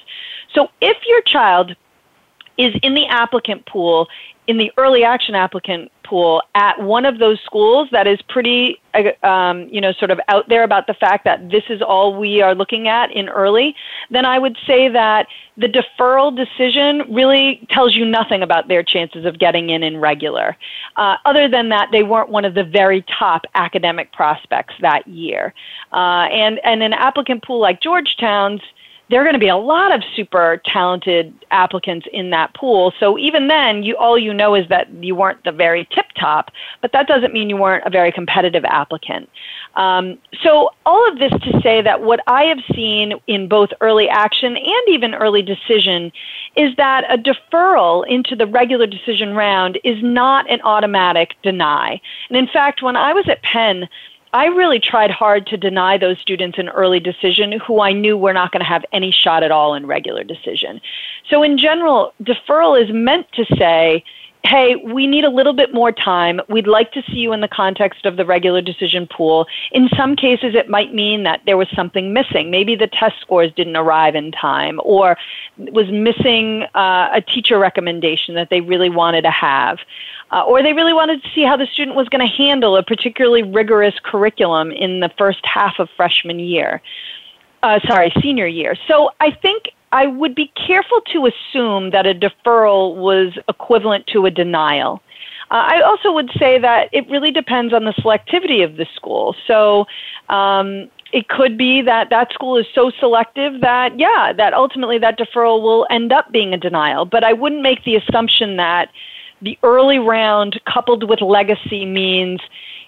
So 0.55 0.69
if 0.83 0.99
your 1.07 1.23
child 1.23 1.75
is 2.57 2.75
in 2.83 2.95
the 2.95 3.07
applicant 3.07 3.67
pool, 3.67 4.09
in 4.47 4.59
the 4.59 4.71
early 4.77 5.03
action 5.05 5.35
applicant 5.35 5.91
pool 6.05 6.43
at 6.55 6.79
one 6.83 7.07
of 7.07 7.19
those 7.19 7.41
schools 7.47 7.89
that 7.91 8.07
is 8.07 8.21
pretty, 8.29 8.79
uh, 8.93 9.27
um, 9.27 9.67
you 9.71 9.81
know, 9.81 9.91
sort 9.93 10.11
of 10.11 10.21
out 10.29 10.47
there 10.51 10.63
about 10.63 10.87
the 10.87 10.93
fact 10.93 11.25
that 11.25 11.49
this 11.51 11.63
is 11.71 11.81
all 11.81 12.15
we 12.19 12.43
are 12.43 12.55
looking 12.55 12.87
at 12.89 13.11
in 13.11 13.31
early, 13.31 13.75
then 14.11 14.27
I 14.27 14.39
would 14.39 14.59
say 14.67 14.89
that 14.91 15.29
the 15.57 15.67
deferral 15.67 16.37
decision 16.37 17.05
really 17.09 17.67
tells 17.71 17.97
you 17.97 18.05
nothing 18.05 18.43
about 18.43 18.69
their 18.69 18.83
chances 18.83 19.25
of 19.25 19.39
getting 19.39 19.71
in 19.71 19.83
in 19.83 19.97
regular. 19.97 20.57
Uh, 20.97 21.17
other 21.25 21.49
than 21.49 21.71
that, 21.71 21.89
they 21.91 22.03
weren't 22.03 22.29
one 22.29 22.45
of 22.45 22.53
the 22.53 22.65
very 22.65 23.03
top 23.19 23.47
academic 23.55 24.13
prospects 24.13 24.75
that 24.83 25.09
year. 25.09 25.55
Uh, 25.93 26.29
and, 26.31 26.61
and 26.65 26.83
an 26.83 26.93
applicant 26.93 27.43
pool 27.45 27.61
like 27.61 27.81
Georgetown's, 27.81 28.61
there 29.11 29.21
are 29.21 29.25
going 29.25 29.35
to 29.35 29.41
be 29.41 29.49
a 29.49 29.57
lot 29.57 29.95
of 29.95 30.03
super 30.17 30.61
talented 30.65 31.35
applicants 31.51 32.07
in 32.13 32.31
that 32.31 32.55
pool. 32.55 32.93
So 32.99 33.19
even 33.19 33.49
then, 33.49 33.83
you 33.83 33.97
all 33.97 34.19
you 34.19 34.33
know 34.33 34.55
is 34.55 34.67
that 34.69 34.89
you 35.03 35.15
weren't 35.15 35.43
the 35.45 35.53
very 35.53 35.87
tip 35.95 36.07
top, 36.19 36.51
but 36.81 36.93
that 36.93 37.07
doesn't 37.07 37.33
mean 37.33 37.51
you 37.51 37.57
weren't 37.57 37.85
a 37.85 37.91
very 37.91 38.11
competitive 38.11 38.65
applicant. 38.65 39.29
Um, 39.77 40.19
so 40.43 40.71
all 40.87 41.07
of 41.09 41.19
this 41.19 41.33
to 41.33 41.61
say 41.63 41.83
that 41.83 42.01
what 42.03 42.21
I 42.27 42.45
have 42.45 42.61
seen 42.75 43.15
in 43.27 43.49
both 43.49 43.71
early 43.81 44.09
action 44.09 44.57
and 44.57 44.89
even 44.89 45.15
early 45.15 45.43
decision 45.43 46.11
is 46.57 46.75
that 46.77 47.05
a 47.11 47.19
deferral 47.19 48.07
into 48.09 48.37
the 48.37 48.47
regular 48.47 48.87
decision 48.87 49.35
round 49.35 49.79
is 49.85 49.99
not 50.03 50.51
an 50.51 50.61
automatic 50.63 51.35
deny. 51.43 52.01
And 52.31 52.39
in 52.39 52.47
fact, 52.47 52.83
when 52.83 52.97
I 52.97 53.13
was 53.13 53.29
at 53.29 53.43
Penn, 53.43 53.89
I 54.35 54.47
really 54.47 54.81
tried 54.81 55.13
hard 55.13 55.47
to 55.47 55.57
deny 55.57 55.97
those 55.97 56.19
students 56.19 56.59
an 56.59 56.69
early 56.71 56.99
decision 56.99 57.53
who 57.53 57.81
I 57.81 57.93
knew 57.93 58.19
were 58.19 58.33
not 58.33 58.51
going 58.51 58.63
to 58.63 58.67
have 58.67 58.85
any 58.93 59.13
shot 59.13 59.45
at 59.45 59.53
all 59.53 59.75
in 59.77 59.87
regular 59.87 60.25
decision. 60.25 60.81
So, 61.31 61.43
in 61.45 61.57
general, 61.57 62.13
deferral 62.21 62.79
is 62.83 62.93
meant 62.93 63.31
to 63.35 63.47
say, 63.57 64.03
hey, 64.43 64.75
we 64.75 65.07
need 65.07 65.25
a 65.25 65.31
little 65.31 65.53
bit 65.55 65.73
more 65.73 65.93
time. 65.93 66.41
We'd 66.49 66.67
like 66.67 66.91
to 66.93 67.03
see 67.07 67.19
you 67.19 67.33
in 67.33 67.41
the 67.41 67.49
context 67.49 68.05
of 68.05 68.17
the 68.17 68.27
regular 68.27 68.61
decision 68.61 69.07
pool. 69.07 69.47
In 69.71 69.89
some 69.97 70.17
cases, 70.17 70.55
it 70.55 70.69
might 70.69 70.93
mean 70.93 71.23
that 71.23 71.41
there 71.47 71.57
was 71.57 71.69
something 71.75 72.13
missing. 72.13 72.51
Maybe 72.51 72.75
the 72.75 72.89
test 72.89 73.15
scores 73.21 73.51
didn't 73.55 73.77
arrive 73.77 74.17
in 74.17 74.33
time 74.33 74.81
or 74.85 75.17
was 75.57 75.91
missing 75.93 76.65
uh, 76.75 77.09
a 77.15 77.23
teacher 77.23 77.59
recommendation 77.59 78.35
that 78.35 78.51
they 78.51 78.61
really 78.61 78.91
wanted 78.91 79.23
to 79.23 79.31
have 79.31 79.79
uh, 80.33 80.43
or 80.43 80.63
they 80.63 80.73
really 80.73 80.93
wanted 80.93 81.23
to 81.23 81.29
see 81.35 81.43
how 81.45 81.57
the 81.57 81.67
student 81.67 81.97
was 81.97 82.09
going 82.09 82.27
to 82.27 82.33
handle 82.37 82.77
a 82.77 82.83
particularly 82.83 83.43
rigorous 83.43 83.95
curriculum 84.03 84.71
in 84.73 85.01
the 85.01 85.11
first 85.19 85.45
half 85.45 85.79
of 85.79 85.89
freshman 85.97 86.39
year. 86.39 86.81
Uh, 87.63 87.79
sorry, 87.87 88.13
senior 88.21 88.47
year. 88.47 88.75
So 88.89 89.11
I 89.21 89.31
think 89.31 89.71
I 89.93 90.07
would 90.07 90.35
be 90.35 90.53
careful 90.55 91.01
to 91.13 91.27
assume 91.27 91.91
that 91.91 92.07
a 92.07 92.15
deferral 92.15 92.97
was 92.97 93.33
equivalent 93.49 94.07
to 94.09 94.27
a 94.27 94.31
denial. 94.31 95.01
Uh, 95.51 95.55
I 95.77 95.81
also 95.83 96.13
would 96.13 96.31
say 96.39 96.59
that 96.59 96.89
it 96.93 97.09
really 97.09 97.31
depends 97.31 97.73
on 97.73 97.85
the 97.85 97.93
selectivity 97.93 98.65
of 98.65 98.77
the 98.77 98.87
school. 98.97 99.35
So 99.47 99.87
um, 100.29 100.89
it 101.13 101.29
could 101.29 101.57
be 101.57 101.81
that 101.83 102.11
that 102.11 102.33
school 102.33 102.57
is 102.59 102.67
so 102.75 102.91
selective 102.99 103.61
that, 103.61 103.99
yeah, 103.99 104.33
that 104.37 104.53
ultimately 104.53 104.99
that 104.99 105.19
deferral 105.19 105.63
will 105.63 105.87
end 105.91 106.13
up 106.13 106.33
being 106.33 106.53
a 106.53 106.57
denial. 106.59 107.05
But 107.07 107.25
I 107.25 107.33
wouldn't 107.33 107.63
make 107.63 107.85
the 107.85 107.97
assumption 107.97 108.57
that 108.57 108.91
the 109.45 109.59
early 109.63 109.99
round 109.99 110.59
coupled 110.67 111.09
with 111.09 111.21
legacy 111.21 111.85
means, 111.85 112.41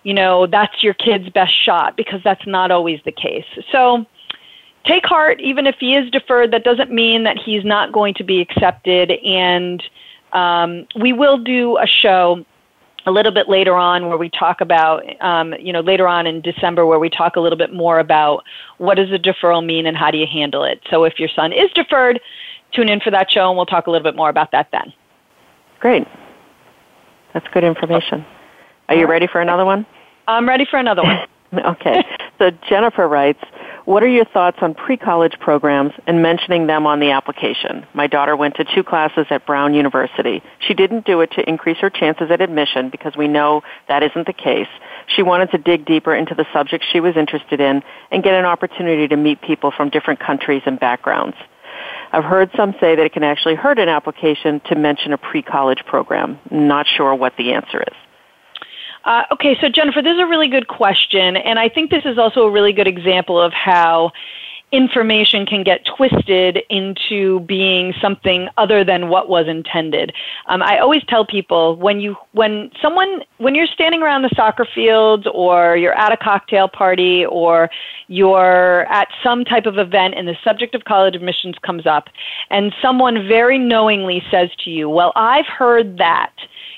you 0.05 0.15
know, 0.15 0.47
that's 0.47 0.83
your 0.83 0.95
kid's 0.95 1.29
best 1.29 1.53
shot 1.55 1.97
because 1.97 2.21
that's 2.25 2.47
not 2.47 2.71
always 2.71 2.99
the 3.05 3.13
case. 3.13 3.45
So 3.71 4.07
take 4.85 5.05
heart, 5.05 5.39
even 5.41 5.67
if 5.67 5.77
he 5.79 5.95
is 5.95 6.11
deferred, 6.11 6.53
that 6.53 6.65
doesn't 6.65 6.91
mean 6.91 7.25
that 7.25 7.39
he's 7.39 7.65
not 7.65 7.93
going 7.93 8.15
to 8.15 8.25
be 8.25 8.41
accepted. 8.41 9.13
And 9.25 9.83
um, 10.33 10.87
we 10.99 11.13
will 11.13 11.37
do 11.39 11.77
a 11.79 11.87
show 11.87 12.45
a 13.05 13.13
little 13.13 13.33
bit 13.33 13.49
later 13.49 13.75
on 13.75 14.09
where 14.09 14.17
we 14.17 14.31
talk 14.31 14.61
about, 14.63 15.05
um, 15.23 15.53
you 15.61 15.73
know, 15.75 15.81
later 15.81 16.09
on 16.09 16.27
in 16.27 16.41
December 16.41 16.87
where 16.87 16.99
we 16.99 17.11
talk 17.11 17.37
a 17.37 17.41
little 17.41 17.59
bit 17.59 17.73
more 17.73 17.99
about 17.99 18.45
what 18.79 18.95
does 18.95 19.13
a 19.13 19.19
deferral 19.19 19.65
mean 19.65 19.85
and 19.87 19.97
how 19.97 20.11
do 20.11 20.17
you 20.17 20.27
handle 20.27 20.65
it. 20.65 20.81
So 20.91 21.05
if 21.05 21.21
your 21.21 21.29
son 21.29 21.53
is 21.53 21.71
deferred, 21.73 22.19
tune 22.73 22.89
in 22.89 23.01
for 23.01 23.11
that 23.11 23.31
show 23.31 23.47
and 23.49 23.57
we'll 23.59 23.67
talk 23.67 23.87
a 23.87 23.91
little 23.91 24.03
bit 24.03 24.17
more 24.17 24.31
about 24.31 24.53
that 24.53 24.69
then. 24.73 24.93
Great. 25.81 26.09
That's 27.37 27.49
good 27.53 27.65
information. 27.65 28.25
Are 28.89 28.95
you 28.95 29.07
ready 29.07 29.27
for 29.27 29.43
another 29.43 29.67
one? 29.67 29.85
I'm 30.27 30.49
ready 30.49 30.65
for 30.65 30.79
another 30.79 31.03
one. 31.03 31.19
okay. 31.67 32.03
So 32.39 32.49
Jennifer 32.71 33.07
writes, 33.07 33.41
what 33.85 34.03
are 34.03 34.09
your 34.09 34.25
thoughts 34.25 34.57
on 34.63 34.73
pre-college 34.73 35.35
programs 35.39 35.93
and 36.07 36.23
mentioning 36.23 36.67
them 36.67 36.87
on 36.87 36.99
the 36.99 37.11
application? 37.11 37.85
My 37.93 38.07
daughter 38.07 38.35
went 38.35 38.55
to 38.55 38.65
two 38.65 38.83
classes 38.83 39.27
at 39.29 39.45
Brown 39.45 39.75
University. 39.75 40.43
She 40.61 40.73
didn't 40.73 41.05
do 41.05 41.21
it 41.21 41.31
to 41.33 41.47
increase 41.47 41.77
her 41.81 41.91
chances 41.91 42.31
at 42.31 42.41
admission 42.41 42.89
because 42.89 43.15
we 43.19 43.29
know 43.29 43.65
that 43.87 44.03
isn't 44.03 44.27
the 44.27 44.33
case. 44.33 44.69
She 45.15 45.21
wanted 45.23 45.51
to 45.51 45.59
dig 45.59 45.85
deeper 45.85 46.15
into 46.15 46.35
the 46.35 46.47
subjects 46.55 46.87
she 46.91 47.01
was 47.01 47.19
interested 47.19 47.61
in 47.61 47.83
and 48.11 48.23
get 48.23 48.33
an 48.33 48.47
opportunity 48.47 49.09
to 49.09 49.17
meet 49.17 49.43
people 49.43 49.73
from 49.73 49.91
different 49.91 50.21
countries 50.21 50.63
and 50.65 50.81
backgrounds. 50.81 51.37
I've 52.13 52.25
heard 52.25 52.51
some 52.57 52.73
say 52.81 52.97
that 52.97 53.05
it 53.05 53.13
can 53.13 53.25
actually 53.25 53.55
hurt 53.55 53.79
an 53.79 53.89
application 53.89 54.61
to 54.69 54.75
mention 54.75 55.13
a 55.13 55.19
pre-college 55.19 55.85
program. 55.87 56.39
Not 56.51 56.87
sure 56.87 57.15
what 57.15 57.37
the 57.37 57.53
answer 57.53 57.83
is. 57.83 57.95
Uh, 59.05 59.25
okay, 59.33 59.57
so 59.61 59.69
Jennifer, 59.69 60.03
this 60.03 60.15
is 60.15 60.19
a 60.21 60.27
really 60.27 60.49
good 60.49 60.67
question, 60.67 61.37
and 61.37 61.59
I 61.59 61.69
think 61.69 61.91
this 61.91 62.05
is 62.05 62.19
also 62.19 62.43
a 62.43 62.51
really 62.51 62.73
good 62.73 62.89
example 62.89 63.41
of 63.41 63.53
how 63.53 64.11
information 64.77 65.47
can 65.47 65.65
get 65.65 65.85
twisted 65.87 66.59
into 66.69 67.41
being 67.41 67.95
something 68.01 68.49
other 68.59 68.85
than 68.85 69.09
what 69.09 69.29
was 69.29 69.49
intended. 69.49 70.13
Um, 70.47 70.63
I 70.63 70.79
always 70.79 71.03
tell 71.09 71.25
people 71.25 71.77
when 71.77 71.99
you 72.01 72.15
when 72.33 72.71
someone 72.81 73.23
when 73.39 73.55
you're 73.55 73.67
standing 73.67 74.03
around 74.03 74.23
the 74.23 74.31
soccer 74.37 74.67
field 74.67 75.27
or 75.33 75.77
you're 75.77 75.97
at 75.99 76.13
a 76.13 76.17
cocktail 76.17 76.69
party 76.69 77.25
or 77.25 77.71
you're 78.09 78.85
at 78.91 79.09
some 79.23 79.45
type 79.45 79.65
of 79.67 79.79
event 79.79 80.15
and 80.15 80.29
the 80.29 80.37
subject 80.45 80.75
of 80.75 80.85
college 80.85 81.17
admissions 81.17 81.57
comes 81.63 81.87
up 81.87 82.09
and 82.51 82.75
someone 82.83 83.27
very 83.27 83.59
knowingly 83.59 84.23
says 84.31 84.51
to 84.65 84.71
you, 84.71 84.89
"Well, 84.91 85.13
I've 85.17 85.47
heard 85.47 85.97
that." 85.99 86.33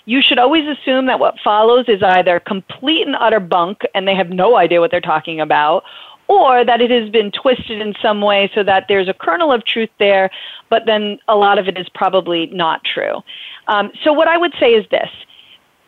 you 0.04 0.22
should 0.22 0.38
always 0.38 0.66
assume 0.66 1.04
that 1.04 1.20
what 1.20 1.34
follows 1.44 1.84
is 1.86 2.02
either 2.02 2.40
complete 2.40 3.06
and 3.06 3.14
utter 3.20 3.38
bunk 3.38 3.82
and 3.94 4.08
they 4.08 4.14
have 4.14 4.30
no 4.30 4.56
idea 4.56 4.80
what 4.80 4.90
they're 4.90 5.02
talking 5.02 5.38
about, 5.38 5.84
or 6.28 6.62
that 6.64 6.80
it 6.80 6.90
has 6.90 7.08
been 7.10 7.32
twisted 7.32 7.80
in 7.80 7.94
some 8.00 8.20
way 8.20 8.50
so 8.54 8.62
that 8.62 8.86
there's 8.86 9.08
a 9.08 9.14
kernel 9.14 9.50
of 9.50 9.64
truth 9.64 9.90
there, 9.98 10.30
but 10.68 10.84
then 10.86 11.18
a 11.26 11.34
lot 11.34 11.58
of 11.58 11.66
it 11.66 11.76
is 11.78 11.88
probably 11.88 12.46
not 12.46 12.84
true. 12.84 13.22
Um, 13.66 13.90
so, 14.04 14.12
what 14.12 14.28
I 14.28 14.36
would 14.36 14.54
say 14.60 14.72
is 14.74 14.86
this 14.90 15.08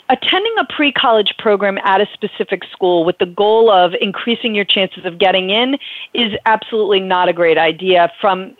attending 0.09 0.53
a 0.59 0.64
pre 0.64 0.90
college 0.90 1.35
program 1.38 1.79
at 1.85 2.00
a 2.00 2.07
specific 2.12 2.64
school 2.72 3.05
with 3.05 3.16
the 3.18 3.26
goal 3.26 3.70
of 3.70 3.92
increasing 4.00 4.55
your 4.55 4.64
chances 4.64 5.05
of 5.05 5.18
getting 5.18 5.50
in 5.50 5.76
is 6.14 6.33
absolutely 6.46 6.98
not 7.00 7.29
a 7.29 7.33
great 7.33 7.57
idea 7.59 8.11
from 8.20 8.57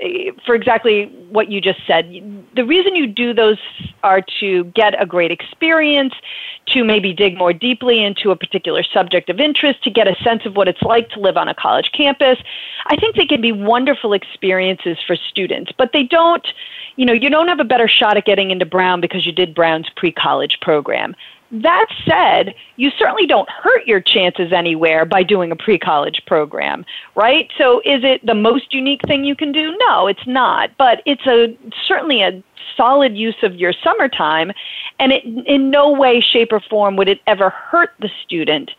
for 0.47 0.55
exactly 0.55 1.07
what 1.31 1.51
you 1.51 1.61
just 1.61 1.81
said 1.89 2.09
the 2.57 2.65
reason 2.65 2.95
you 2.97 3.05
do 3.07 3.33
those 3.35 3.59
are 4.05 4.21
to 4.41 4.63
get 4.67 4.95
a 5.03 5.07
great 5.07 5.31
experience 5.33 6.13
to 6.71 6.85
maybe 6.85 7.13
dig 7.13 7.37
more 7.37 7.53
deeply 7.53 8.03
into 8.03 8.31
a 8.31 8.37
particular 8.37 8.83
subject 8.83 9.29
of 9.29 9.41
interest, 9.41 9.83
to 9.85 9.91
get 9.91 10.09
a 10.09 10.15
sense 10.23 10.47
of 10.47 10.57
what 10.57 10.69
it's 10.69 10.83
like 10.83 11.11
to 11.11 11.21
live 11.21 11.37
on 11.37 11.49
a 11.49 11.55
college 11.55 11.91
campus. 11.93 12.39
I 12.87 12.97
think 12.97 13.17
they 13.17 13.27
can 13.27 13.41
be 13.41 13.53
wonderful 13.53 14.13
experiences 14.13 14.97
for 15.07 15.17
students, 15.17 15.73
but 15.77 15.91
they 15.93 16.05
don't, 16.05 16.47
you 16.97 17.05
know, 17.05 17.13
you 17.13 17.29
don't 17.31 17.49
have 17.49 17.61
a 17.61 17.65
better 17.65 17.89
shot 17.89 18.17
at 18.17 18.25
getting 18.25 18.51
into 18.51 18.67
Brown 18.67 19.01
because 19.01 19.27
you 19.27 19.33
did 19.33 19.55
Brown's 19.55 19.89
pre 19.97 20.13
college 20.13 20.59
program. 20.61 21.15
That 21.53 21.87
said, 22.07 22.55
you 22.77 22.91
certainly 22.97 23.27
don't 23.27 23.49
hurt 23.51 23.87
your 23.87 24.01
chances 24.01 24.53
anywhere 24.53 25.05
by 25.05 25.25
doing 25.25 25.51
a 25.51 25.57
pre 25.57 25.79
college 25.79 26.23
program, 26.27 26.85
right? 27.17 27.51
So 27.59 27.81
is 27.81 28.05
it 28.05 28.25
the 28.25 28.35
most 28.35 28.73
unique 28.73 29.03
thing 29.07 29.25
you 29.25 29.35
can 29.35 29.51
do? 29.51 29.77
No, 29.79 30.07
it's 30.07 30.27
not. 30.27 30.71
But 30.79 31.03
it's 31.07 31.27
a 31.27 31.57
certainly 31.89 32.23
a 32.23 32.41
solid 32.77 33.17
use 33.17 33.35
of 33.43 33.57
your 33.57 33.73
summertime, 33.73 34.53
and 35.01 35.11
it, 35.13 35.25
in 35.25 35.71
no 35.71 35.91
way, 35.91 36.21
shape, 36.21 36.53
or 36.53 36.61
form 36.61 36.95
would 36.97 37.09
it 37.09 37.21
ever 37.27 37.51
hurt 37.51 37.91
the 37.99 38.09
student. 38.23 38.71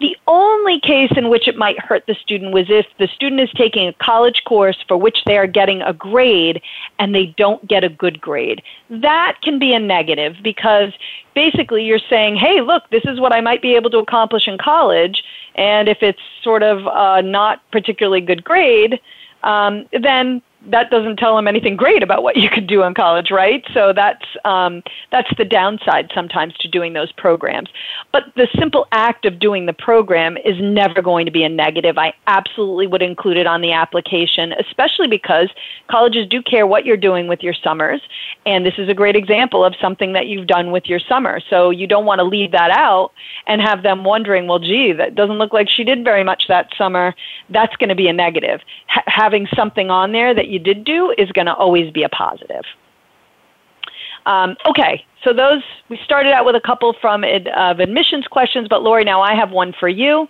The 0.00 0.16
only 0.26 0.80
case 0.80 1.12
in 1.16 1.28
which 1.28 1.46
it 1.46 1.56
might 1.56 1.78
hurt 1.78 2.04
the 2.06 2.14
student 2.14 2.52
was 2.52 2.66
if 2.68 2.86
the 2.98 3.06
student 3.06 3.40
is 3.42 3.50
taking 3.54 3.86
a 3.86 3.92
college 3.92 4.42
course 4.44 4.82
for 4.88 4.96
which 4.96 5.22
they 5.24 5.36
are 5.36 5.46
getting 5.46 5.82
a 5.82 5.92
grade 5.92 6.60
and 6.98 7.14
they 7.14 7.26
don't 7.36 7.64
get 7.68 7.84
a 7.84 7.88
good 7.88 8.20
grade. 8.20 8.60
That 8.90 9.36
can 9.42 9.58
be 9.60 9.72
a 9.72 9.78
negative 9.78 10.36
because 10.42 10.92
basically 11.34 11.82
you're 11.84 11.98
saying, 11.98 12.36
hey, 12.36 12.60
look, 12.60 12.88
this 12.90 13.02
is 13.04 13.20
what 13.20 13.32
I 13.32 13.40
might 13.40 13.60
be 13.60 13.74
able 13.74 13.90
to 13.90 13.98
accomplish 13.98 14.48
in 14.48 14.56
college. 14.58 15.22
And 15.56 15.88
if 15.88 15.98
it's 16.02 16.20
sort 16.42 16.62
of 16.62 16.86
uh, 16.86 17.20
not 17.20 17.60
particularly 17.70 18.20
good 18.20 18.42
grade, 18.44 19.00
um, 19.42 19.86
then 19.92 20.40
that 20.66 20.90
doesn't 20.90 21.18
tell 21.18 21.36
them 21.36 21.46
anything 21.46 21.76
great 21.76 22.02
about 22.02 22.22
what 22.22 22.36
you 22.36 22.48
could 22.48 22.66
do 22.66 22.82
in 22.82 22.94
college, 22.94 23.30
right? 23.30 23.64
So 23.74 23.92
that's 23.92 24.24
um, 24.44 24.82
that's 25.10 25.28
the 25.36 25.44
downside 25.44 26.10
sometimes 26.14 26.54
to 26.58 26.68
doing 26.68 26.92
those 26.94 27.12
programs. 27.12 27.68
But 28.12 28.24
the 28.36 28.48
simple 28.58 28.86
act 28.92 29.24
of 29.26 29.38
doing 29.38 29.66
the 29.66 29.72
program 29.72 30.36
is 30.38 30.56
never 30.60 31.02
going 31.02 31.26
to 31.26 31.32
be 31.32 31.42
a 31.42 31.48
negative. 31.48 31.98
I 31.98 32.14
absolutely 32.26 32.86
would 32.86 33.02
include 33.02 33.36
it 33.36 33.46
on 33.46 33.60
the 33.60 33.72
application, 33.72 34.52
especially 34.52 35.06
because 35.08 35.50
colleges 35.90 36.26
do 36.28 36.40
care 36.42 36.66
what 36.66 36.84
you're 36.86 36.96
doing 36.96 37.26
with 37.28 37.42
your 37.42 37.54
summers, 37.54 38.00
and 38.46 38.64
this 38.64 38.74
is 38.78 38.88
a 38.88 38.94
great 38.94 39.16
example 39.16 39.64
of 39.64 39.74
something 39.80 40.12
that 40.14 40.26
you've 40.26 40.46
done 40.46 40.70
with 40.70 40.86
your 40.86 40.98
summer. 41.00 41.40
So 41.50 41.70
you 41.70 41.86
don't 41.86 42.04
want 42.06 42.20
to 42.20 42.24
leave 42.24 42.52
that 42.52 42.70
out 42.70 43.10
and 43.46 43.60
have 43.60 43.82
them 43.82 44.04
wondering, 44.04 44.46
well, 44.46 44.58
gee, 44.58 44.92
that 44.92 45.14
doesn't 45.14 45.36
look 45.38 45.52
like 45.52 45.68
she 45.68 45.84
did 45.84 46.04
very 46.04 46.24
much 46.24 46.44
that 46.48 46.68
summer. 46.76 47.14
That's 47.50 47.74
going 47.76 47.88
to 47.88 47.94
be 47.94 48.08
a 48.08 48.12
negative. 48.12 48.60
H- 48.94 49.04
having 49.06 49.46
something 49.54 49.90
on 49.90 50.12
there 50.12 50.34
that 50.34 50.48
you 50.54 50.60
did 50.60 50.84
do 50.84 51.12
is 51.18 51.30
going 51.32 51.46
to 51.46 51.54
always 51.54 51.92
be 51.92 52.04
a 52.04 52.08
positive. 52.08 52.62
Um, 54.24 54.56
okay, 54.64 55.04
so 55.22 55.34
those 55.34 55.62
we 55.90 55.98
started 56.04 56.32
out 56.32 56.46
with 56.46 56.56
a 56.56 56.60
couple 56.60 56.94
from 56.98 57.24
ad, 57.24 57.46
of 57.48 57.80
admissions 57.80 58.26
questions, 58.26 58.68
but 58.68 58.82
Lori, 58.82 59.04
now 59.04 59.20
I 59.20 59.34
have 59.34 59.50
one 59.50 59.74
for 59.78 59.88
you. 59.88 60.28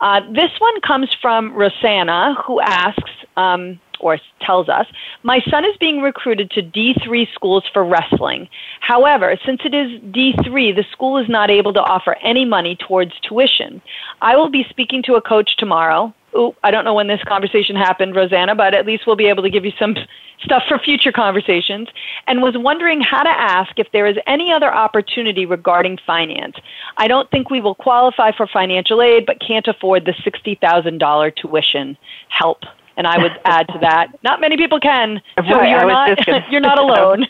Uh, 0.00 0.20
this 0.32 0.50
one 0.58 0.80
comes 0.80 1.14
from 1.22 1.52
Rosanna, 1.52 2.34
who 2.44 2.58
asks 2.60 3.10
um, 3.36 3.78
or 4.00 4.18
tells 4.40 4.68
us, 4.68 4.86
"My 5.22 5.40
son 5.48 5.64
is 5.64 5.76
being 5.76 6.00
recruited 6.00 6.50
to 6.52 6.62
D3 6.62 7.30
schools 7.32 7.64
for 7.72 7.84
wrestling. 7.84 8.48
However, 8.80 9.36
since 9.46 9.60
it 9.64 9.74
is 9.74 10.00
D3, 10.16 10.74
the 10.74 10.84
school 10.90 11.18
is 11.18 11.28
not 11.28 11.50
able 11.50 11.74
to 11.74 11.82
offer 11.82 12.16
any 12.24 12.44
money 12.44 12.74
towards 12.74 13.12
tuition. 13.20 13.80
I 14.22 14.34
will 14.36 14.48
be 14.48 14.64
speaking 14.70 15.04
to 15.04 15.14
a 15.14 15.20
coach 15.20 15.56
tomorrow 15.56 16.12
Ooh, 16.36 16.54
I 16.62 16.70
don't 16.70 16.84
know 16.84 16.94
when 16.94 17.08
this 17.08 17.22
conversation 17.24 17.74
happened, 17.74 18.14
Rosanna, 18.14 18.54
but 18.54 18.72
at 18.72 18.86
least 18.86 19.06
we'll 19.06 19.16
be 19.16 19.26
able 19.26 19.42
to 19.42 19.50
give 19.50 19.64
you 19.64 19.72
some 19.78 19.96
stuff 20.44 20.62
for 20.68 20.78
future 20.78 21.10
conversations. 21.10 21.88
And 22.28 22.40
was 22.40 22.56
wondering 22.56 23.00
how 23.00 23.22
to 23.24 23.30
ask 23.30 23.72
if 23.78 23.90
there 23.92 24.06
is 24.06 24.16
any 24.26 24.52
other 24.52 24.72
opportunity 24.72 25.44
regarding 25.46 25.98
finance. 26.06 26.54
I 26.96 27.08
don't 27.08 27.28
think 27.30 27.50
we 27.50 27.60
will 27.60 27.74
qualify 27.74 28.30
for 28.32 28.46
financial 28.46 29.02
aid, 29.02 29.26
but 29.26 29.40
can't 29.40 29.66
afford 29.66 30.04
the 30.04 30.12
$60,000 30.12 31.36
tuition 31.36 31.96
help. 32.28 32.62
And 32.96 33.06
I 33.06 33.18
would 33.18 33.32
add 33.44 33.66
to 33.68 33.78
that, 33.80 34.08
not 34.22 34.40
many 34.40 34.56
people 34.56 34.78
can. 34.78 35.22
So 35.36 35.42
right, 35.44 35.70
you're, 35.70 35.86
not, 35.86 36.24
gonna, 36.26 36.46
you're 36.50 36.60
not 36.60 36.78
alone. 36.78 37.26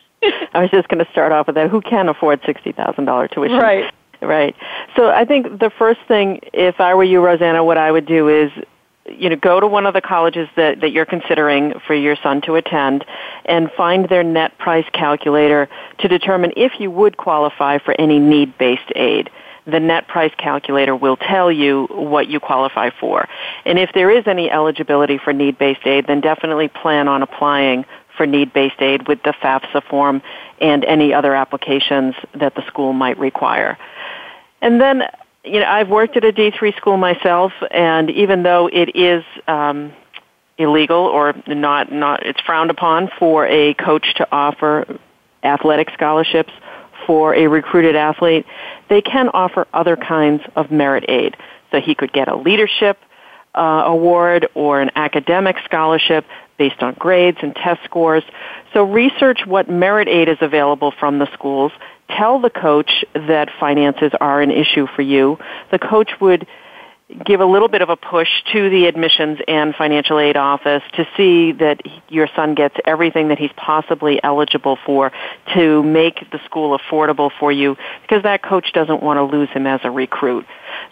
I 0.53 0.61
was 0.61 0.71
just 0.71 0.89
going 0.89 1.03
to 1.05 1.11
start 1.11 1.33
off 1.33 1.47
with 1.47 1.55
that. 1.57 1.71
Who 1.71 1.81
can 1.81 2.09
afford 2.09 2.43
$60,000 2.43 3.31
tuition? 3.31 3.57
Right. 3.57 3.95
Right. 4.23 4.55
So 4.97 5.09
I 5.09 5.25
think 5.25 5.61
the 5.61 5.71
first 5.71 5.99
thing, 6.07 6.41
if 6.53 6.79
I 6.79 6.93
were 6.93 7.05
you, 7.05 7.25
Rosanna, 7.25 7.65
what 7.65 7.79
I 7.79 7.91
would 7.91 8.05
do 8.05 8.29
is 8.29 8.51
you 9.07 9.31
know, 9.31 9.37
go 9.37 9.59
to 9.61 9.67
one 9.67 9.87
of 9.87 9.95
the 9.95 10.01
colleges 10.01 10.49
that, 10.57 10.81
that 10.81 10.91
you're 10.93 11.07
considering 11.07 11.75
for 11.87 11.95
your 11.95 12.17
son 12.17 12.41
to 12.43 12.55
attend 12.57 13.05
and 13.47 13.71
find 13.73 14.09
their 14.09 14.23
net 14.23 14.57
price 14.59 14.85
calculator 14.93 15.69
to 15.99 16.09
determine 16.09 16.53
if 16.57 16.73
you 16.79 16.91
would 16.91 17.17
qualify 17.17 17.79
for 17.79 17.95
any 17.99 18.19
need-based 18.19 18.93
aid. 18.95 19.31
The 19.67 19.81
net 19.81 20.09
price 20.09 20.33
calculator 20.37 20.95
will 20.95 21.17
tell 21.17 21.51
you 21.51 21.87
what 21.91 22.29
you 22.29 22.41
qualify 22.41 22.91
for. 22.99 23.29
And 23.65 23.79
if 23.79 23.91
there 23.95 24.11
is 24.11 24.27
any 24.27 24.51
eligibility 24.51 25.19
for 25.19 25.33
need-based 25.33 25.87
aid, 25.87 26.07
then 26.07 26.21
definitely 26.21 26.69
plan 26.69 27.09
on 27.09 27.23
applying 27.23 27.85
for 28.17 28.27
need-based 28.27 28.81
aid 28.81 29.09
with 29.09 29.23
the 29.23 29.31
FAFSA 29.33 29.83
form 29.89 30.21
and 30.61 30.85
any 30.85 31.15
other 31.15 31.35
applications 31.35 32.15
that 32.35 32.55
the 32.55 32.67
school 32.67 32.93
might 32.93 33.19
require. 33.19 33.79
And 34.61 34.81
then 34.81 35.05
you 35.44 35.61
know, 35.61 35.66
I've 35.66 35.88
worked 35.88 36.16
at 36.16 36.24
a 36.24 36.33
D3 36.33 36.76
school 36.76 36.96
myself, 36.96 37.53
and 37.70 38.11
even 38.11 38.42
though 38.42 38.68
it 38.70 38.94
is 38.94 39.24
um, 39.48 39.92
illegal 40.59 40.98
or 41.07 41.35
not, 41.46 41.90
not, 41.90 42.26
it's 42.26 42.40
frowned 42.42 42.70
upon 42.70 43.09
for 43.18 43.46
a 43.46 43.74
coach 43.74 44.14
to 44.16 44.29
offer 44.31 44.98
athletic 45.42 45.90
scholarships 45.94 46.53
for 47.07 47.35
a 47.35 47.46
recruited 47.46 47.96
athlete, 47.96 48.44
they 48.88 49.00
can 49.00 49.31
offer 49.33 49.66
other 49.72 49.96
kinds 49.96 50.42
of 50.57 50.70
merit 50.70 51.05
aid. 51.09 51.37
So 51.70 51.81
he 51.81 51.94
could 51.94 52.12
get 52.12 52.26
a 52.29 52.35
leadership 52.37 52.98
uh, 53.55 53.83
award 53.87 54.48
or 54.55 54.81
an 54.81 54.90
academic 54.96 55.57
scholarship 55.64 56.26
based 56.59 56.83
on 56.83 56.94
grades 56.94 57.38
and 57.42 57.55
test 57.57 57.83
scores. 57.85 58.24
So 58.74 58.83
research 58.83 59.46
what 59.46 59.70
merit 59.70 60.07
aid 60.09 60.29
is 60.29 60.38
available 60.42 60.90
from 60.90 61.18
the 61.20 61.33
schools 61.33 61.72
tell 62.16 62.38
the 62.38 62.51
coach 62.51 63.05
that 63.14 63.51
finances 63.59 64.12
are 64.20 64.40
an 64.40 64.51
issue 64.51 64.87
for 64.94 65.03
you, 65.03 65.38
the 65.70 65.79
coach 65.79 66.11
would 66.20 66.46
give 67.27 67.40
a 67.40 67.44
little 67.44 67.66
bit 67.66 67.83
of 67.83 67.90
a 67.90 67.96
push 67.96 68.29
to 68.53 68.70
the 68.70 68.87
admissions 68.87 69.40
and 69.49 69.75
financial 69.75 70.20
aid 70.20 70.37
office 70.37 70.83
to 70.94 71.07
see 71.16 71.51
that 71.51 71.83
your 72.09 72.29
son 72.37 72.55
gets 72.55 72.77
everything 72.85 73.29
that 73.29 73.38
he's 73.38 73.51
possibly 73.57 74.23
eligible 74.23 74.79
for 74.87 75.11
to 75.53 75.83
make 75.83 76.31
the 76.31 76.38
school 76.44 76.79
affordable 76.79 77.33
for 77.40 77.51
you 77.51 77.77
because 78.03 78.23
that 78.23 78.40
coach 78.44 78.73
doesn't 78.73 79.03
want 79.03 79.16
to 79.16 79.25
lose 79.25 79.49
him 79.51 79.66
as 79.66 79.81
a 79.83 79.90
recruit. 79.90 80.46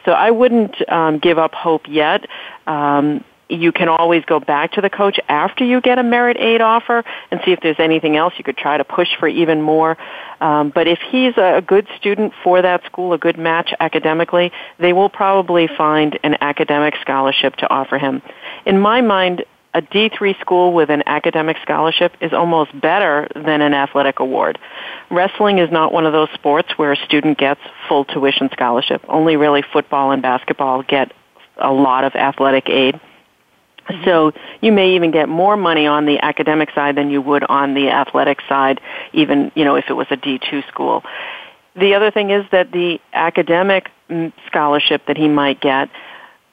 So 0.06 0.10
I 0.12 0.32
wouldn't 0.32 0.90
um, 0.90 1.20
give 1.20 1.38
up 1.38 1.54
hope 1.54 1.82
yet. 1.86 2.26
Um, 2.66 3.22
you 3.48 3.72
can 3.72 3.88
always 3.88 4.24
go 4.26 4.40
back 4.40 4.72
to 4.72 4.80
the 4.82 4.90
coach 4.90 5.18
after 5.28 5.64
you 5.64 5.80
get 5.80 5.98
a 5.98 6.02
merit 6.02 6.36
aid 6.38 6.60
offer 6.60 7.02
and 7.30 7.40
see 7.44 7.52
if 7.52 7.60
there's 7.60 7.78
anything 7.80 8.16
else 8.16 8.34
you 8.36 8.44
could 8.44 8.56
try 8.56 8.76
to 8.76 8.84
push 8.84 9.08
for 9.18 9.26
even 9.28 9.62
more. 9.62 9.96
Um, 10.40 10.70
but 10.70 10.86
if 10.86 10.98
he's 11.10 11.34
a 11.38 11.62
good 11.66 11.86
student 11.96 12.32
for 12.42 12.60
that 12.60 12.84
school, 12.84 13.12
a 13.14 13.18
good 13.18 13.38
match 13.38 13.72
academically, 13.80 14.52
they 14.78 14.92
will 14.92 15.08
probably 15.08 15.66
find 15.66 16.18
an 16.22 16.36
academic 16.42 16.94
scholarship 17.00 17.56
to 17.56 17.70
offer 17.70 17.98
him. 17.98 18.20
In 18.66 18.78
my 18.78 19.00
mind, 19.00 19.44
a 19.74 19.82
D3 19.82 20.38
school 20.40 20.72
with 20.72 20.90
an 20.90 21.02
academic 21.06 21.56
scholarship 21.62 22.12
is 22.20 22.32
almost 22.32 22.78
better 22.78 23.28
than 23.34 23.60
an 23.60 23.74
athletic 23.74 24.18
award. 24.18 24.58
Wrestling 25.10 25.58
is 25.58 25.70
not 25.70 25.92
one 25.92 26.04
of 26.06 26.12
those 26.12 26.28
sports 26.34 26.68
where 26.76 26.92
a 26.92 26.96
student 26.96 27.38
gets 27.38 27.60
full 27.86 28.04
tuition 28.04 28.50
scholarship. 28.52 29.02
Only 29.08 29.36
really 29.36 29.62
football 29.62 30.10
and 30.10 30.20
basketball 30.22 30.82
get 30.82 31.12
a 31.56 31.72
lot 31.72 32.04
of 32.04 32.14
athletic 32.14 32.68
aid. 32.68 32.98
Mm-hmm. 33.88 34.04
So 34.04 34.32
you 34.60 34.72
may 34.72 34.94
even 34.94 35.10
get 35.10 35.28
more 35.28 35.56
money 35.56 35.86
on 35.86 36.04
the 36.06 36.18
academic 36.24 36.70
side 36.74 36.96
than 36.96 37.10
you 37.10 37.22
would 37.22 37.44
on 37.44 37.74
the 37.74 37.90
athletic 37.90 38.40
side, 38.48 38.80
even, 39.12 39.50
you 39.54 39.64
know, 39.64 39.76
if 39.76 39.86
it 39.88 39.94
was 39.94 40.06
a 40.10 40.16
D2 40.16 40.66
school. 40.68 41.02
The 41.74 41.94
other 41.94 42.10
thing 42.10 42.30
is 42.30 42.44
that 42.50 42.72
the 42.72 43.00
academic 43.12 43.90
mm, 44.10 44.32
scholarship 44.46 45.06
that 45.06 45.16
he 45.16 45.28
might 45.28 45.60
get 45.60 45.88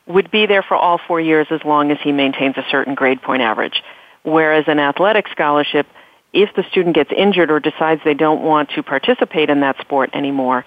would 0.07 0.29
be 0.29 0.45
there 0.45 0.61
for 0.61 0.75
all 0.75 0.99
four 1.07 1.19
years 1.19 1.47
as 1.49 1.63
long 1.65 1.91
as 1.91 1.97
he 2.01 2.11
maintains 2.11 2.57
a 2.57 2.65
certain 2.69 2.93
grade 2.95 3.21
point 3.21 3.41
average. 3.41 3.81
Whereas 4.23 4.65
an 4.67 4.79
athletic 4.79 5.27
scholarship, 5.29 5.87
if 6.31 6.53
the 6.55 6.63
student 6.69 6.93
gets 6.95 7.11
injured 7.11 7.49
or 7.49 7.59
decides 7.59 8.01
they 8.05 8.13
don't 8.13 8.43
want 8.43 8.69
to 8.71 8.83
participate 8.83 9.49
in 9.49 9.61
that 9.61 9.79
sport 9.81 10.11
anymore, 10.13 10.63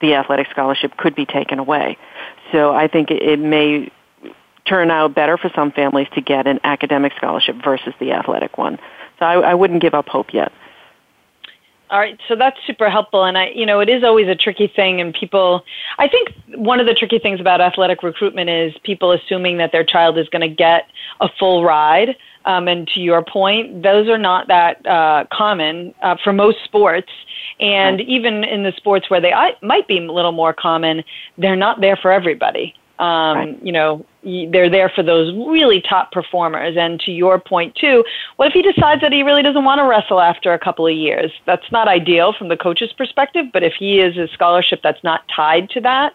the 0.00 0.14
athletic 0.14 0.48
scholarship 0.50 0.96
could 0.96 1.14
be 1.14 1.26
taken 1.26 1.58
away. 1.58 1.98
So 2.52 2.72
I 2.74 2.88
think 2.88 3.10
it 3.10 3.38
may 3.38 3.90
turn 4.64 4.90
out 4.90 5.14
better 5.14 5.36
for 5.36 5.50
some 5.54 5.72
families 5.72 6.08
to 6.14 6.20
get 6.20 6.46
an 6.46 6.60
academic 6.64 7.12
scholarship 7.16 7.56
versus 7.62 7.94
the 7.98 8.12
athletic 8.12 8.58
one. 8.58 8.78
So 9.18 9.26
I, 9.26 9.40
I 9.40 9.54
wouldn't 9.54 9.82
give 9.82 9.94
up 9.94 10.08
hope 10.08 10.32
yet. 10.32 10.52
All 11.90 11.98
right, 11.98 12.20
so 12.28 12.36
that's 12.36 12.56
super 12.68 12.88
helpful, 12.88 13.24
and 13.24 13.36
I, 13.36 13.48
you 13.48 13.66
know, 13.66 13.80
it 13.80 13.88
is 13.88 14.04
always 14.04 14.28
a 14.28 14.36
tricky 14.36 14.68
thing, 14.68 15.00
and 15.00 15.12
people, 15.12 15.64
I 15.98 16.06
think 16.06 16.28
one 16.54 16.78
of 16.78 16.86
the 16.86 16.94
tricky 16.94 17.18
things 17.18 17.40
about 17.40 17.60
athletic 17.60 18.04
recruitment 18.04 18.48
is 18.48 18.72
people 18.84 19.10
assuming 19.10 19.56
that 19.58 19.72
their 19.72 19.82
child 19.82 20.16
is 20.16 20.28
going 20.28 20.48
to 20.48 20.54
get 20.54 20.86
a 21.20 21.28
full 21.28 21.64
ride. 21.64 22.16
Um, 22.46 22.68
and 22.68 22.86
to 22.88 23.00
your 23.00 23.22
point, 23.24 23.82
those 23.82 24.08
are 24.08 24.16
not 24.16 24.46
that 24.48 24.86
uh, 24.86 25.24
common 25.32 25.92
uh, 26.00 26.16
for 26.22 26.32
most 26.32 26.58
sports, 26.62 27.10
and 27.58 28.00
even 28.02 28.44
in 28.44 28.62
the 28.62 28.70
sports 28.72 29.10
where 29.10 29.20
they 29.20 29.34
might 29.60 29.88
be 29.88 29.98
a 29.98 30.12
little 30.12 30.32
more 30.32 30.52
common, 30.52 31.02
they're 31.38 31.56
not 31.56 31.80
there 31.80 31.96
for 31.96 32.12
everybody. 32.12 32.72
Um, 33.00 33.36
right. 33.36 33.58
You 33.64 33.72
know, 33.72 34.04
they're 34.22 34.68
there 34.68 34.90
for 34.90 35.02
those 35.02 35.34
really 35.34 35.80
top 35.80 36.12
performers. 36.12 36.76
And 36.76 37.00
to 37.00 37.12
your 37.12 37.40
point, 37.40 37.74
too, 37.74 38.04
what 38.36 38.48
if 38.48 38.52
he 38.52 38.60
decides 38.60 39.00
that 39.00 39.10
he 39.10 39.22
really 39.22 39.42
doesn't 39.42 39.64
want 39.64 39.78
to 39.78 39.84
wrestle 39.84 40.20
after 40.20 40.52
a 40.52 40.58
couple 40.58 40.86
of 40.86 40.94
years? 40.94 41.32
That's 41.46 41.70
not 41.72 41.88
ideal 41.88 42.34
from 42.34 42.48
the 42.48 42.58
coach's 42.58 42.92
perspective, 42.92 43.46
but 43.54 43.62
if 43.62 43.72
he 43.78 44.00
is 44.00 44.18
a 44.18 44.28
scholarship 44.28 44.80
that's 44.82 45.02
not 45.02 45.22
tied 45.34 45.70
to 45.70 45.80
that, 45.80 46.14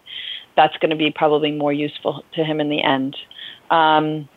that's 0.54 0.76
going 0.76 0.90
to 0.90 0.96
be 0.96 1.10
probably 1.10 1.50
more 1.50 1.72
useful 1.72 2.24
to 2.34 2.44
him 2.44 2.60
in 2.60 2.68
the 2.68 2.82
end. 2.82 3.16
Um, 3.70 4.28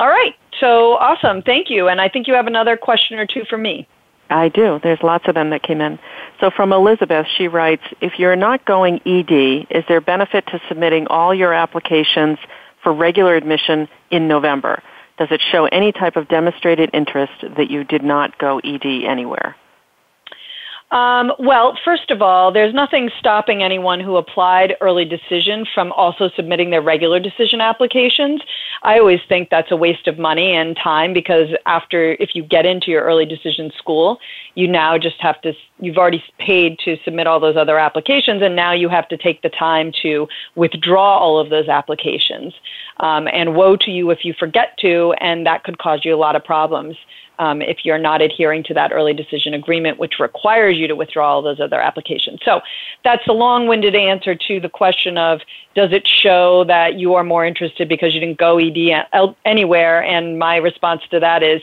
all 0.00 0.08
right. 0.08 0.34
So 0.58 0.94
awesome. 0.96 1.40
Thank 1.42 1.70
you. 1.70 1.86
And 1.86 2.00
I 2.00 2.08
think 2.08 2.26
you 2.26 2.34
have 2.34 2.48
another 2.48 2.76
question 2.76 3.16
or 3.18 3.26
two 3.26 3.44
for 3.48 3.56
me. 3.56 3.86
I 4.32 4.48
do. 4.48 4.80
There's 4.82 5.02
lots 5.02 5.28
of 5.28 5.34
them 5.34 5.50
that 5.50 5.62
came 5.62 5.80
in. 5.80 5.98
So 6.40 6.50
from 6.50 6.72
Elizabeth, 6.72 7.26
she 7.36 7.48
writes, 7.48 7.82
if 8.00 8.18
you're 8.18 8.34
not 8.36 8.64
going 8.64 9.00
ED, 9.06 9.66
is 9.70 9.84
there 9.86 10.00
benefit 10.00 10.46
to 10.48 10.60
submitting 10.68 11.06
all 11.06 11.34
your 11.34 11.52
applications 11.52 12.38
for 12.82 12.92
regular 12.92 13.36
admission 13.36 13.88
in 14.10 14.26
November? 14.26 14.82
Does 15.18 15.28
it 15.30 15.42
show 15.52 15.66
any 15.66 15.92
type 15.92 16.16
of 16.16 16.26
demonstrated 16.26 16.90
interest 16.94 17.32
that 17.56 17.70
you 17.70 17.84
did 17.84 18.02
not 18.02 18.38
go 18.38 18.58
ED 18.58 18.84
anywhere? 19.04 19.54
Um, 20.92 21.32
well, 21.38 21.76
first 21.86 22.10
of 22.10 22.20
all, 22.20 22.52
there's 22.52 22.74
nothing 22.74 23.10
stopping 23.18 23.62
anyone 23.62 23.98
who 23.98 24.16
applied 24.16 24.76
early 24.82 25.06
decision 25.06 25.64
from 25.74 25.90
also 25.92 26.28
submitting 26.36 26.68
their 26.68 26.82
regular 26.82 27.18
decision 27.18 27.62
applications. 27.62 28.42
I 28.82 28.98
always 28.98 29.20
think 29.26 29.48
that's 29.48 29.70
a 29.70 29.76
waste 29.76 30.06
of 30.06 30.18
money 30.18 30.52
and 30.54 30.76
time 30.76 31.14
because 31.14 31.48
after, 31.64 32.12
if 32.20 32.34
you 32.34 32.42
get 32.42 32.66
into 32.66 32.90
your 32.90 33.04
early 33.04 33.24
decision 33.24 33.72
school, 33.78 34.18
you 34.54 34.68
now 34.68 34.98
just 34.98 35.18
have 35.22 35.40
to, 35.42 35.54
you've 35.80 35.96
already 35.96 36.22
paid 36.38 36.78
to 36.80 36.98
submit 37.06 37.26
all 37.26 37.40
those 37.40 37.56
other 37.56 37.78
applications 37.78 38.42
and 38.42 38.54
now 38.54 38.72
you 38.72 38.90
have 38.90 39.08
to 39.08 39.16
take 39.16 39.40
the 39.40 39.48
time 39.48 39.92
to 40.02 40.28
withdraw 40.56 41.16
all 41.16 41.38
of 41.38 41.48
those 41.48 41.68
applications. 41.68 42.52
Um, 43.00 43.28
and 43.32 43.54
woe 43.54 43.76
to 43.76 43.90
you 43.90 44.10
if 44.10 44.26
you 44.26 44.34
forget 44.38 44.76
to, 44.80 45.14
and 45.20 45.46
that 45.46 45.64
could 45.64 45.78
cause 45.78 46.04
you 46.04 46.14
a 46.14 46.18
lot 46.18 46.36
of 46.36 46.44
problems 46.44 46.96
um, 47.38 47.62
if 47.62 47.78
you're 47.84 47.98
not 47.98 48.20
adhering 48.20 48.62
to 48.64 48.74
that 48.74 48.92
early 48.92 49.12
decision 49.14 49.54
agreement, 49.54 49.98
which 49.98 50.14
requires 50.20 50.76
you 50.76 50.86
to 50.88 50.94
withdraw 50.94 51.32
all 51.34 51.42
those 51.42 51.60
other 51.60 51.80
applications. 51.80 52.40
So 52.44 52.60
that's 53.04 53.26
a 53.26 53.32
long 53.32 53.66
winded 53.66 53.94
answer 53.94 54.34
to 54.34 54.60
the 54.60 54.68
question 54.68 55.16
of 55.18 55.40
does 55.74 55.92
it 55.92 56.06
show 56.06 56.64
that 56.64 56.94
you 56.98 57.14
are 57.14 57.24
more 57.24 57.44
interested 57.44 57.88
because 57.88 58.14
you 58.14 58.20
didn't 58.20 58.38
go 58.38 58.58
ED 58.58 59.06
anywhere? 59.44 60.02
And 60.02 60.38
my 60.38 60.56
response 60.56 61.02
to 61.10 61.20
that 61.20 61.42
is 61.42 61.62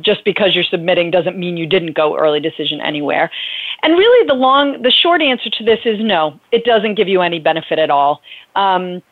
just 0.00 0.24
because 0.24 0.54
you're 0.54 0.64
submitting 0.64 1.10
doesn't 1.10 1.36
mean 1.36 1.58
you 1.58 1.66
didn't 1.66 1.92
go 1.92 2.16
early 2.16 2.40
decision 2.40 2.80
anywhere. 2.80 3.30
And 3.82 3.94
really, 3.98 4.26
the 4.26 4.32
long, 4.34 4.80
the 4.80 4.90
short 4.90 5.20
answer 5.20 5.50
to 5.50 5.64
this 5.64 5.80
is 5.84 6.00
no, 6.00 6.40
it 6.52 6.64
doesn't 6.64 6.94
give 6.94 7.06
you 7.08 7.20
any 7.20 7.38
benefit 7.38 7.78
at 7.78 7.90
all. 7.90 8.22
Um, 8.56 9.02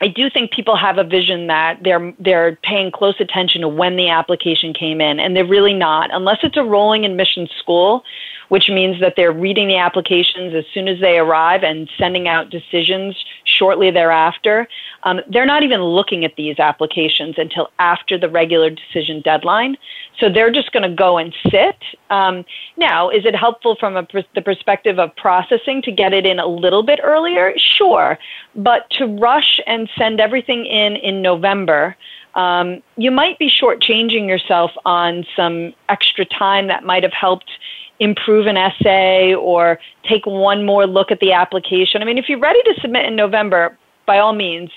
I 0.00 0.06
do 0.08 0.30
think 0.30 0.52
people 0.52 0.76
have 0.76 0.96
a 0.98 1.04
vision 1.04 1.48
that 1.48 1.80
they're 1.82 2.12
they're 2.18 2.56
paying 2.62 2.92
close 2.92 3.20
attention 3.20 3.62
to 3.62 3.68
when 3.68 3.96
the 3.96 4.08
application 4.08 4.72
came 4.72 5.00
in, 5.00 5.18
and 5.18 5.34
they're 5.36 5.44
really 5.46 5.74
not, 5.74 6.14
unless 6.14 6.38
it's 6.44 6.56
a 6.56 6.62
rolling 6.62 7.04
admission 7.04 7.48
school, 7.58 8.04
which 8.48 8.68
means 8.68 9.00
that 9.00 9.14
they're 9.16 9.32
reading 9.32 9.66
the 9.66 9.76
applications 9.76 10.54
as 10.54 10.64
soon 10.72 10.86
as 10.86 11.00
they 11.00 11.18
arrive 11.18 11.64
and 11.64 11.90
sending 11.98 12.28
out 12.28 12.48
decisions 12.50 13.16
shortly 13.44 13.90
thereafter. 13.90 14.68
Um, 15.08 15.20
they're 15.28 15.46
not 15.46 15.62
even 15.62 15.82
looking 15.82 16.24
at 16.26 16.36
these 16.36 16.58
applications 16.58 17.36
until 17.38 17.70
after 17.78 18.18
the 18.18 18.28
regular 18.28 18.68
decision 18.68 19.22
deadline. 19.22 19.76
So 20.18 20.28
they're 20.28 20.50
just 20.50 20.70
going 20.72 20.82
to 20.88 20.94
go 20.94 21.16
and 21.16 21.34
sit. 21.50 21.76
Um, 22.10 22.44
now, 22.76 23.08
is 23.08 23.24
it 23.24 23.34
helpful 23.34 23.74
from 23.78 23.96
a, 23.96 24.06
the 24.34 24.42
perspective 24.42 24.98
of 24.98 25.14
processing 25.16 25.80
to 25.82 25.92
get 25.92 26.12
it 26.12 26.26
in 26.26 26.38
a 26.38 26.46
little 26.46 26.82
bit 26.82 27.00
earlier? 27.02 27.54
Sure. 27.56 28.18
But 28.54 28.90
to 28.98 29.06
rush 29.06 29.60
and 29.66 29.88
send 29.96 30.20
everything 30.20 30.66
in 30.66 30.96
in 30.96 31.22
November, 31.22 31.96
um, 32.34 32.82
you 32.98 33.10
might 33.10 33.38
be 33.38 33.48
shortchanging 33.48 34.28
yourself 34.28 34.72
on 34.84 35.24
some 35.36 35.72
extra 35.88 36.26
time 36.26 36.66
that 36.66 36.84
might 36.84 37.02
have 37.02 37.12
helped 37.14 37.48
improve 38.00 38.46
an 38.46 38.56
essay 38.58 39.34
or 39.34 39.78
take 40.04 40.26
one 40.26 40.66
more 40.66 40.86
look 40.86 41.10
at 41.10 41.20
the 41.20 41.32
application. 41.32 42.02
I 42.02 42.04
mean, 42.04 42.18
if 42.18 42.28
you're 42.28 42.38
ready 42.38 42.62
to 42.62 42.74
submit 42.82 43.06
in 43.06 43.16
November, 43.16 43.76
by 44.04 44.18
all 44.18 44.32
means, 44.34 44.70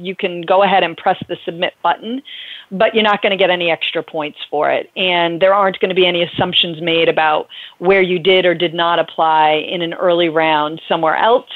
you 0.00 0.14
can 0.14 0.42
go 0.42 0.62
ahead 0.62 0.82
and 0.82 0.96
press 0.96 1.22
the 1.28 1.36
submit 1.44 1.74
button, 1.82 2.22
but 2.70 2.94
you're 2.94 3.04
not 3.04 3.22
going 3.22 3.30
to 3.30 3.36
get 3.36 3.50
any 3.50 3.70
extra 3.70 4.02
points 4.02 4.38
for 4.50 4.70
it. 4.70 4.90
And 4.96 5.40
there 5.40 5.54
aren't 5.54 5.78
going 5.80 5.90
to 5.90 5.94
be 5.94 6.06
any 6.06 6.22
assumptions 6.22 6.80
made 6.80 7.08
about 7.08 7.48
where 7.78 8.02
you 8.02 8.18
did 8.18 8.46
or 8.46 8.54
did 8.54 8.74
not 8.74 8.98
apply 8.98 9.50
in 9.50 9.82
an 9.82 9.94
early 9.94 10.28
round 10.28 10.80
somewhere 10.88 11.16
else. 11.16 11.48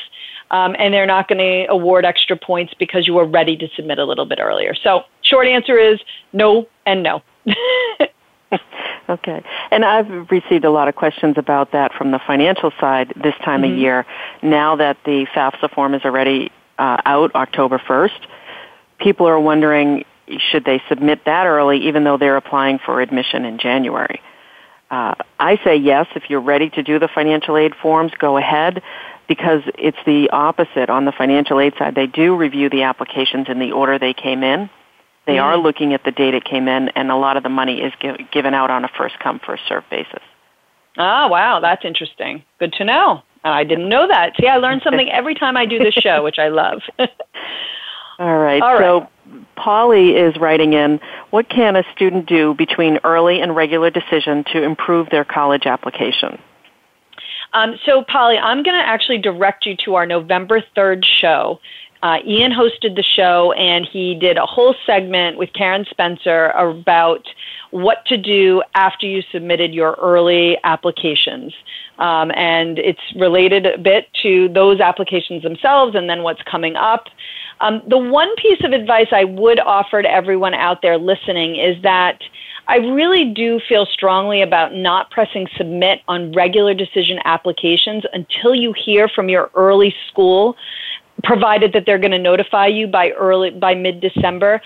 Um, 0.51 0.77
and 0.79 0.95
they're 0.95 1.07
not 1.07 1.27
going 1.27 1.39
to 1.39 1.71
award 1.71 2.05
extra 2.05 2.37
points 2.37 2.73
because 2.75 3.07
you 3.07 3.15
were 3.15 3.25
ready 3.25 3.57
to 3.57 3.69
submit 3.75 3.99
a 3.99 4.05
little 4.05 4.27
bit 4.27 4.39
earlier. 4.39 4.75
So, 4.77 5.03
short 5.23 5.49
answer 5.49 5.77
is 5.77 5.99
no 6.33 6.69
and 6.87 7.03
no. 7.03 7.21
okay. 9.09 9.43
And 9.73 9.85
I've 9.85 10.31
received 10.31 10.65
a 10.65 10.71
lot 10.71 10.87
of 10.87 10.95
questions 10.95 11.37
about 11.37 11.73
that 11.73 11.93
from 11.95 12.13
the 12.13 12.21
financial 12.21 12.71
side 12.79 13.13
this 13.17 13.35
time 13.45 13.63
mm-hmm. 13.63 13.73
of 13.73 13.79
year. 13.79 14.07
Now 14.41 14.77
that 14.77 14.99
the 15.05 15.27
FAFSA 15.35 15.69
form 15.75 15.95
is 15.95 16.03
already 16.05 16.53
uh, 16.79 16.99
out 17.05 17.35
October 17.35 17.79
1st. 17.79 18.19
People 18.99 19.27
are 19.27 19.41
wondering 19.41 20.05
should 20.51 20.65
they 20.65 20.83
submit 20.89 21.25
that 21.27 21.47
early, 21.47 21.87
even 21.87 22.03
though 22.05 22.17
they're 22.17 22.37
applying 22.37 22.79
for 22.79 23.01
admission 23.01 23.45
in 23.45 23.59
January. 23.59 24.21
Uh, 24.91 25.15
I 25.39 25.61
say 25.65 25.77
yes. 25.77 26.07
If 26.17 26.29
you're 26.31 26.41
ready 26.41 26.69
to 26.71 26.83
do 26.83 26.99
the 26.99 27.07
financial 27.09 27.57
aid 27.57 27.75
forms, 27.77 28.13
go 28.19 28.37
ahead 28.37 28.83
because 29.29 29.63
it's 29.79 29.99
the 30.07 30.31
opposite 30.31 30.89
on 30.91 31.05
the 31.05 31.13
financial 31.13 31.61
aid 31.61 31.75
side. 31.79 31.95
They 31.95 32.07
do 32.07 32.37
review 32.37 32.69
the 32.71 32.85
applications 32.85 33.49
in 33.49 33.59
the 33.61 33.73
order 33.73 33.99
they 33.99 34.15
came 34.15 34.43
in. 34.43 34.69
They 35.27 35.35
mm-hmm. 35.35 35.45
are 35.45 35.57
looking 35.57 35.95
at 35.95 36.03
the 36.05 36.13
date 36.13 36.35
it 36.35 36.45
came 36.45 36.67
in, 36.69 36.89
and 36.91 37.11
a 37.11 37.17
lot 37.17 37.37
of 37.37 37.43
the 37.43 37.49
money 37.49 37.81
is 37.81 37.93
give, 38.01 38.17
given 38.33 38.55
out 38.55 38.71
on 38.71 38.85
a 38.85 38.89
first 38.89 39.19
come, 39.21 39.41
first 39.41 39.63
serve 39.69 39.83
basis. 39.91 40.23
Ah, 40.97 41.29
wow, 41.29 41.59
that's 41.61 41.85
interesting. 41.85 42.45
Good 42.61 42.73
to 42.75 42.85
know. 42.85 43.23
And 43.47 43.53
uh, 43.53 43.57
I 43.59 43.63
didn't 43.65 43.89
know 43.89 44.09
that. 44.09 44.33
See, 44.41 44.49
I 44.49 44.57
learn 44.57 44.81
something 44.83 45.09
every 45.09 45.37
time 45.37 45.57
I 45.57 45.67
do 45.67 45.79
this 45.79 45.95
show, 45.95 46.25
which 46.25 46.37
I 46.39 46.49
love. 46.49 46.83
All 46.99 47.09
right. 48.19 48.61
All 48.61 48.75
right. 48.75 48.81
So 48.81 49.37
Polly 49.55 50.17
is 50.17 50.37
writing 50.37 50.73
in, 50.73 50.99
what 51.31 51.49
can 51.49 51.77
a 51.77 51.85
student 51.95 52.27
do 52.27 52.55
between 52.55 52.99
early 53.05 53.41
and 53.41 53.55
regular 53.55 53.89
decision 53.91 54.43
to 54.53 54.63
improve 54.65 55.11
their 55.11 55.25
college 55.25 55.67
application? 55.67 56.39
Um, 57.53 57.79
so, 57.87 58.03
Polly, 58.03 58.37
I'm 58.37 58.65
going 58.65 58.77
to 58.77 58.87
actually 58.87 59.19
direct 59.19 59.65
you 59.65 59.77
to 59.85 59.95
our 59.95 60.07
November 60.07 60.61
3rd 60.77 61.05
show. 61.05 61.61
Uh, 62.03 62.19
Ian 62.25 62.51
hosted 62.53 62.97
the 62.97 63.03
show 63.05 63.53
and 63.53 63.87
he 63.87 64.15
did 64.17 64.37
a 64.39 64.45
whole 64.47 64.75
segment 64.85 65.39
with 65.39 65.53
Karen 65.55 65.87
Spencer 65.89 66.47
about 66.49 67.27
what 67.77 68.05
to 68.07 68.17
do 68.17 68.63
after 68.75 69.07
you 69.07 69.23
submitted 69.31 69.75
your 69.75 69.93
early 70.01 70.57
applications. 70.65 71.55
Um, 71.99 72.31
and 72.35 72.79
it's 72.79 73.03
related 73.15 73.67
a 73.67 73.77
bit 73.79 74.09
to 74.23 74.49
those 74.49 74.81
applications 74.81 75.43
themselves 75.43 75.95
and 75.95 76.09
then 76.09 76.23
what's 76.23 76.43
coming 76.43 76.75
up. 76.77 77.05
Um, 77.61 77.83
the 77.87 77.99
one 77.99 78.35
piece 78.37 78.63
of 78.65 78.73
advice 78.73 79.09
I 79.13 79.25
would 79.25 79.61
offer 79.61 80.01
to 80.03 80.11
everyone 80.11 80.55
out 80.55 80.81
there 80.83 80.97
listening 80.99 81.57
is 81.57 81.81
that 81.83 82.21
I 82.69 82.77
really 82.77 83.27
do 83.27 83.61
feel 83.69 83.87
strongly 83.87 84.41
about 84.43 84.75
not 84.75 85.11
pressing 85.11 85.47
submit 85.57 86.01
on 86.09 86.33
regular 86.33 86.73
decision 86.75 87.19
applications 87.25 88.05
until 88.13 88.55
you 88.55 88.73
hear 88.73 89.07
from 89.07 89.29
your 89.29 89.51
early 89.55 89.95
school 90.09 90.57
provided 91.25 91.73
that 91.73 91.87
they're 91.87 91.99
going 91.99 92.11
to 92.11 92.19
notify 92.19 92.67
you 92.67 92.87
by 92.87 93.11
early 93.13 93.51
by 93.51 93.75
mid 93.75 94.01
December 94.01 94.61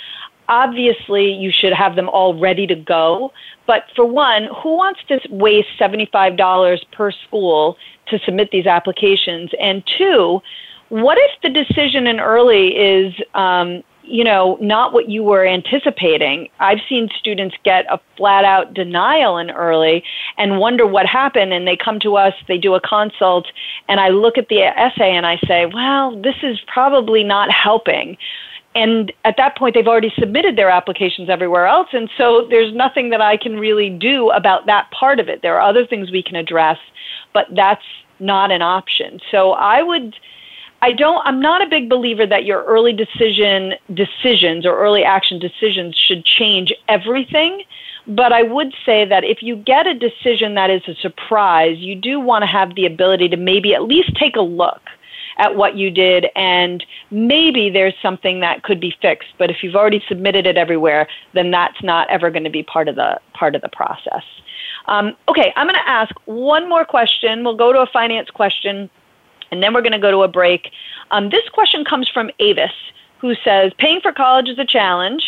obviously 0.51 1.33
you 1.33 1.51
should 1.51 1.73
have 1.73 1.95
them 1.97 2.09
all 2.11 2.35
ready 2.35 2.67
to 2.67 2.75
go. 2.75 3.33
But 3.67 3.85
for 3.97 4.05
one, 4.05 4.49
who 4.63 4.77
wants 4.77 5.01
to 5.09 5.21
waste 5.31 5.69
$75 5.79 6.79
per 6.91 7.13
school 7.13 7.79
to 8.09 8.19
submit 8.19 8.51
these 8.51 8.67
applications? 8.67 9.51
And 9.61 9.83
two, 9.87 10.43
what 10.89 11.17
if 11.19 11.31
the 11.43 11.51
decision 11.51 12.09
in 12.09 12.19
early 12.19 12.77
is, 12.77 13.15
um, 13.35 13.85
you 14.03 14.25
know, 14.25 14.59
not 14.61 14.93
what 14.93 15.09
you 15.09 15.23
were 15.23 15.47
anticipating? 15.47 16.49
I've 16.59 16.81
seen 16.89 17.09
students 17.17 17.55
get 17.63 17.87
a 17.89 18.01
flat 18.17 18.45
out 18.45 18.75
denial 18.75 19.39
in 19.39 19.51
early 19.53 20.03
and 20.37 20.59
wonder 20.59 20.85
what 20.85 21.07
happened. 21.07 21.53
And 21.53 21.65
they 21.65 21.77
come 21.77 22.01
to 22.01 22.17
us, 22.17 22.35
they 22.49 22.59
do 22.59 22.75
a 22.75 22.81
consult, 22.81 23.47
and 23.89 24.01
I 24.01 24.09
look 24.09 24.37
at 24.37 24.49
the 24.49 24.63
essay 24.63 25.13
and 25.15 25.25
I 25.25 25.39
say, 25.47 25.67
well, 25.67 26.21
this 26.21 26.35
is 26.43 26.59
probably 26.67 27.23
not 27.23 27.53
helping 27.53 28.17
and 28.75 29.13
at 29.25 29.37
that 29.37 29.57
point 29.57 29.75
they've 29.75 29.89
already 29.89 30.13
submitted 30.19 30.57
their 30.57 30.71
applications 30.71 31.29
everywhere 31.29 31.67
else 31.67 31.89
and 31.93 32.09
so 32.17 32.47
there's 32.51 32.73
nothing 32.75 33.11
that 33.11 33.21
i 33.21 33.37
can 33.37 33.57
really 33.59 33.91
do 33.91 34.31
about 34.31 34.67
that 34.67 34.91
part 34.93 35.19
of 35.19 35.29
it 35.29 35.43
there 35.43 35.55
are 35.59 35.69
other 35.69 35.85
things 35.87 36.11
we 36.11 36.23
can 36.23 36.37
address 36.37 36.79
but 37.35 37.47
that's 37.55 37.85
not 38.21 38.51
an 38.51 38.63
option 38.63 39.21
so 39.31 39.53
i 39.53 39.83
would 39.83 40.15
i 40.83 40.93
don't 40.93 41.27
i'm 41.27 41.41
not 41.41 41.63
a 41.65 41.69
big 41.69 41.89
believer 41.89 42.27
that 42.27 42.45
your 42.45 42.63
early 42.65 42.93
decision 42.93 43.75
decisions 43.95 44.65
or 44.67 44.79
early 44.79 45.03
action 45.03 45.39
decisions 45.39 45.97
should 45.97 46.25
change 46.25 46.73
everything 46.89 47.63
but 48.07 48.33
I 48.33 48.43
would 48.43 48.75
say 48.85 49.05
that 49.05 49.25
if 49.25 49.43
you 49.43 49.55
get 49.55 49.87
a 49.87 49.93
decision 49.95 50.55
that 50.55 50.71
is 50.71 50.81
a 50.89 50.95
surprise, 50.95 51.79
you 51.79 51.95
do 51.95 52.19
want 52.19 52.43
to 52.43 52.47
have 52.47 52.75
the 52.75 52.87
ability 52.87 53.29
to 53.29 53.37
maybe 53.37 53.75
at 53.75 53.83
least 53.85 54.17
take 54.17 54.37
a 54.37 54.41
look 54.41 54.81
at 55.41 55.57
what 55.57 55.75
you 55.77 55.91
did, 55.91 56.27
and 56.37 56.85
maybe 57.11 57.71
there's 57.71 57.95
something 58.03 58.41
that 58.41 58.63
could 58.63 58.79
be 58.79 58.95
fixed. 59.01 59.31
But 59.39 59.51
if 59.51 59.63
you've 59.63 59.75
already 59.75 60.05
submitted 60.07 60.47
it 60.47 60.59
everywhere, 60.59 61.09
then 61.33 61.51
that's 61.51 61.83
not 61.83 62.09
ever 62.11 62.31
going 62.31 62.45
to 62.45 62.51
be 62.51 62.63
part 62.63 62.89
of 62.89 62.95
the 62.95 63.19
part 63.33 63.57
of 63.57 63.63
the 63.63 63.71
process. 63.71 64.23
Um, 64.87 65.17
okay, 65.29 65.53
I'm 65.57 65.67
going 65.67 65.81
to 65.81 65.89
ask 65.91 66.15
one 66.27 66.69
more 66.69 66.85
question. 66.85 67.43
We'll 67.43 67.57
go 67.57 67.73
to 67.73 67.81
a 67.81 67.87
finance 67.87 68.29
question, 68.29 68.91
and 69.51 69.63
then 69.63 69.73
we're 69.73 69.81
going 69.83 69.93
to 69.93 69.99
go 69.99 70.11
to 70.11 70.23
a 70.25 70.29
break. 70.29 70.69
Um, 71.11 71.31
this 71.31 71.49
question 71.49 71.87
comes 71.87 72.07
from 72.07 72.31
Avis, 72.39 72.71
who 73.19 73.35
says, 73.37 73.73
"Paying 73.79 74.03
for 74.03 74.13
college 74.13 74.49
is 74.49 74.59
a 74.61 74.65
challenge." 74.67 75.25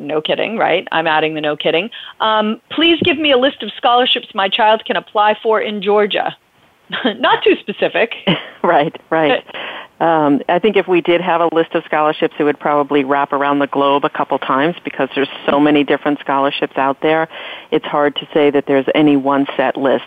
no 0.00 0.20
kidding, 0.20 0.56
right? 0.56 0.86
I'm 0.92 1.08
adding 1.08 1.34
the 1.34 1.40
no 1.40 1.56
kidding. 1.56 1.90
Um, 2.20 2.60
please 2.70 3.00
give 3.02 3.18
me 3.18 3.32
a 3.32 3.36
list 3.36 3.64
of 3.64 3.72
scholarships 3.72 4.32
my 4.32 4.48
child 4.48 4.84
can 4.84 4.94
apply 4.94 5.36
for 5.42 5.60
in 5.60 5.82
Georgia. 5.82 6.36
Not 7.04 7.44
too 7.44 7.56
specific. 7.60 8.14
right, 8.62 8.94
right. 9.10 9.44
Um, 10.00 10.42
I 10.48 10.58
think 10.60 10.76
if 10.76 10.86
we 10.86 11.00
did 11.00 11.20
have 11.20 11.40
a 11.40 11.52
list 11.52 11.74
of 11.74 11.84
scholarships, 11.84 12.34
it 12.38 12.44
would 12.44 12.60
probably 12.60 13.04
wrap 13.04 13.32
around 13.32 13.58
the 13.58 13.66
globe 13.66 14.04
a 14.04 14.10
couple 14.10 14.38
times 14.38 14.76
because 14.84 15.08
there's 15.14 15.28
so 15.48 15.58
many 15.58 15.82
different 15.84 16.20
scholarships 16.20 16.76
out 16.76 17.00
there. 17.00 17.28
It's 17.72 17.84
hard 17.84 18.14
to 18.16 18.28
say 18.32 18.50
that 18.50 18.66
there's 18.66 18.86
any 18.94 19.16
one 19.16 19.46
set 19.56 19.76
list. 19.76 20.04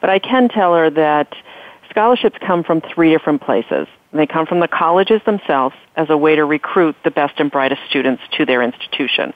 But 0.00 0.10
I 0.10 0.20
can 0.20 0.48
tell 0.48 0.74
her 0.74 0.90
that 0.90 1.34
scholarships 1.90 2.38
come 2.40 2.62
from 2.62 2.80
three 2.82 3.10
different 3.10 3.42
places. 3.42 3.88
They 4.12 4.26
come 4.26 4.46
from 4.46 4.60
the 4.60 4.68
colleges 4.68 5.22
themselves 5.26 5.74
as 5.96 6.08
a 6.08 6.16
way 6.16 6.36
to 6.36 6.44
recruit 6.44 6.96
the 7.02 7.10
best 7.10 7.40
and 7.40 7.50
brightest 7.50 7.80
students 7.88 8.22
to 8.36 8.46
their 8.46 8.62
institution. 8.62 9.32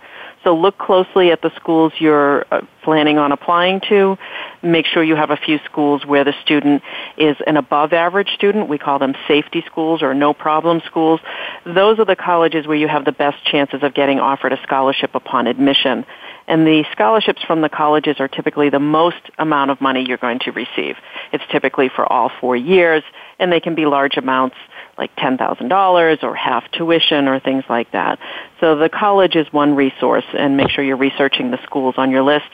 So 0.46 0.54
look 0.54 0.78
closely 0.78 1.32
at 1.32 1.42
the 1.42 1.50
schools 1.56 1.92
you're 1.98 2.46
uh, 2.52 2.60
planning 2.84 3.18
on 3.18 3.32
applying 3.32 3.80
to. 3.88 4.16
Make 4.62 4.86
sure 4.86 5.02
you 5.02 5.16
have 5.16 5.30
a 5.32 5.36
few 5.36 5.58
schools 5.64 6.06
where 6.06 6.22
the 6.22 6.34
student 6.42 6.84
is 7.16 7.36
an 7.48 7.56
above 7.56 7.92
average 7.92 8.28
student. 8.34 8.68
We 8.68 8.78
call 8.78 9.00
them 9.00 9.16
safety 9.26 9.64
schools 9.66 10.02
or 10.04 10.14
no 10.14 10.32
problem 10.34 10.82
schools. 10.86 11.18
Those 11.64 11.98
are 11.98 12.04
the 12.04 12.14
colleges 12.14 12.64
where 12.64 12.76
you 12.76 12.86
have 12.86 13.04
the 13.04 13.10
best 13.10 13.44
chances 13.46 13.82
of 13.82 13.92
getting 13.92 14.20
offered 14.20 14.52
a 14.52 14.62
scholarship 14.62 15.16
upon 15.16 15.48
admission 15.48 16.06
and 16.48 16.66
the 16.66 16.84
scholarships 16.92 17.42
from 17.42 17.60
the 17.60 17.68
colleges 17.68 18.20
are 18.20 18.28
typically 18.28 18.70
the 18.70 18.78
most 18.78 19.18
amount 19.38 19.70
of 19.70 19.80
money 19.80 20.04
you're 20.06 20.16
going 20.16 20.38
to 20.40 20.52
receive. 20.52 20.96
It's 21.32 21.44
typically 21.50 21.88
for 21.88 22.10
all 22.10 22.30
four 22.40 22.54
years, 22.56 23.02
and 23.38 23.50
they 23.50 23.60
can 23.60 23.74
be 23.74 23.86
large 23.86 24.16
amounts 24.16 24.56
like 24.96 25.14
$10,000 25.16 26.22
or 26.22 26.34
half 26.34 26.70
tuition 26.70 27.28
or 27.28 27.38
things 27.40 27.64
like 27.68 27.90
that. 27.92 28.18
So 28.60 28.76
the 28.76 28.88
college 28.88 29.36
is 29.36 29.52
one 29.52 29.74
resource, 29.74 30.24
and 30.36 30.56
make 30.56 30.70
sure 30.70 30.84
you're 30.84 30.96
researching 30.96 31.50
the 31.50 31.62
schools 31.64 31.96
on 31.98 32.10
your 32.10 32.22
list. 32.22 32.46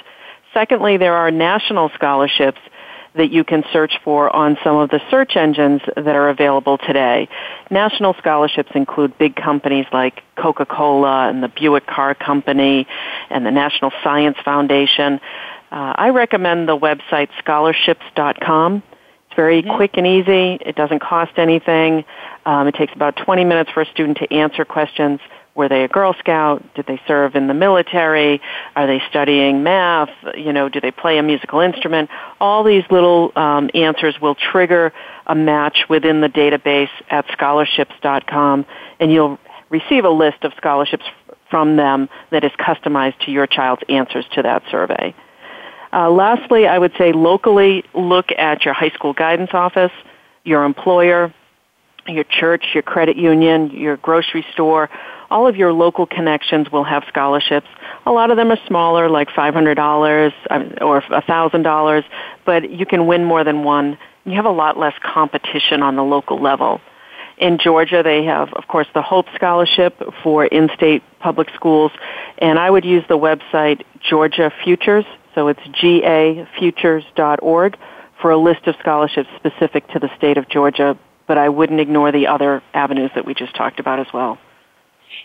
Secondly, 0.55 0.96
there 0.96 1.14
are 1.14 1.31
national 1.31 1.90
scholarships 1.90 2.59
that 3.14 3.31
you 3.31 3.44
can 3.44 3.64
search 3.72 3.92
for 4.03 4.35
on 4.35 4.57
some 4.64 4.77
of 4.77 4.90
the 4.90 5.01
search 5.11 5.37
engines 5.37 5.83
that 5.96 6.09
are 6.16 6.29
available 6.31 6.79
today. 6.79 7.29
National 7.70 8.14
scholarships 8.14 8.70
include 8.75 9.16
big 9.18 9.37
companies 9.37 9.87
like 9.92 10.22
Coca-Cola 10.37 11.29
and 11.29 11.42
the 11.42 11.48
Buick 11.48 11.87
Car 11.87 12.14
Company 12.14 12.87
and 13.29 13.44
the 13.44 13.51
National 13.51 13.92
Science 14.03 14.38
Foundation. 14.44 15.20
Uh, 15.70 15.92
I 15.96 16.09
recommend 16.11 16.68
the 16.68 16.77
website 16.79 17.29
scholarships.com. 17.38 18.77
It's 19.27 19.37
very 19.37 19.62
mm-hmm. 19.62 19.77
quick 19.77 19.92
and 19.96 20.07
easy. 20.07 20.59
It 20.64 20.75
doesn't 20.77 21.01
cost 21.01 21.33
anything. 21.37 22.05
Um, 22.46 22.66
it 22.68 22.75
takes 22.75 22.94
about 22.94 23.16
20 23.16 23.44
minutes 23.44 23.70
for 23.70 23.83
a 23.83 23.87
student 23.87 24.18
to 24.18 24.33
answer 24.33 24.64
questions 24.64 25.20
were 25.54 25.68
they 25.68 25.84
a 25.84 25.88
Girl 25.88 26.14
Scout? 26.18 26.62
Did 26.74 26.86
they 26.86 27.00
serve 27.06 27.36
in 27.36 27.46
the 27.46 27.54
military? 27.54 28.40
Are 28.74 28.86
they 28.86 29.02
studying 29.10 29.62
math? 29.62 30.10
You 30.34 30.52
know, 30.52 30.68
do 30.68 30.80
they 30.80 30.90
play 30.90 31.18
a 31.18 31.22
musical 31.22 31.60
instrument? 31.60 32.10
All 32.40 32.64
these 32.64 32.84
little 32.90 33.32
um, 33.36 33.68
answers 33.74 34.18
will 34.20 34.34
trigger 34.34 34.92
a 35.26 35.34
match 35.34 35.84
within 35.88 36.20
the 36.20 36.28
database 36.28 36.88
at 37.10 37.30
scholarships.com, 37.32 38.64
and 38.98 39.12
you'll 39.12 39.38
receive 39.68 40.04
a 40.04 40.10
list 40.10 40.42
of 40.44 40.52
scholarships 40.54 41.04
from 41.50 41.76
them 41.76 42.08
that 42.30 42.44
is 42.44 42.52
customized 42.52 43.18
to 43.26 43.30
your 43.30 43.46
child's 43.46 43.82
answers 43.90 44.24
to 44.32 44.42
that 44.42 44.62
survey. 44.70 45.14
Uh, 45.92 46.10
lastly, 46.10 46.66
I 46.66 46.78
would 46.78 46.92
say 46.96 47.12
locally 47.12 47.84
look 47.92 48.32
at 48.32 48.64
your 48.64 48.72
high 48.72 48.88
school 48.90 49.12
guidance 49.12 49.50
office, 49.52 49.92
your 50.44 50.64
employer, 50.64 51.34
your 52.08 52.24
church, 52.24 52.64
your 52.72 52.82
credit 52.82 53.18
union, 53.18 53.70
your 53.70 53.98
grocery 53.98 54.46
store 54.54 54.88
all 55.32 55.46
of 55.48 55.56
your 55.56 55.72
local 55.72 56.04
connections 56.06 56.70
will 56.70 56.84
have 56.84 57.04
scholarships. 57.08 57.66
A 58.04 58.12
lot 58.12 58.30
of 58.30 58.36
them 58.36 58.52
are 58.52 58.58
smaller, 58.66 59.08
like 59.08 59.30
$500 59.30 60.34
um, 60.50 60.74
or 60.82 61.00
$1,000, 61.00 62.04
but 62.44 62.68
you 62.70 62.84
can 62.84 63.06
win 63.06 63.24
more 63.24 63.42
than 63.42 63.64
one. 63.64 63.96
You 64.26 64.32
have 64.36 64.44
a 64.44 64.50
lot 64.50 64.78
less 64.78 64.92
competition 65.02 65.82
on 65.82 65.96
the 65.96 66.04
local 66.04 66.38
level. 66.38 66.82
In 67.38 67.56
Georgia, 67.58 68.02
they 68.04 68.24
have, 68.26 68.52
of 68.52 68.68
course, 68.68 68.86
the 68.92 69.00
Hope 69.00 69.24
Scholarship 69.34 69.96
for 70.22 70.44
in-state 70.44 71.02
public 71.18 71.48
schools, 71.54 71.90
and 72.36 72.58
I 72.58 72.68
would 72.70 72.84
use 72.84 73.04
the 73.08 73.16
website 73.18 73.80
Georgia 74.00 74.52
Futures, 74.64 75.06
so 75.34 75.48
it's 75.48 75.60
gafutures.org 75.60 77.78
for 78.20 78.30
a 78.30 78.36
list 78.36 78.66
of 78.66 78.76
scholarships 78.80 79.30
specific 79.36 79.88
to 79.88 79.98
the 79.98 80.14
state 80.16 80.36
of 80.36 80.46
Georgia, 80.50 80.98
but 81.26 81.38
I 81.38 81.48
wouldn't 81.48 81.80
ignore 81.80 82.12
the 82.12 82.26
other 82.26 82.62
avenues 82.74 83.10
that 83.14 83.24
we 83.24 83.33
just 83.33 83.54
talked 83.56 83.80
about 83.80 83.98
as 83.98 84.12
well. 84.12 84.37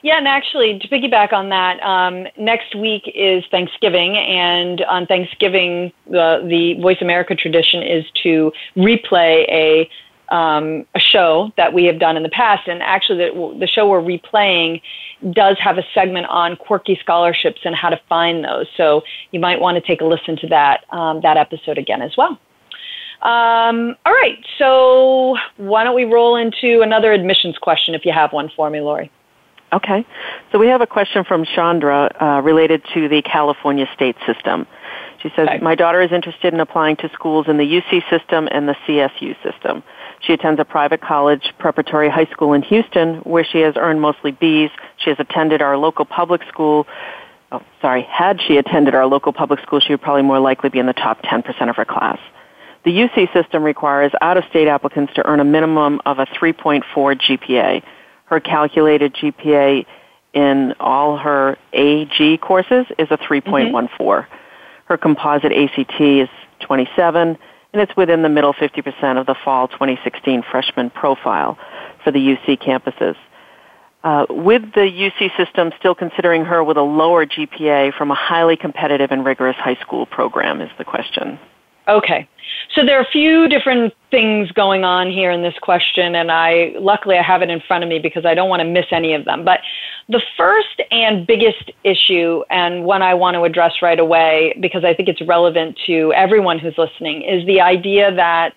Yeah, 0.08 0.20
and 0.20 0.26
actually, 0.30 0.80
to 0.80 0.88
piggyback 0.88 1.34
on 1.34 1.50
that, 1.50 1.84
um, 1.84 2.28
next 2.38 2.74
week 2.76 3.12
is 3.14 3.44
Thanksgiving, 3.52 4.16
and 4.16 4.82
on 4.86 5.06
Thanksgiving, 5.06 5.92
the 6.10 6.42
the 6.48 6.76
Voice 6.76 7.00
America 7.02 7.36
tradition 7.36 7.84
is 7.84 8.06
to 8.24 8.54
replay 8.78 9.44
a 9.50 9.90
um, 10.34 10.86
a 10.96 11.00
show 11.00 11.52
that 11.58 11.74
we 11.74 11.84
have 11.88 12.00
done 12.00 12.16
in 12.16 12.24
the 12.24 12.30
past, 12.30 12.70
and 12.70 12.82
actually, 12.82 13.18
the, 13.18 13.58
the 13.60 13.68
show 13.68 13.86
we're 13.90 14.00
replaying 14.02 14.82
does 15.34 15.60
have 15.60 15.78
a 15.78 15.84
segment 15.94 16.28
on 16.28 16.56
quirky 16.56 16.96
scholarships 17.04 17.60
and 17.66 17.76
how 17.76 17.90
to 17.90 18.00
find 18.08 18.46
those. 18.46 18.68
So 18.78 19.02
you 19.32 19.42
might 19.42 19.60
want 19.60 19.76
to 19.76 19.82
take 19.82 20.00
a 20.00 20.06
listen 20.06 20.38
to 20.38 20.48
that 20.48 20.86
um, 20.94 21.20
that 21.24 21.36
episode 21.36 21.78
again 21.78 22.02
as 22.02 22.16
well. 22.16 22.40
Um, 23.24 23.94
all 24.06 24.14
right, 24.14 24.38
so 24.58 25.36
why 25.58 25.84
don't 25.84 25.96
we 25.96 26.06
roll 26.06 26.38
into 26.38 26.80
another 26.82 27.12
admissions 27.12 27.58
question 27.58 27.94
if 27.94 28.06
you 28.06 28.14
have 28.14 28.32
one 28.32 28.50
for 28.56 28.70
me, 28.70 28.80
Lori? 28.80 29.12
Okay. 29.72 30.06
So 30.52 30.60
we 30.60 30.68
have 30.68 30.82
a 30.82 30.88
question 30.88 31.26
from 31.26 31.44
Chandra 31.46 32.10
uh, 32.20 32.42
related 32.42 32.84
to 32.94 33.10
the 33.10 33.22
California 33.22 33.88
state 33.94 34.16
system. 34.26 34.66
She 35.22 35.30
says, 35.36 35.48
Hi. 35.50 35.58
My 35.58 35.76
daughter 35.76 36.02
is 36.02 36.12
interested 36.12 36.54
in 36.54 36.60
applying 36.60 36.96
to 36.98 37.10
schools 37.14 37.48
in 37.50 37.58
the 37.58 37.66
UC 37.66 38.10
system 38.10 38.48
and 38.50 38.68
the 38.68 38.76
CSU 38.88 39.36
system. 39.44 39.84
She 40.22 40.34
attends 40.34 40.60
a 40.60 40.66
private 40.66 41.02
college 41.02 41.54
preparatory 41.58 42.10
high 42.10 42.28
school 42.28 42.54
in 42.54 42.62
Houston 42.64 43.16
where 43.22 43.44
she 43.44 43.60
has 43.60 43.76
earned 43.78 44.00
mostly 44.00 44.32
B's. 44.32 44.70
She 44.98 45.10
has 45.10 45.20
attended 45.20 45.62
our 45.62 45.78
local 45.78 46.06
public 46.06 46.44
school. 46.48 46.88
Oh, 47.52 47.62
sorry. 47.82 48.04
Had 48.04 48.42
she 48.42 48.58
attended 48.58 48.96
our 48.96 49.06
local 49.06 49.34
public 49.34 49.60
school, 49.62 49.80
she 49.80 49.92
would 49.94 50.02
probably 50.02 50.24
more 50.24 50.40
likely 50.40 50.70
be 50.70 50.80
in 50.80 50.86
the 50.86 50.94
top 50.94 51.22
10% 51.24 51.70
of 51.70 51.76
her 51.76 51.86
class. 51.86 52.20
The 52.84 52.92
UC 52.92 53.34
system 53.34 53.64
requires 53.64 54.12
out 54.22 54.38
of 54.38 54.46
state 54.46 54.68
applicants 54.68 55.14
to 55.16 55.28
earn 55.28 55.40
a 55.40 55.44
minimum 55.46 56.00
of 56.06 56.20
a 56.20 56.26
3.4 56.26 56.84
GPA 56.94 57.84
her 58.28 58.40
calculated 58.42 59.14
GPA 59.14 59.86
in 60.34 60.74
all 60.80 61.18
her 61.18 61.58
AG 61.74 62.38
courses 62.40 62.86
is 62.98 63.08
a 63.10 63.18
3.14. 63.18 63.72
Mm-hmm. 63.72 64.34
Her 64.86 64.98
composite 64.98 65.52
ACT 65.52 66.00
is 66.00 66.30
27, 66.60 67.38
and 67.74 67.82
it's 67.82 67.96
within 67.96 68.22
the 68.22 68.30
middle 68.30 68.54
50% 68.54 69.20
of 69.20 69.26
the 69.26 69.36
fall 69.46 69.68
2016 69.70 70.44
freshman 70.50 70.90
profile 70.90 71.58
for 72.04 72.12
the 72.12 72.20
UC 72.20 72.58
campuses. 72.62 73.16
Uh, 74.04 74.26
with 74.30 74.62
the 74.74 74.82
UC 74.82 75.36
system 75.36 75.72
still 75.80 75.96
considering 75.96 76.46
her 76.46 76.64
with 76.64 76.78
a 76.78 76.82
lower 76.82 77.26
GPA 77.26 77.94
from 77.94 78.12
a 78.12 78.16
highly 78.16 78.56
competitive 78.56 79.12
and 79.12 79.26
rigorous 79.26 79.56
high 79.58 79.76
school 79.82 80.06
program 80.06 80.62
is 80.62 80.70
the 80.78 80.86
question. 80.86 81.40
Okay. 81.88 82.28
So 82.76 82.86
there 82.86 82.98
are 82.98 83.02
a 83.02 83.10
few 83.12 83.48
different 83.48 83.94
things 84.12 84.52
going 84.52 84.84
on 84.84 85.10
here 85.10 85.32
in 85.32 85.42
this 85.42 85.58
question, 85.62 86.16
and 86.16 86.32
I 86.32 86.74
luckily 86.78 87.18
I 87.18 87.22
have 87.22 87.42
it 87.42 87.50
in 87.50 87.60
front 87.62 87.84
of 87.84 87.90
me 87.90 87.98
because 88.00 88.26
I 88.26 88.34
don't 88.34 88.50
want 88.50 88.60
to 88.62 88.66
miss 88.68 88.86
any 88.92 89.14
of 89.14 89.26
them. 89.26 89.44
But 89.46 89.62
the 90.10 90.22
first 90.36 90.82
and 90.92 91.26
biggest 91.26 91.72
issue, 91.84 92.44
and 92.50 92.84
one 92.84 93.02
I 93.02 93.14
want 93.14 93.36
to 93.36 93.44
address 93.44 93.82
right 93.82 94.00
away 94.00 94.54
because 94.60 94.84
I 94.84 94.94
think 94.94 95.08
it's 95.10 95.22
relevant 95.22 95.80
to 95.88 96.12
everyone 96.14 96.60
who's 96.60 96.78
listening, 96.78 97.22
is 97.22 97.46
the 97.46 97.62
idea 97.62 98.14
that 98.14 98.54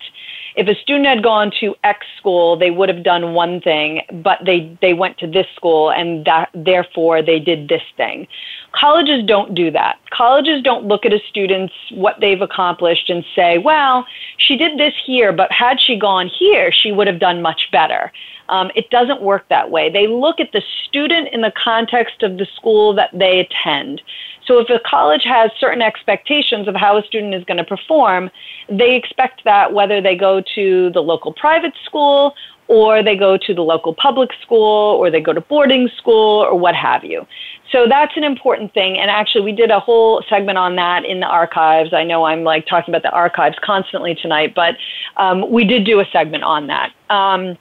if 0.57 0.67
a 0.67 0.75
student 0.75 1.05
had 1.07 1.23
gone 1.23 1.49
to 1.61 1.73
X 1.85 2.05
school, 2.17 2.57
they 2.57 2.69
would 2.71 2.89
have 2.89 3.03
done 3.03 3.33
one 3.33 3.61
thing, 3.61 4.01
but 4.11 4.39
they, 4.45 4.77
they 4.81 4.93
went 4.93 5.17
to 5.19 5.27
this 5.27 5.45
school 5.55 5.89
and 5.89 6.25
that, 6.25 6.49
therefore 6.53 7.21
they 7.21 7.39
did 7.39 7.69
this 7.69 7.81
thing. 7.95 8.27
Colleges 8.73 9.23
don't 9.25 9.53
do 9.53 9.69
that. 9.71 9.99
Colleges 10.11 10.61
don't 10.63 10.85
look 10.85 11.05
at 11.05 11.11
a 11.13 11.19
student's 11.29 11.73
what 11.93 12.19
they've 12.21 12.41
accomplished 12.41 13.09
and 13.09 13.25
say, 13.35 13.57
well, 13.57 14.05
she 14.37 14.55
did 14.55 14.77
this 14.77 14.93
here, 15.05 15.33
but 15.33 15.51
had 15.51 15.79
she 15.79 15.97
gone 15.97 16.29
here, 16.29 16.71
she 16.71 16.91
would 16.91 17.07
have 17.07 17.19
done 17.19 17.41
much 17.41 17.67
better. 17.71 18.11
Um, 18.47 18.71
it 18.75 18.89
doesn't 18.89 19.21
work 19.21 19.45
that 19.49 19.69
way. 19.71 19.89
They 19.89 20.07
look 20.07 20.39
at 20.39 20.51
the 20.53 20.61
student 20.87 21.29
in 21.33 21.41
the 21.41 21.51
context 21.51 22.23
of 22.23 22.37
the 22.37 22.47
school 22.55 22.93
that 22.93 23.09
they 23.13 23.39
attend. 23.39 24.01
So 24.45 24.59
if 24.59 24.69
a 24.69 24.79
college 24.79 25.23
has 25.25 25.51
certain 25.59 25.81
expectations 25.81 26.67
of 26.67 26.75
how 26.75 26.97
a 26.97 27.03
student 27.03 27.33
is 27.33 27.43
going 27.43 27.57
to 27.57 27.63
perform, 27.63 28.29
they 28.69 28.95
expect 28.95 29.43
that 29.43 29.73
whether 29.73 30.01
they 30.01 30.15
go 30.15 30.41
to 30.55 30.89
the 30.91 31.03
local 31.03 31.33
private 31.33 31.73
school 31.85 32.35
or 32.67 33.03
they 33.03 33.15
go 33.15 33.37
to 33.37 33.53
the 33.53 33.61
local 33.61 33.93
public 33.93 34.31
school 34.41 34.95
or 34.97 35.09
they 35.09 35.19
go 35.21 35.33
to 35.33 35.41
boarding 35.41 35.89
school 35.97 36.41
or 36.43 36.57
what 36.57 36.75
have 36.75 37.03
you. 37.03 37.25
So 37.71 37.87
that's 37.87 38.15
an 38.17 38.23
important 38.23 38.73
thing. 38.73 38.97
And 38.97 39.09
actually, 39.09 39.41
we 39.45 39.51
did 39.53 39.71
a 39.71 39.79
whole 39.79 40.23
segment 40.29 40.57
on 40.57 40.75
that 40.75 41.05
in 41.05 41.21
the 41.21 41.25
archives. 41.25 41.93
I 41.93 42.03
know 42.03 42.25
I'm 42.25 42.43
like 42.43 42.67
talking 42.67 42.93
about 42.93 43.01
the 43.03 43.11
archives 43.15 43.57
constantly 43.63 44.13
tonight, 44.15 44.53
but 44.53 44.75
um, 45.17 45.49
we 45.49 45.63
did 45.63 45.85
do 45.85 45.99
a 46.01 46.05
segment 46.11 46.43
on 46.43 46.67
that. 46.67 46.91
Um, 47.09 47.57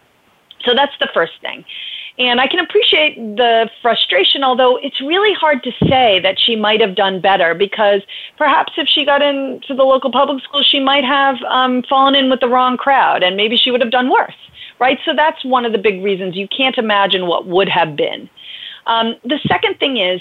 so 0.64 0.74
that's 0.74 0.92
the 1.00 1.08
first 1.14 1.34
thing. 1.40 1.64
And 2.18 2.38
I 2.40 2.48
can 2.48 2.58
appreciate 2.60 3.16
the 3.36 3.70
frustration, 3.80 4.44
although 4.44 4.76
it's 4.76 5.00
really 5.00 5.32
hard 5.32 5.62
to 5.62 5.72
say 5.88 6.20
that 6.20 6.38
she 6.38 6.54
might 6.54 6.80
have 6.82 6.94
done 6.94 7.18
better 7.20 7.54
because 7.54 8.02
perhaps 8.36 8.74
if 8.76 8.88
she 8.88 9.06
got 9.06 9.22
into 9.22 9.68
the 9.74 9.84
local 9.84 10.10
public 10.12 10.42
school, 10.44 10.62
she 10.62 10.80
might 10.80 11.04
have 11.04 11.36
um, 11.48 11.82
fallen 11.84 12.14
in 12.14 12.28
with 12.28 12.40
the 12.40 12.48
wrong 12.48 12.76
crowd 12.76 13.22
and 13.22 13.36
maybe 13.38 13.56
she 13.56 13.70
would 13.70 13.80
have 13.80 13.92
done 13.92 14.10
worse 14.10 14.34
right? 14.80 14.98
So 15.04 15.12
that's 15.14 15.44
one 15.44 15.64
of 15.64 15.72
the 15.72 15.78
big 15.78 16.02
reasons 16.02 16.34
you 16.34 16.48
can't 16.48 16.76
imagine 16.78 17.26
what 17.26 17.46
would 17.46 17.68
have 17.68 17.94
been. 17.94 18.28
Um, 18.86 19.14
the 19.22 19.38
second 19.46 19.78
thing 19.78 19.98
is 19.98 20.20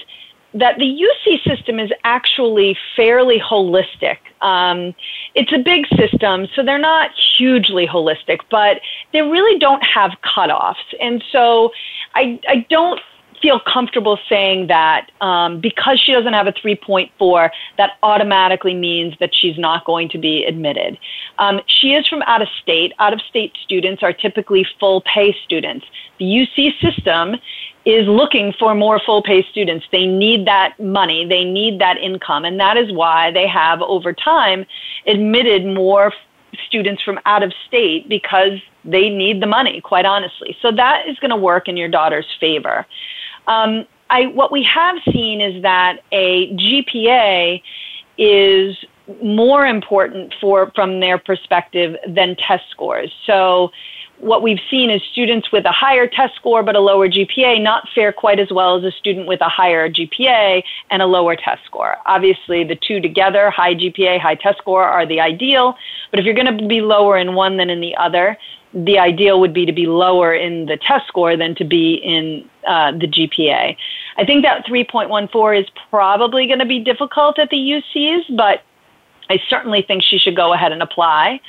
that 0.54 0.78
the 0.78 0.86
UC 1.16 1.44
system 1.48 1.80
is 1.80 1.92
actually 2.04 2.78
fairly 2.96 3.40
holistic. 3.40 4.18
Um, 4.42 4.94
it's 5.36 5.54
a 5.54 5.60
big 5.60 5.86
system, 5.98 6.48
so 6.56 6.64
they're 6.64 6.78
not 6.78 7.12
hugely 7.38 7.88
holistic, 7.88 8.40
but 8.52 8.82
they 9.14 9.22
really 9.22 9.58
don't 9.60 9.84
have 9.84 10.12
cutoffs. 10.24 10.76
And 11.00 11.24
so 11.32 11.72
I, 12.16 12.40
I 12.48 12.66
don't 12.70 13.00
feel 13.42 13.60
comfortable 13.60 14.18
saying 14.28 14.68
that 14.68 15.12
um, 15.22 15.60
because 15.60 16.00
she 16.00 16.12
doesn't 16.12 16.34
have 16.34 16.48
a 16.48 16.52
3.4, 16.52 17.50
that 17.78 17.92
automatically 18.04 18.74
means 18.74 19.16
that 19.20 19.34
she's 19.34 19.58
not 19.58 19.86
going 19.86 20.10
to 20.10 20.18
be 20.18 20.44
admitted. 20.46 20.98
Um, 21.38 21.62
she 21.68 21.94
is 21.94 22.08
from 22.08 22.22
out 22.24 22.42
of 22.42 22.48
state. 22.62 22.94
Out 23.00 23.14
of 23.14 23.22
state 23.22 23.54
students 23.64 24.04
are 24.04 24.14
typically 24.14 24.66
full 24.80 25.02
pay 25.02 25.36
students. 25.44 25.86
The 26.20 26.26
UC 26.26 26.80
system 26.82 27.36
is 27.86 28.08
looking 28.08 28.54
for 28.58 28.76
more 28.76 29.00
full 29.04 29.24
pay 29.24 29.46
students. 29.50 29.86
They 29.92 30.06
need 30.06 30.46
that 30.48 30.78
money, 30.80 31.26
they 31.26 31.44
need 31.44 31.80
that 31.80 31.98
income, 31.98 32.46
and 32.46 32.60
that 32.60 32.78
is 32.78 32.92
why 32.92 33.32
they 33.32 33.48
have 33.48 33.82
over 33.82 34.12
time 34.14 34.66
admitted 35.08 35.66
more 35.66 36.14
students 36.68 37.02
from 37.04 37.20
out 37.26 37.42
of 37.44 37.54
state 37.68 38.10
because 38.10 38.60
they 38.84 39.10
need 39.10 39.42
the 39.42 39.46
money, 39.48 39.80
quite 39.82 40.06
honestly. 40.06 40.58
So 40.62 40.72
that 40.72 41.08
is 41.08 41.18
going 41.20 41.30
to 41.30 41.36
work 41.38 41.68
in 41.68 41.78
your 41.78 41.88
daughter's 41.88 42.26
favor. 42.40 42.86
Um, 43.48 43.86
I, 44.10 44.28
what 44.28 44.52
we 44.52 44.64
have 44.64 44.98
seen 45.12 45.40
is 45.42 45.62
that 45.62 46.00
a 46.12 46.54
GPA 46.56 47.62
is 48.18 48.78
more 49.24 49.66
important 49.66 50.34
for 50.42 50.72
from 50.76 51.00
their 51.00 51.18
perspective 51.18 51.96
than 52.08 52.36
test 52.36 52.66
scores. 52.70 53.12
So 53.26 53.72
what 54.20 54.42
we've 54.44 54.60
seen 54.70 54.90
is 54.90 55.02
students 55.12 55.52
with 55.52 55.66
a 55.66 55.72
higher 55.72 56.06
test 56.06 56.36
score 56.36 56.62
but 56.62 56.76
a 56.76 56.80
lower 56.80 57.08
GPA 57.08 57.62
not 57.62 57.88
fare 57.96 58.12
quite 58.12 58.40
as 58.40 58.52
well 58.52 58.76
as 58.78 58.84
a 58.84 58.92
student 58.92 59.28
with 59.28 59.42
a 59.42 59.50
higher 59.50 59.90
GPA 59.90 60.62
and 60.90 61.02
a 61.02 61.06
lower 61.06 61.36
test 61.36 61.64
score. 61.66 61.96
Obviously, 62.06 62.64
the 62.64 62.76
two 62.76 63.00
together, 63.00 63.50
high 63.50 63.74
GPA, 63.74 64.20
high 64.20 64.36
test 64.36 64.58
score, 64.58 64.84
are 64.84 65.06
the 65.06 65.20
ideal, 65.22 65.76
but 66.12 66.20
if 66.20 66.26
you're 66.26 66.36
going 66.36 66.58
to 66.58 66.68
be 66.68 66.82
lower 66.82 67.18
in 67.18 67.34
one 67.34 67.58
than 67.58 67.70
in 67.70 67.80
the 67.80 67.96
other, 67.96 68.38
the 68.74 69.00
ideal 69.00 69.40
would 69.40 69.54
be 69.54 69.66
to 69.66 69.72
be 69.74 69.88
lower 69.88 70.34
in 70.34 70.66
the 70.68 70.78
test 70.78 71.08
score 71.08 71.36
than 71.38 71.56
to 71.56 71.64
be 71.64 71.94
in 71.96 72.48
uh, 72.68 72.92
the 72.92 73.08
GPA. 73.08 73.76
I 74.18 74.26
think 74.26 74.44
that 74.44 74.66
3.14 74.66 75.62
is 75.62 75.68
probably 75.90 76.46
going 76.46 76.60
to 76.60 76.66
be 76.66 76.80
difficult 76.80 77.40
at 77.40 77.50
the 77.50 77.58
UCs, 77.58 78.36
but 78.36 78.64
I 79.32 79.40
certainly 79.48 79.82
think 79.82 80.04
she 80.04 80.18
should 80.18 80.36
go 80.36 80.54
ahead 80.54 80.72
and 80.72 80.82
apply. 80.84 81.40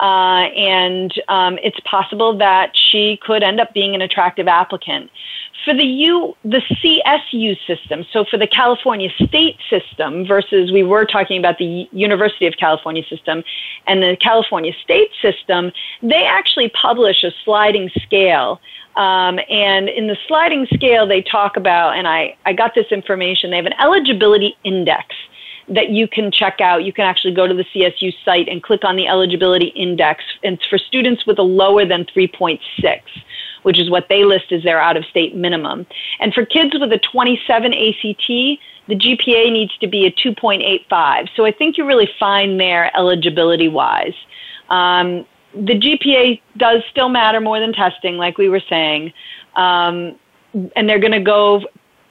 Uh, 0.00 0.48
and 0.56 1.12
um, 1.28 1.58
it's 1.62 1.78
possible 1.80 2.36
that 2.38 2.70
she 2.74 3.18
could 3.22 3.42
end 3.42 3.60
up 3.60 3.72
being 3.74 3.94
an 3.94 4.00
attractive 4.00 4.48
applicant. 4.48 5.10
For 5.64 5.74
the 5.74 5.84
U, 5.84 6.34
the 6.42 6.62
CSU 6.82 7.54
system, 7.66 8.06
so 8.14 8.24
for 8.24 8.38
the 8.38 8.46
California 8.46 9.10
state 9.22 9.58
system 9.68 10.26
versus 10.26 10.72
we 10.72 10.82
were 10.82 11.04
talking 11.04 11.38
about 11.38 11.58
the 11.58 11.86
University 11.92 12.46
of 12.46 12.54
California 12.56 13.02
system 13.10 13.44
and 13.86 14.02
the 14.02 14.16
California 14.16 14.72
state 14.82 15.10
system, 15.20 15.70
they 16.02 16.24
actually 16.24 16.70
publish 16.70 17.22
a 17.24 17.30
sliding 17.44 17.90
scale. 18.02 18.58
Um, 18.96 19.38
and 19.50 19.90
in 19.90 20.06
the 20.06 20.16
sliding 20.26 20.66
scale, 20.72 21.06
they 21.06 21.20
talk 21.20 21.58
about, 21.58 21.94
and 21.98 22.08
I, 22.08 22.36
I 22.46 22.54
got 22.54 22.74
this 22.74 22.86
information, 22.90 23.50
they 23.50 23.56
have 23.56 23.66
an 23.66 23.78
eligibility 23.78 24.56
index 24.64 25.14
that 25.70 25.88
you 25.90 26.06
can 26.08 26.30
check 26.32 26.60
out. 26.60 26.84
You 26.84 26.92
can 26.92 27.06
actually 27.06 27.32
go 27.32 27.46
to 27.46 27.54
the 27.54 27.64
CSU 27.64 28.12
site 28.24 28.48
and 28.48 28.62
click 28.62 28.84
on 28.84 28.96
the 28.96 29.06
eligibility 29.06 29.68
index. 29.68 30.24
And 30.42 30.54
it's 30.58 30.66
for 30.66 30.76
students 30.78 31.24
with 31.26 31.38
a 31.38 31.42
lower 31.42 31.86
than 31.86 32.04
3.6, 32.06 32.58
which 33.62 33.78
is 33.78 33.88
what 33.88 34.08
they 34.08 34.24
list 34.24 34.50
as 34.50 34.64
their 34.64 34.80
out 34.80 34.96
of 34.96 35.04
state 35.06 35.34
minimum. 35.34 35.86
And 36.18 36.34
for 36.34 36.44
kids 36.44 36.74
with 36.78 36.92
a 36.92 36.98
27 36.98 37.72
ACT, 37.72 38.26
the 38.88 38.96
GPA 38.96 39.52
needs 39.52 39.76
to 39.78 39.86
be 39.86 40.06
a 40.06 40.10
2.85. 40.12 41.28
So 41.36 41.44
I 41.44 41.52
think 41.52 41.78
you're 41.78 41.86
really 41.86 42.10
fine 42.18 42.56
there 42.58 42.94
eligibility 42.96 43.68
wise. 43.68 44.14
Um, 44.70 45.24
the 45.54 45.78
GPA 45.78 46.40
does 46.56 46.82
still 46.90 47.08
matter 47.08 47.40
more 47.40 47.60
than 47.60 47.72
testing, 47.72 48.16
like 48.16 48.38
we 48.38 48.48
were 48.48 48.62
saying. 48.68 49.12
Um, 49.54 50.16
and 50.74 50.88
they're 50.88 50.98
going 50.98 51.12
to 51.12 51.20
go 51.20 51.62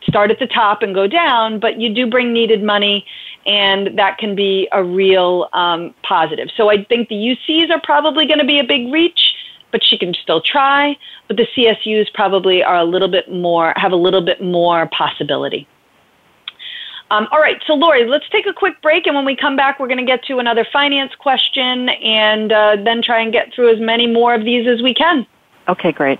start 0.10 0.32
at 0.32 0.40
the 0.40 0.48
top 0.48 0.82
and 0.82 0.94
go 0.94 1.08
down, 1.08 1.60
but 1.60 1.80
you 1.80 1.94
do 1.94 2.10
bring 2.10 2.34
needed 2.34 2.62
money, 2.62 3.06
and 3.46 3.98
that 3.98 4.18
can 4.18 4.36
be 4.36 4.68
a 4.74 4.84
real 4.84 5.48
um, 5.54 5.94
positive. 6.04 6.50
So 6.58 6.70
I 6.70 6.84
think 6.84 7.08
the 7.08 7.16
UCs 7.16 7.70
are 7.70 7.82
probably 7.84 8.26
going 8.26 8.40
to 8.40 8.46
be 8.46 8.60
a 8.60 8.64
big 8.64 8.92
reach, 8.92 9.36
but 9.72 9.84
she 9.84 9.98
can 9.98 10.14
still 10.16 10.42
try. 10.42 10.98
But 11.28 11.38
the 11.38 11.48
CSUs 11.56 12.12
probably 12.14 12.64
are 12.64 12.76
a 12.78 12.84
little 12.84 13.08
bit 13.08 13.32
more, 13.32 13.74
have 13.78 13.92
a 13.92 13.96
little 13.98 14.22
bit 14.22 14.42
more 14.42 14.88
possibility. 14.96 15.68
Um, 17.12 17.28
all 17.32 17.40
right, 17.40 17.58
so 17.66 17.74
Lori, 17.74 18.06
let's 18.06 18.30
take 18.30 18.46
a 18.46 18.54
quick 18.54 18.82
break, 18.84 19.08
and 19.08 19.16
when 19.16 19.26
we 19.26 19.36
come 19.36 19.56
back, 19.56 19.80
we're 19.80 19.88
going 19.88 20.00
to 20.00 20.06
get 20.06 20.24
to 20.26 20.38
another 20.38 20.66
finance 20.72 21.14
question 21.16 21.90
and 21.90 22.52
uh, 22.52 22.78
then 22.84 23.02
try 23.02 23.22
and 23.22 23.32
get 23.32 23.52
through 23.54 23.74
as 23.74 23.80
many 23.80 24.06
more 24.06 24.36
of 24.36 24.44
these 24.46 24.68
as 24.68 24.82
we 24.84 24.94
can. 24.94 25.26
Okay, 25.68 25.92
great. 25.92 26.20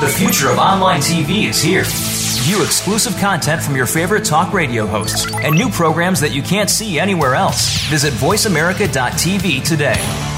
The 0.00 0.08
future 0.16 0.50
of 0.50 0.58
online 0.58 0.98
TV 1.00 1.44
is 1.48 1.62
here. 1.62 1.84
View 1.86 2.60
exclusive 2.64 3.16
content 3.18 3.62
from 3.62 3.76
your 3.76 3.86
favorite 3.86 4.24
talk 4.24 4.52
radio 4.52 4.84
hosts 4.84 5.32
and 5.32 5.54
new 5.54 5.68
programs 5.68 6.18
that 6.22 6.32
you 6.34 6.42
can't 6.42 6.70
see 6.70 6.98
anywhere 6.98 7.36
else. 7.36 7.76
Visit 7.84 8.12
VoiceAmerica.tv 8.14 9.62
today. 9.62 10.34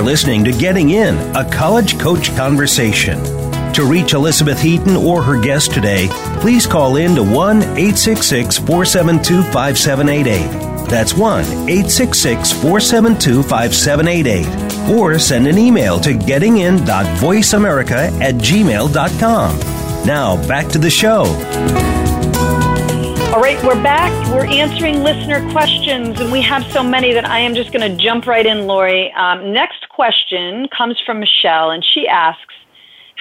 are 0.00 0.04
listening 0.04 0.42
to 0.42 0.50
Getting 0.50 0.90
In, 0.92 1.14
a 1.36 1.44
college 1.52 1.98
coach 2.00 2.34
conversation. 2.34 3.22
To 3.74 3.84
reach 3.84 4.14
Elizabeth 4.14 4.58
Heaton 4.58 4.96
or 4.96 5.22
her 5.22 5.38
guest 5.38 5.74
today, 5.74 6.06
please 6.40 6.66
call 6.66 6.96
in 6.96 7.14
to 7.16 7.22
1 7.22 7.58
866 7.76 8.56
472 8.56 9.42
5788. 9.42 10.88
That's 10.88 11.12
1 11.12 11.44
866 11.68 12.50
472 12.50 13.42
5788. 13.42 14.88
Or 14.98 15.18
send 15.18 15.46
an 15.46 15.58
email 15.58 16.00
to 16.00 16.12
gettingin.voiceamerica 16.14 18.18
at 18.22 18.36
gmail.com. 18.36 19.58
Now, 20.06 20.48
back 20.48 20.68
to 20.68 20.78
the 20.78 20.88
show. 20.88 21.24
All 23.34 23.40
right, 23.40 23.62
we're 23.62 23.80
back. 23.82 24.10
We're 24.32 24.46
answering 24.46 25.02
listener 25.02 25.46
questions, 25.52 26.18
and 26.20 26.32
we 26.32 26.40
have 26.40 26.64
so 26.72 26.82
many 26.82 27.12
that 27.12 27.26
I 27.26 27.40
am 27.40 27.54
just 27.54 27.70
going 27.70 27.86
to 27.88 27.96
jump 28.02 28.26
right 28.26 28.44
in, 28.46 28.66
Lori. 28.66 29.12
Um, 29.12 29.52
next 29.52 29.79
question 30.00 30.66
comes 30.68 30.98
from 31.04 31.20
Michelle, 31.20 31.70
and 31.70 31.84
she 31.84 32.08
asks, 32.08 32.54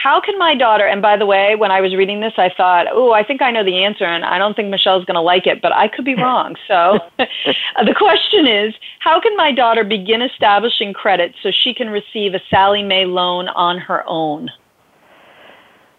how 0.01 0.21
can 0.21 0.39
my 0.39 0.55
daughter 0.55 0.85
and 0.85 1.01
by 1.01 1.17
the 1.17 1.25
way 1.25 1.55
when 1.57 1.71
i 1.71 1.81
was 1.81 1.93
reading 1.93 2.21
this 2.21 2.31
i 2.37 2.49
thought 2.55 2.85
oh 2.89 3.11
i 3.11 3.21
think 3.21 3.41
i 3.41 3.51
know 3.51 3.65
the 3.65 3.83
answer 3.83 4.05
and 4.05 4.23
i 4.23 4.37
don't 4.37 4.55
think 4.55 4.69
michelle's 4.69 5.03
going 5.03 5.19
to 5.21 5.25
like 5.33 5.45
it 5.45 5.61
but 5.61 5.73
i 5.73 5.89
could 5.89 6.05
be 6.05 6.15
wrong 6.15 6.55
so 6.69 6.97
the 7.17 7.95
question 7.97 8.47
is 8.47 8.73
how 8.99 9.19
can 9.19 9.35
my 9.35 9.51
daughter 9.51 9.83
begin 9.83 10.21
establishing 10.21 10.93
credit 10.93 11.35
so 11.43 11.51
she 11.51 11.73
can 11.73 11.89
receive 11.89 12.33
a 12.33 12.39
Sallie 12.49 12.81
Mae 12.81 13.03
loan 13.03 13.49
on 13.49 13.77
her 13.77 14.05
own 14.07 14.49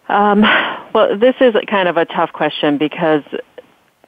um, 0.08 0.40
well, 0.92 1.16
this 1.16 1.36
is 1.40 1.54
kind 1.68 1.88
of 1.88 1.96
a 1.96 2.04
tough 2.04 2.32
question 2.32 2.78
because 2.78 3.22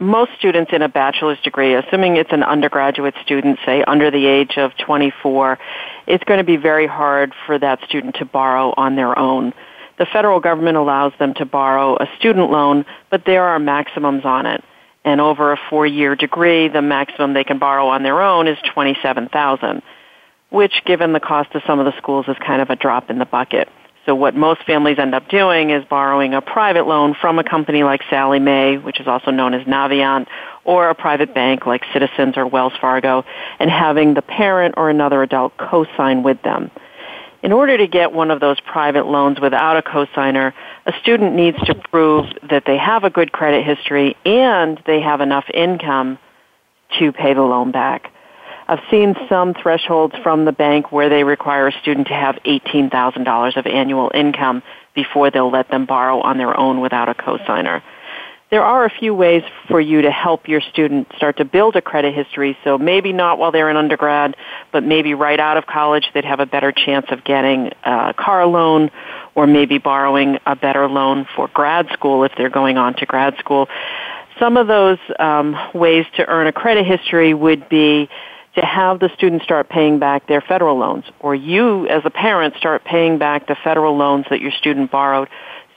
most 0.03 0.33
students 0.37 0.73
in 0.73 0.83
a 0.83 0.89
bachelor's 0.89 1.41
degree, 1.41 1.75
assuming 1.75 2.17
it's 2.17 2.33
an 2.33 2.43
undergraduate 2.43 3.15
student, 3.23 3.59
say 3.65 3.83
under 3.85 4.11
the 4.11 4.27
age 4.27 4.59
of 4.59 4.77
24, 4.77 5.59
it's 6.07 6.25
going 6.25 6.39
to 6.39 6.45
be 6.45 6.57
very 6.57 6.87
hard 6.87 7.33
for 7.47 7.59
that 7.59 7.83
student 7.85 8.17
to 8.17 8.25
borrow 8.25 8.75
on 8.77 8.97
their 8.97 9.17
own. 9.19 9.55
The 9.99 10.07
federal 10.07 10.41
government 10.41 10.77
allows 10.77 11.13
them 11.19 11.35
to 11.35 11.45
borrow 11.47 11.97
a 11.97 12.09
student 12.19 12.51
loan, 12.51 12.85
but 13.11 13.25
there 13.25 13.45
are 13.45 13.59
maximums 13.61 14.25
on 14.25 14.47
it. 14.47 14.63
And 15.05 15.21
over 15.21 15.53
a 15.53 15.61
four-year 15.71 16.17
degree, 16.17 16.69
the 16.69 16.83
maximum 16.83 17.33
they 17.35 17.45
can 17.45 17.59
borrow 17.59 17.87
on 17.89 18.03
their 18.03 18.21
own 18.21 18.49
is 18.49 18.59
27,000, 18.73 19.83
which 20.51 20.83
given 20.85 21.13
the 21.13 21.21
cost 21.21 21.55
of 21.55 21.63
some 21.67 21.79
of 21.79 21.87
the 21.87 21.97
schools 21.99 22.27
is 22.29 22.37
kind 22.39 22.61
of 22.61 22.71
a 22.71 22.77
drop 22.77 23.11
in 23.11 23.19
the 23.19 23.25
bucket. 23.27 23.69
So 24.05 24.17
what 24.17 24.35
most 24.35 24.65
families 24.65 24.99
end 24.99 25.15
up 25.15 25.29
doing 25.29 25.71
is 25.71 25.85
borrowing 25.85 26.35
a 26.35 26.41
private 26.41 26.89
loan 26.89 27.15
from 27.15 27.39
a 27.39 27.45
company 27.45 27.85
like 27.85 28.03
Sallie 28.11 28.41
Mae, 28.41 28.77
which 28.77 28.99
is 28.99 29.07
also 29.07 29.31
known 29.31 29.55
as 29.55 29.65
Navient, 29.67 30.27
or 30.65 30.89
a 30.89 30.95
private 30.95 31.35
bank 31.35 31.67
like 31.67 31.85
Citizens 31.93 32.37
or 32.37 32.47
Wells 32.47 32.73
Fargo, 32.81 33.25
and 33.61 33.71
having 33.71 34.15
the 34.15 34.23
parent 34.23 34.75
or 34.77 34.91
another 34.91 35.23
adult 35.23 35.57
co-sign 35.57 36.25
with 36.25 36.43
them. 36.43 36.71
In 37.45 37.53
order 37.53 37.77
to 37.79 37.87
get 37.87 38.13
one 38.13 38.31
of 38.33 38.41
those 38.41 38.59
private 38.61 39.07
loans 39.07 39.39
without 39.41 39.77
a 39.77 39.83
cosigner, 39.83 40.53
a 40.87 40.93
student 41.01 41.35
needs 41.35 41.59
to 41.67 41.75
prove 41.75 42.27
that 42.51 42.65
they 42.67 42.77
have 42.79 43.05
a 43.05 43.11
good 43.11 43.31
credit 43.33 43.65
history 43.65 44.17
and 44.25 44.81
they 44.87 45.01
have 45.01 45.21
enough 45.21 45.45
income 45.53 46.19
to 46.99 47.13
pay 47.13 47.35
the 47.35 47.43
loan 47.43 47.71
back. 47.73 48.12
I've 48.73 48.83
seen 48.91 49.15
some 49.29 49.53
thresholds 49.53 50.17
from 50.23 50.47
the 50.47 50.53
bank 50.53 50.91
where 50.91 51.11
they 51.11 51.25
require 51.25 51.67
a 51.67 51.73
student 51.73 52.07
to 52.09 52.15
have 52.15 52.37
$18,000 52.47 53.57
of 53.59 53.67
annual 53.67 54.11
income 54.15 54.63
before 54.95 55.31
they'll 55.31 55.51
let 55.51 55.69
them 55.69 55.85
borrow 55.85 56.23
on 56.23 56.39
their 56.39 56.59
own 56.59 56.81
without 56.81 57.11
a 57.11 57.15
cosigner. 57.15 57.83
There 58.49 58.63
are 58.65 58.87
a 58.87 58.89
few 58.91 59.15
ways 59.15 59.43
for 59.69 59.79
you 59.79 60.01
to 60.03 60.11
help 60.11 60.49
your 60.49 60.63
student 60.63 61.09
start 61.19 61.37
to 61.37 61.45
build 61.45 61.77
a 61.77 61.83
credit 61.83 62.15
history, 62.15 62.57
so 62.65 62.79
maybe 62.79 63.13
not 63.13 63.39
while 63.39 63.53
they're 63.53 63.69
in 63.69 63.77
undergrad, 63.77 64.37
but 64.73 64.83
maybe 64.83 65.13
right 65.13 65.39
out 65.39 65.59
of 65.59 65.67
college 65.67 66.07
they'd 66.15 66.25
have 66.25 66.41
a 66.41 66.47
better 66.47 66.73
chance 66.73 67.05
of 67.11 67.25
getting 67.25 67.73
a 67.85 68.15
car 68.17 68.47
loan 68.47 68.91
or 69.35 69.47
maybe 69.47 69.77
borrowing 69.77 70.39
a 70.47 70.57
better 70.57 70.89
loan 70.89 71.27
for 71.37 71.47
grad 71.49 71.91
school 71.93 72.25
if 72.25 72.33
they're 72.39 72.49
going 72.49 72.79
on 72.79 72.95
to 72.95 73.05
grad 73.07 73.37
school 73.39 73.69
some 74.39 74.57
of 74.57 74.67
those 74.67 74.99
um, 75.21 75.57
ways 75.75 76.05
to 76.17 76.27
earn 76.27 76.47
a 76.49 76.53
credit 76.53 76.85
history 76.85 77.33
would 77.35 77.69
be 77.69 78.09
to 78.55 78.61
have 78.65 79.01
the 79.01 79.11
students 79.15 79.45
start 79.45 79.69
paying 79.69 79.99
back 79.99 80.27
their 80.27 80.41
federal 80.43 80.77
loans, 80.77 81.05
or 81.21 81.35
you 81.35 81.87
as 81.89 82.03
a 82.05 82.11
parent 82.11 82.55
start 82.57 82.85
paying 82.85 83.19
back 83.19 83.47
the 83.47 83.57
federal 83.65 83.97
loans 83.97 84.27
that 84.31 84.41
your 84.41 84.51
student 84.53 84.91
borrowed. 84.91 85.29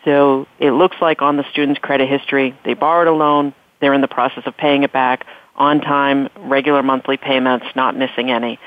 So 0.04 0.46
it 0.60 0.72
looks 0.72 0.98
like 1.02 1.22
on 1.22 1.38
the 1.38 1.50
student's 1.52 1.80
credit 1.80 2.10
history, 2.10 2.54
they 2.66 2.74
borrowed 2.74 3.08
a 3.08 3.14
loan, 3.14 3.54
they're 3.80 3.94
in 3.94 4.02
the 4.02 4.08
process 4.10 4.44
of 4.46 4.58
paying 4.58 4.84
it 4.84 4.92
back 4.92 5.26
on 5.56 5.80
time, 5.80 6.28
regular 6.38 6.84
monthly 6.84 7.16
payments, 7.16 7.66
not 7.78 7.96
missing 7.96 8.30
any. 8.30 8.60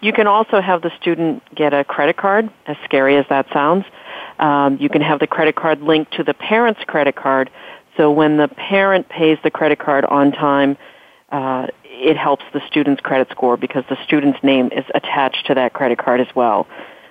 You 0.00 0.12
can 0.12 0.26
also 0.26 0.60
have 0.60 0.82
the 0.82 0.90
student 1.00 1.40
get 1.54 1.72
a 1.72 1.84
credit 1.84 2.16
card, 2.16 2.50
as 2.66 2.76
scary 2.84 3.16
as 3.16 3.24
that 3.28 3.46
sounds. 3.52 3.84
Um, 4.40 4.76
you 4.80 4.88
can 4.88 5.02
have 5.02 5.20
the 5.20 5.28
credit 5.28 5.54
card 5.54 5.82
linked 5.82 6.14
to 6.14 6.24
the 6.24 6.34
parent's 6.34 6.80
credit 6.84 7.14
card, 7.14 7.48
so 7.96 8.10
when 8.10 8.38
the 8.38 8.48
parent 8.48 9.08
pays 9.08 9.38
the 9.44 9.52
credit 9.52 9.78
card 9.78 10.04
on 10.04 10.32
time, 10.32 10.76
uh, 11.30 11.68
it 12.02 12.16
helps 12.16 12.44
the 12.52 12.60
student's 12.66 13.00
credit 13.00 13.28
score 13.30 13.56
because 13.56 13.84
the 13.88 13.96
student's 14.04 14.42
name 14.42 14.70
is 14.72 14.84
attached 14.92 15.46
to 15.46 15.54
that 15.54 15.72
credit 15.72 15.98
card 15.98 16.20
as 16.20 16.26
well. 16.34 16.66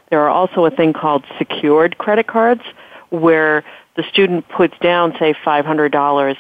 There 0.10 0.20
are 0.22 0.30
also 0.30 0.66
a 0.66 0.70
thing 0.72 0.92
called 0.92 1.24
secured 1.38 1.98
credit 1.98 2.28
cards 2.28 2.62
where 3.10 3.64
the 3.96 4.04
student 4.04 4.50
puts 4.50 4.78
down, 4.80 5.16
say, 5.18 5.34
$500 5.34 6.36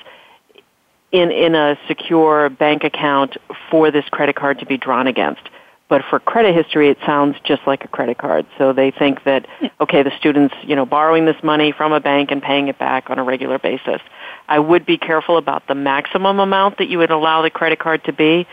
in, 1.13 1.31
in 1.31 1.55
a 1.55 1.79
secure 1.87 2.49
bank 2.49 2.83
account 2.83 3.37
for 3.69 3.89
this 3.89 4.05
credit 4.09 4.35
card 4.35 4.59
to 4.59 4.65
be 4.65 4.77
drawn 4.77 5.07
against. 5.07 5.41
But 5.87 6.03
for 6.09 6.19
credit 6.19 6.53
history, 6.53 6.89
it 6.89 6.97
sounds 7.05 7.35
just 7.45 7.65
like 7.67 7.83
a 7.85 7.87
credit 7.89 8.17
card. 8.17 8.45
So 8.57 8.71
they 8.73 8.91
think 8.91 9.23
that, 9.25 9.45
hmm. 9.59 9.67
okay, 9.81 10.03
the 10.03 10.17
student's, 10.17 10.55
you 10.63 10.75
know, 10.77 10.85
borrowing 10.85 11.25
this 11.25 11.41
money 11.43 11.71
from 11.73 11.91
a 11.93 11.99
bank 12.01 12.31
and 12.31 12.41
paying 12.41 12.67
it 12.69 12.77
back 12.77 13.09
on 13.09 13.17
a 13.19 13.23
regular 13.23 13.59
basis. 13.59 14.01
I 14.47 14.59
would 14.59 14.85
be 14.85 14.97
careful 14.97 15.37
about 15.37 15.67
the 15.67 15.75
maximum 15.75 16.39
amount 16.39 16.77
that 16.79 16.87
you 16.87 16.97
would 16.99 17.11
allow 17.11 17.41
the 17.41 17.49
credit 17.49 17.79
card 17.79 18.03
to 18.05 18.13
be, 18.13 18.47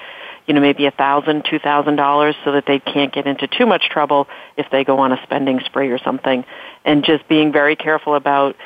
you 0.46 0.54
know, 0.54 0.60
maybe 0.60 0.86
a 0.86 0.90
thousand, 0.90 1.44
two 1.48 1.58
thousand 1.58 1.96
dollars 1.96 2.34
so 2.44 2.52
that 2.52 2.66
they 2.66 2.78
can't 2.78 3.12
get 3.12 3.26
into 3.26 3.46
too 3.46 3.66
much 3.66 3.88
trouble 3.88 4.28
if 4.56 4.66
they 4.70 4.84
go 4.84 4.98
on 4.98 5.12
a 5.12 5.20
spending 5.24 5.60
spree 5.60 5.90
or 5.90 5.98
something. 5.98 6.44
And 6.84 7.04
just 7.04 7.26
being 7.28 7.52
very 7.52 7.76
careful 7.76 8.14
about, 8.14 8.56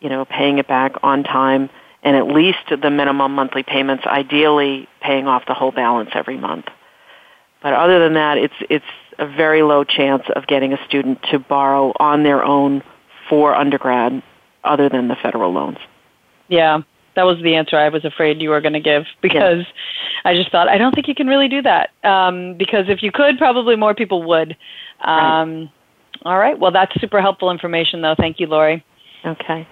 you 0.00 0.08
know, 0.08 0.24
paying 0.24 0.58
it 0.58 0.66
back 0.66 0.94
on 1.02 1.24
time 1.24 1.70
and 2.02 2.16
at 2.16 2.28
least 2.28 2.58
the 2.70 2.90
minimum 2.90 3.34
monthly 3.34 3.64
payments, 3.64 4.06
ideally 4.06 4.88
paying 5.00 5.26
off 5.26 5.46
the 5.46 5.54
whole 5.54 5.72
balance 5.72 6.10
every 6.14 6.36
month. 6.36 6.66
But 7.60 7.72
other 7.74 7.98
than 7.98 8.14
that, 8.14 8.38
it's, 8.38 8.54
it's 8.70 8.84
a 9.18 9.26
very 9.26 9.62
low 9.62 9.82
chance 9.82 10.22
of 10.34 10.46
getting 10.46 10.72
a 10.72 10.84
student 10.86 11.20
to 11.32 11.40
borrow 11.40 11.92
on 11.98 12.22
their 12.22 12.44
own 12.44 12.84
for 13.28 13.52
undergrad 13.52 14.22
other 14.62 14.88
than 14.88 15.08
the 15.08 15.16
federal 15.16 15.50
loans. 15.52 15.78
Yeah, 16.48 16.80
that 17.14 17.24
was 17.24 17.40
the 17.42 17.54
answer 17.54 17.76
I 17.76 17.88
was 17.90 18.04
afraid 18.04 18.40
you 18.40 18.50
were 18.50 18.60
going 18.60 18.72
to 18.72 18.80
give 18.80 19.04
because 19.20 19.60
yeah. 19.64 20.30
I 20.30 20.34
just 20.34 20.50
thought 20.50 20.68
I 20.68 20.78
don't 20.78 20.94
think 20.94 21.08
you 21.08 21.14
can 21.14 21.26
really 21.26 21.48
do 21.48 21.62
that 21.62 21.90
um, 22.02 22.54
because 22.54 22.88
if 22.88 23.02
you 23.02 23.12
could, 23.12 23.38
probably 23.38 23.76
more 23.76 23.94
people 23.94 24.22
would. 24.24 24.56
Um, 25.00 25.14
right. 25.14 25.70
All 26.24 26.38
right. 26.38 26.58
Well, 26.58 26.72
that's 26.72 26.98
super 27.00 27.20
helpful 27.20 27.50
information, 27.50 28.00
though. 28.02 28.14
Thank 28.16 28.40
you, 28.40 28.46
Lori. 28.46 28.84
Okay. 29.24 29.68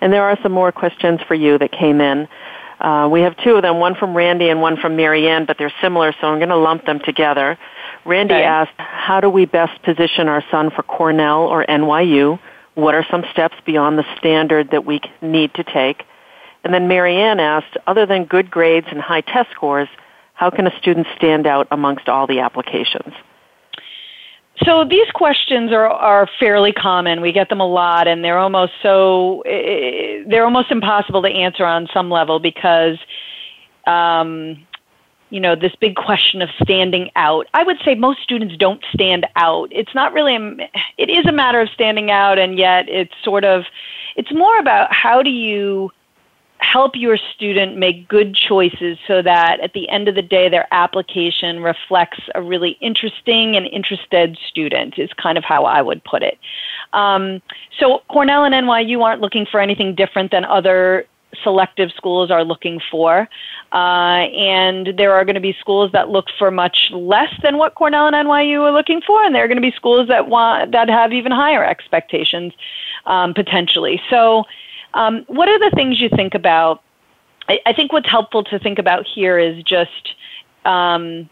And 0.00 0.12
there 0.12 0.24
are 0.24 0.38
some 0.42 0.52
more 0.52 0.72
questions 0.72 1.20
for 1.28 1.34
you 1.34 1.58
that 1.58 1.72
came 1.72 2.00
in. 2.00 2.28
Uh, 2.80 3.08
we 3.10 3.22
have 3.22 3.34
two 3.38 3.54
of 3.56 3.62
them, 3.62 3.78
one 3.78 3.94
from 3.94 4.14
Randy 4.14 4.50
and 4.50 4.60
one 4.60 4.76
from 4.76 4.96
Marianne, 4.96 5.46
but 5.46 5.56
they're 5.56 5.72
similar, 5.80 6.12
so 6.20 6.26
I'm 6.26 6.38
going 6.38 6.50
to 6.50 6.56
lump 6.56 6.84
them 6.84 7.00
together. 7.00 7.56
Randy 8.04 8.34
okay. 8.34 8.44
asked, 8.44 8.72
how 8.76 9.20
do 9.20 9.30
we 9.30 9.46
best 9.46 9.80
position 9.82 10.28
our 10.28 10.44
son 10.50 10.70
for 10.70 10.82
Cornell 10.82 11.42
or 11.46 11.64
NYU? 11.64 12.38
What 12.76 12.94
are 12.94 13.04
some 13.10 13.24
steps 13.32 13.56
beyond 13.64 13.98
the 13.98 14.04
standard 14.18 14.70
that 14.70 14.84
we 14.84 15.00
need 15.22 15.54
to 15.54 15.64
take? 15.64 16.02
And 16.62 16.74
then 16.74 16.88
Marianne 16.88 17.40
asked, 17.40 17.74
other 17.86 18.04
than 18.04 18.24
good 18.26 18.50
grades 18.50 18.86
and 18.90 19.00
high 19.00 19.22
test 19.22 19.50
scores, 19.52 19.88
how 20.34 20.50
can 20.50 20.66
a 20.66 20.78
student 20.78 21.06
stand 21.16 21.46
out 21.46 21.66
amongst 21.70 22.10
all 22.10 22.26
the 22.26 22.40
applications? 22.40 23.14
So 24.66 24.84
these 24.84 25.10
questions 25.14 25.72
are, 25.72 25.86
are 25.88 26.28
fairly 26.38 26.72
common. 26.72 27.22
We 27.22 27.32
get 27.32 27.48
them 27.48 27.60
a 27.60 27.66
lot, 27.66 28.08
and 28.08 28.22
they're 28.22 28.38
almost 28.38 28.72
so 28.82 29.42
they're 29.46 30.44
almost 30.44 30.70
impossible 30.70 31.22
to 31.22 31.28
answer 31.28 31.64
on 31.64 31.88
some 31.94 32.10
level 32.10 32.40
because 32.40 32.98
um, 33.86 34.65
you 35.30 35.40
know, 35.40 35.56
this 35.56 35.74
big 35.76 35.96
question 35.96 36.40
of 36.40 36.48
standing 36.62 37.10
out. 37.16 37.48
I 37.54 37.64
would 37.64 37.78
say 37.84 37.94
most 37.94 38.22
students 38.22 38.56
don't 38.56 38.82
stand 38.92 39.26
out. 39.34 39.68
It's 39.72 39.94
not 39.94 40.12
really, 40.12 40.36
a, 40.36 40.70
it 40.98 41.10
is 41.10 41.26
a 41.26 41.32
matter 41.32 41.60
of 41.60 41.68
standing 41.70 42.10
out, 42.10 42.38
and 42.38 42.56
yet 42.58 42.88
it's 42.88 43.12
sort 43.24 43.44
of, 43.44 43.64
it's 44.14 44.32
more 44.32 44.56
about 44.58 44.92
how 44.92 45.22
do 45.22 45.30
you 45.30 45.90
help 46.58 46.96
your 46.96 47.18
student 47.18 47.76
make 47.76 48.08
good 48.08 48.34
choices 48.34 48.96
so 49.06 49.20
that 49.20 49.60
at 49.60 49.74
the 49.74 49.88
end 49.90 50.08
of 50.08 50.14
the 50.14 50.22
day 50.22 50.48
their 50.48 50.66
application 50.72 51.60
reflects 51.60 52.18
a 52.34 52.40
really 52.40 52.72
interesting 52.80 53.56
and 53.56 53.66
interested 53.66 54.38
student 54.48 54.98
is 54.98 55.12
kind 55.12 55.36
of 55.36 55.44
how 55.44 55.66
i 55.66 55.82
would 55.82 56.02
put 56.04 56.22
it 56.22 56.38
um, 56.94 57.42
so 57.78 58.00
cornell 58.08 58.42
and 58.42 58.54
nyu 58.54 58.98
aren't 59.04 59.20
looking 59.20 59.44
for 59.44 59.60
anything 59.60 59.94
different 59.94 60.30
than 60.30 60.46
other 60.46 61.04
selective 61.42 61.90
schools 61.96 62.30
are 62.30 62.44
looking 62.44 62.80
for. 62.90 63.28
Uh, 63.72 63.76
and 64.32 64.94
there 64.96 65.12
are 65.12 65.24
going 65.24 65.34
to 65.34 65.40
be 65.40 65.54
schools 65.60 65.92
that 65.92 66.08
look 66.08 66.26
for 66.38 66.50
much 66.50 66.90
less 66.92 67.32
than 67.42 67.58
what 67.58 67.74
Cornell 67.74 68.06
and 68.06 68.14
NYU 68.14 68.60
are 68.60 68.72
looking 68.72 69.00
for, 69.02 69.22
and 69.24 69.34
there 69.34 69.44
are 69.44 69.48
going 69.48 69.60
to 69.60 69.68
be 69.70 69.74
schools 69.74 70.08
that 70.08 70.28
want 70.28 70.72
that 70.72 70.88
have 70.88 71.12
even 71.12 71.32
higher 71.32 71.64
expectations 71.64 72.52
um, 73.06 73.34
potentially. 73.34 74.00
So, 74.08 74.44
um, 74.94 75.24
what 75.28 75.48
are 75.48 75.58
the 75.58 75.74
things 75.76 76.00
you 76.00 76.08
think 76.08 76.34
about? 76.34 76.82
I, 77.48 77.58
I, 77.66 77.72
think 77.72 77.92
what's 77.92 78.08
helpful 78.08 78.44
to 78.44 78.58
think 78.58 78.78
about 78.78 79.06
here 79.06 79.38
is 79.38 79.62
just, 79.64 80.14
um, 80.64 81.28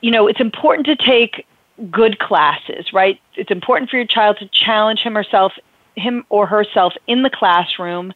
you 0.00 0.10
know, 0.10 0.26
it's 0.28 0.40
important 0.40 0.86
to 0.86 0.96
take 0.96 1.46
good 1.90 2.20
classes, 2.20 2.92
right? 2.92 3.20
It's 3.34 3.50
important 3.50 3.90
for 3.90 3.96
your 3.96 4.06
child 4.06 4.38
to 4.38 4.46
challenge 4.48 5.00
him 5.00 5.14
herself 5.14 5.52
him 5.96 6.24
or 6.28 6.44
herself 6.44 6.92
in 7.06 7.22
the 7.22 7.30
classroom 7.30 8.12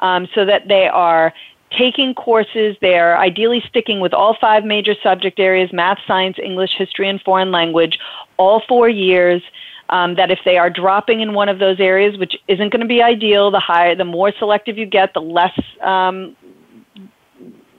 um, 0.00 0.28
so 0.34 0.44
that 0.44 0.68
they 0.68 0.88
are 0.88 1.32
taking 1.76 2.14
courses. 2.14 2.76
They're 2.80 3.16
ideally 3.16 3.62
sticking 3.68 4.00
with 4.00 4.12
all 4.12 4.36
five 4.40 4.64
major 4.64 4.94
subject 5.02 5.38
areas 5.38 5.72
math, 5.72 5.98
science, 6.06 6.38
English, 6.42 6.74
history, 6.76 7.08
and 7.08 7.20
foreign 7.20 7.50
language 7.52 7.98
all 8.36 8.62
four 8.68 8.88
years. 8.88 9.42
Um, 9.90 10.14
that 10.14 10.30
if 10.30 10.38
they 10.44 10.56
are 10.56 10.70
dropping 10.70 11.18
in 11.20 11.34
one 11.34 11.48
of 11.48 11.58
those 11.58 11.80
areas, 11.80 12.16
which 12.16 12.36
isn't 12.46 12.68
going 12.70 12.80
to 12.80 12.86
be 12.86 13.02
ideal, 13.02 13.50
the 13.50 13.58
higher, 13.58 13.96
the 13.96 14.04
more 14.04 14.30
selective 14.38 14.78
you 14.78 14.86
get, 14.86 15.14
the 15.14 15.20
less, 15.20 15.50
um, 15.80 16.36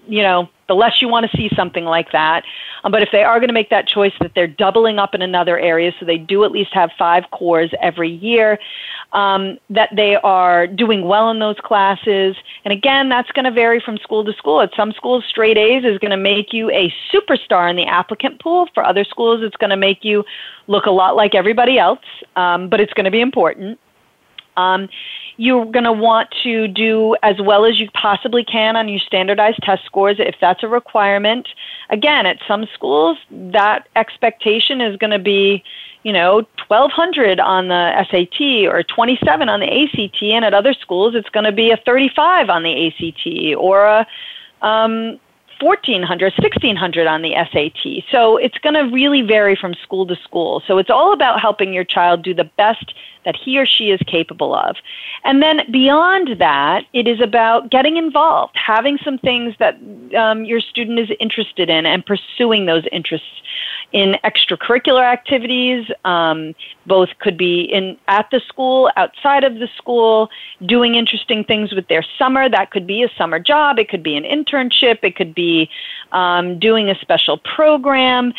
you 0.07 0.21
know, 0.21 0.49
the 0.67 0.73
less 0.75 1.01
you 1.01 1.07
want 1.07 1.31
to 1.31 1.37
see 1.37 1.49
something 1.55 1.85
like 1.85 2.11
that. 2.11 2.43
Um, 2.83 2.91
but 2.91 3.01
if 3.01 3.09
they 3.11 3.23
are 3.23 3.39
going 3.39 3.47
to 3.49 3.53
make 3.53 3.69
that 3.69 3.87
choice 3.87 4.13
that 4.21 4.31
they're 4.35 4.47
doubling 4.47 4.99
up 4.99 5.13
in 5.13 5.21
another 5.21 5.57
area, 5.59 5.91
so 5.99 6.05
they 6.05 6.17
do 6.17 6.43
at 6.43 6.51
least 6.51 6.73
have 6.73 6.89
five 6.97 7.23
cores 7.31 7.71
every 7.81 8.09
year, 8.09 8.59
um, 9.13 9.57
that 9.69 9.89
they 9.95 10.15
are 10.17 10.67
doing 10.67 11.03
well 11.05 11.29
in 11.31 11.39
those 11.39 11.57
classes. 11.63 12.35
And 12.65 12.71
again, 12.71 13.09
that's 13.09 13.31
going 13.31 13.45
to 13.45 13.51
vary 13.51 13.79
from 13.81 13.97
school 13.97 14.23
to 14.25 14.33
school. 14.33 14.61
At 14.61 14.71
some 14.75 14.91
schools, 14.93 15.23
straight 15.27 15.57
A's 15.57 15.83
is 15.83 15.97
going 15.99 16.11
to 16.11 16.17
make 16.17 16.53
you 16.53 16.69
a 16.71 16.93
superstar 17.13 17.69
in 17.69 17.75
the 17.75 17.85
applicant 17.85 18.41
pool. 18.41 18.67
For 18.73 18.83
other 18.83 19.03
schools, 19.03 19.41
it's 19.43 19.57
going 19.57 19.71
to 19.71 19.77
make 19.77 20.03
you 20.03 20.23
look 20.67 20.85
a 20.85 20.91
lot 20.91 21.15
like 21.15 21.35
everybody 21.35 21.77
else, 21.77 21.99
um, 22.35 22.69
but 22.69 22.79
it's 22.79 22.93
going 22.93 23.05
to 23.05 23.11
be 23.11 23.21
important. 23.21 23.79
Um, 24.57 24.89
you're 25.37 25.65
going 25.65 25.85
to 25.85 25.93
want 25.93 26.29
to 26.43 26.67
do 26.67 27.15
as 27.23 27.39
well 27.41 27.65
as 27.65 27.79
you 27.79 27.89
possibly 27.93 28.43
can 28.43 28.75
on 28.75 28.87
your 28.89 28.99
standardized 28.99 29.59
test 29.63 29.85
scores 29.85 30.17
if 30.19 30.35
that's 30.41 30.61
a 30.63 30.67
requirement. 30.67 31.47
Again, 31.89 32.25
at 32.25 32.37
some 32.47 32.67
schools, 32.73 33.17
that 33.31 33.87
expectation 33.95 34.81
is 34.81 34.97
going 34.97 35.11
to 35.11 35.19
be, 35.19 35.63
you 36.03 36.11
know, 36.13 36.45
1200 36.67 37.39
on 37.39 37.69
the 37.69 38.05
SAT 38.11 38.67
or 38.71 38.83
27 38.83 39.49
on 39.49 39.59
the 39.61 39.81
ACT, 39.83 40.21
and 40.21 40.43
at 40.45 40.53
other 40.53 40.73
schools, 40.73 41.15
it's 41.15 41.29
going 41.29 41.45
to 41.45 41.51
be 41.51 41.71
a 41.71 41.77
35 41.77 42.49
on 42.49 42.63
the 42.63 42.87
ACT 42.87 43.55
or 43.57 43.85
a 43.85 44.07
um, 44.61 45.19
1400, 45.61 46.33
1600 46.37 47.07
on 47.07 47.21
the 47.21 47.33
SAT. 47.35 48.03
So 48.11 48.37
it's 48.37 48.57
going 48.57 48.73
to 48.73 48.91
really 48.93 49.21
vary 49.21 49.55
from 49.55 49.73
school 49.75 50.05
to 50.07 50.15
school. 50.15 50.61
So 50.67 50.77
it's 50.79 50.89
all 50.89 51.13
about 51.13 51.39
helping 51.39 51.71
your 51.73 51.83
child 51.83 52.23
do 52.23 52.33
the 52.33 52.43
best 52.43 52.93
that 53.25 53.35
he 53.35 53.59
or 53.59 53.65
she 53.67 53.91
is 53.91 53.99
capable 54.07 54.55
of. 54.55 54.77
And 55.23 55.43
then 55.43 55.61
beyond 55.71 56.39
that, 56.39 56.85
it 56.93 57.07
is 57.07 57.21
about 57.21 57.69
getting 57.69 57.97
involved, 57.97 58.55
having 58.55 58.97
some 59.03 59.19
things 59.19 59.53
that 59.59 59.77
um, 60.17 60.43
your 60.43 60.59
student 60.59 60.97
is 60.97 61.09
interested 61.19 61.69
in, 61.69 61.85
and 61.85 62.03
pursuing 62.03 62.65
those 62.65 62.83
interests 62.91 63.27
in 63.91 64.15
extracurricular 64.23 65.03
activities, 65.03 65.89
um, 66.05 66.55
both 66.85 67.09
could 67.19 67.37
be 67.37 67.61
in 67.63 67.97
at 68.07 68.29
the 68.31 68.39
school, 68.47 68.89
outside 68.95 69.43
of 69.43 69.55
the 69.55 69.67
school, 69.77 70.29
doing 70.65 70.95
interesting 70.95 71.43
things 71.43 71.73
with 71.73 71.87
their 71.87 72.03
summer. 72.17 72.47
That 72.49 72.71
could 72.71 72.87
be 72.87 73.03
a 73.03 73.09
summer 73.17 73.37
job, 73.39 73.79
it 73.79 73.89
could 73.89 74.03
be 74.03 74.15
an 74.15 74.23
internship, 74.23 74.99
it 75.03 75.15
could 75.15 75.35
be 75.35 75.69
um, 76.11 76.57
doing 76.59 76.89
a 76.89 76.95
special 76.95 77.37
program. 77.37 78.33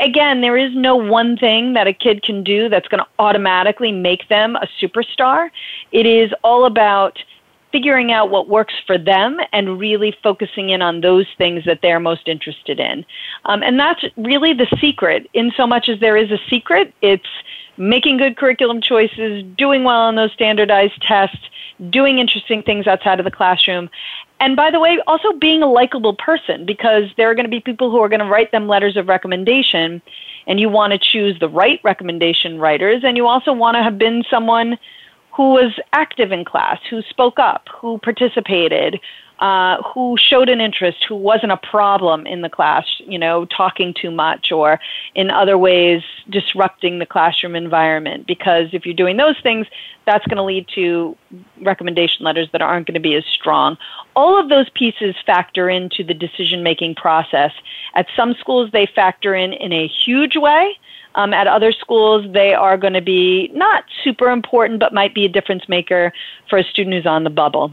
Again, 0.00 0.40
there 0.40 0.56
is 0.56 0.74
no 0.74 0.96
one 0.96 1.36
thing 1.36 1.74
that 1.74 1.86
a 1.86 1.92
kid 1.92 2.22
can 2.22 2.42
do 2.42 2.68
that's 2.68 2.88
going 2.88 3.02
to 3.02 3.08
automatically 3.18 3.92
make 3.92 4.28
them 4.28 4.56
a 4.56 4.66
superstar. 4.80 5.50
It 5.92 6.06
is 6.06 6.30
all 6.42 6.64
about 6.64 7.18
figuring 7.76 8.10
out 8.10 8.30
what 8.30 8.48
works 8.48 8.72
for 8.86 8.96
them 8.96 9.36
and 9.52 9.78
really 9.78 10.16
focusing 10.22 10.70
in 10.70 10.80
on 10.80 11.02
those 11.02 11.26
things 11.36 11.62
that 11.66 11.80
they're 11.82 12.00
most 12.00 12.26
interested 12.26 12.80
in. 12.80 13.04
Um, 13.44 13.62
and 13.62 13.78
that's 13.78 14.02
really 14.16 14.54
the 14.54 14.66
secret. 14.80 15.28
In 15.34 15.52
so 15.58 15.66
much 15.66 15.90
as 15.90 16.00
there 16.00 16.16
is 16.16 16.30
a 16.30 16.38
secret, 16.48 16.94
it's 17.02 17.28
making 17.76 18.16
good 18.16 18.38
curriculum 18.38 18.80
choices, 18.80 19.44
doing 19.58 19.84
well 19.84 20.00
on 20.00 20.14
those 20.14 20.32
standardized 20.32 21.02
tests, 21.06 21.36
doing 21.90 22.16
interesting 22.18 22.62
things 22.62 22.86
outside 22.86 23.20
of 23.20 23.24
the 23.24 23.30
classroom. 23.30 23.90
And 24.40 24.56
by 24.56 24.70
the 24.70 24.80
way, 24.80 24.98
also 25.06 25.30
being 25.38 25.62
a 25.62 25.66
likable 25.70 26.14
person 26.14 26.64
because 26.64 27.04
there 27.18 27.28
are 27.28 27.34
going 27.34 27.44
to 27.44 27.50
be 27.50 27.60
people 27.60 27.90
who 27.90 27.98
are 28.00 28.08
going 28.08 28.20
to 28.20 28.24
write 28.30 28.52
them 28.52 28.68
letters 28.68 28.96
of 28.96 29.06
recommendation 29.06 30.00
and 30.46 30.58
you 30.58 30.70
want 30.70 30.94
to 30.94 30.98
choose 30.98 31.38
the 31.40 31.48
right 31.50 31.78
recommendation 31.84 32.58
writers 32.58 33.02
and 33.04 33.18
you 33.18 33.26
also 33.26 33.52
want 33.52 33.74
to 33.76 33.82
have 33.82 33.98
been 33.98 34.22
someone 34.30 34.78
who 35.36 35.50
was 35.50 35.78
active 35.92 36.32
in 36.32 36.44
class, 36.46 36.78
who 36.88 37.02
spoke 37.02 37.38
up, 37.38 37.66
who 37.70 37.98
participated, 37.98 38.98
uh, 39.40 39.76
who 39.82 40.16
showed 40.18 40.48
an 40.48 40.62
interest, 40.62 41.04
who 41.06 41.14
wasn't 41.14 41.52
a 41.52 41.58
problem 41.58 42.26
in 42.26 42.40
the 42.40 42.48
class, 42.48 42.86
you 43.00 43.18
know, 43.18 43.44
talking 43.44 43.92
too 43.92 44.10
much 44.10 44.50
or 44.50 44.80
in 45.14 45.30
other 45.30 45.58
ways 45.58 46.00
disrupting 46.30 47.00
the 47.00 47.04
classroom 47.04 47.54
environment. 47.54 48.26
Because 48.26 48.68
if 48.72 48.86
you're 48.86 48.94
doing 48.94 49.18
those 49.18 49.38
things, 49.42 49.66
that's 50.06 50.26
going 50.26 50.38
to 50.38 50.42
lead 50.42 50.66
to 50.74 51.14
recommendation 51.60 52.24
letters 52.24 52.48
that 52.52 52.62
aren't 52.62 52.86
going 52.86 52.94
to 52.94 52.98
be 53.00 53.14
as 53.14 53.26
strong. 53.26 53.76
All 54.14 54.40
of 54.40 54.48
those 54.48 54.70
pieces 54.70 55.14
factor 55.26 55.68
into 55.68 56.02
the 56.02 56.14
decision 56.14 56.62
making 56.62 56.94
process. 56.94 57.52
At 57.94 58.06
some 58.16 58.32
schools, 58.40 58.70
they 58.72 58.86
factor 58.86 59.34
in 59.34 59.52
in 59.52 59.70
a 59.70 59.86
huge 59.86 60.36
way. 60.36 60.78
Um, 61.16 61.32
at 61.32 61.46
other 61.46 61.72
schools, 61.72 62.26
they 62.32 62.52
are 62.52 62.76
going 62.76 62.92
to 62.92 63.00
be 63.00 63.50
not 63.54 63.84
super 64.04 64.28
important, 64.30 64.80
but 64.80 64.92
might 64.92 65.14
be 65.14 65.24
a 65.24 65.28
difference 65.28 65.66
maker 65.66 66.12
for 66.48 66.58
a 66.58 66.62
student 66.64 66.94
who's 66.94 67.06
on 67.06 67.24
the 67.24 67.30
bubble. 67.30 67.72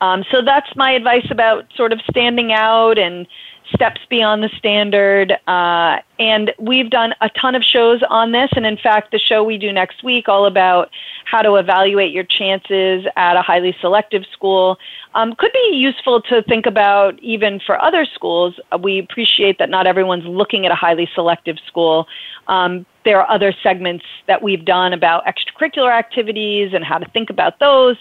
Um, 0.00 0.24
so 0.30 0.42
that's 0.44 0.74
my 0.76 0.92
advice 0.92 1.26
about 1.30 1.64
sort 1.76 1.92
of 1.92 2.00
standing 2.08 2.52
out 2.52 2.98
and 2.98 3.26
steps 3.74 4.00
beyond 4.08 4.42
the 4.42 4.50
standard. 4.58 5.32
Uh, 5.46 5.98
and 6.18 6.52
we've 6.58 6.90
done 6.90 7.14
a 7.20 7.28
ton 7.30 7.54
of 7.54 7.62
shows 7.62 8.00
on 8.08 8.32
this. 8.32 8.48
And 8.54 8.66
in 8.66 8.76
fact, 8.76 9.10
the 9.10 9.18
show 9.18 9.42
we 9.42 9.58
do 9.58 9.72
next 9.72 10.02
week, 10.02 10.28
all 10.28 10.46
about 10.46 10.90
how 11.24 11.42
to 11.42 11.56
evaluate 11.56 12.12
your 12.12 12.24
chances 12.24 13.06
at 13.16 13.36
a 13.36 13.42
highly 13.42 13.74
selective 13.80 14.24
school, 14.32 14.78
um, 15.14 15.34
could 15.34 15.52
be 15.52 15.70
useful 15.76 16.20
to 16.22 16.42
think 16.42 16.66
about 16.66 17.18
even 17.20 17.60
for 17.60 17.80
other 17.80 18.04
schools. 18.04 18.58
We 18.80 18.98
appreciate 18.98 19.58
that 19.58 19.70
not 19.70 19.86
everyone's 19.86 20.24
looking 20.26 20.66
at 20.66 20.72
a 20.72 20.76
highly 20.76 21.08
selective 21.14 21.58
school. 21.66 22.06
Um, 22.48 22.86
there 23.04 23.20
are 23.20 23.28
other 23.30 23.54
segments 23.62 24.04
that 24.26 24.42
we've 24.42 24.64
done 24.64 24.92
about 24.92 25.24
extracurricular 25.26 25.92
activities 25.92 26.72
and 26.72 26.84
how 26.84 26.98
to 26.98 27.08
think 27.10 27.30
about 27.30 27.58
those 27.58 27.96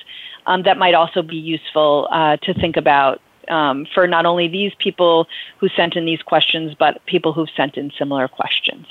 um, 0.47 0.63
that 0.63 0.77
might 0.77 0.93
also 0.93 1.21
be 1.21 1.35
useful 1.35 2.07
uh, 2.11 2.37
to 2.37 2.53
think 2.55 2.77
about 2.77 3.21
um, 3.49 3.85
for 3.93 4.07
not 4.07 4.25
only 4.25 4.47
these 4.47 4.71
people 4.79 5.27
who 5.59 5.67
sent 5.69 5.95
in 5.95 6.05
these 6.05 6.21
questions, 6.21 6.75
but 6.77 7.03
people 7.05 7.33
who've 7.33 7.49
sent 7.55 7.77
in 7.77 7.91
similar 7.97 8.27
questions. 8.27 8.87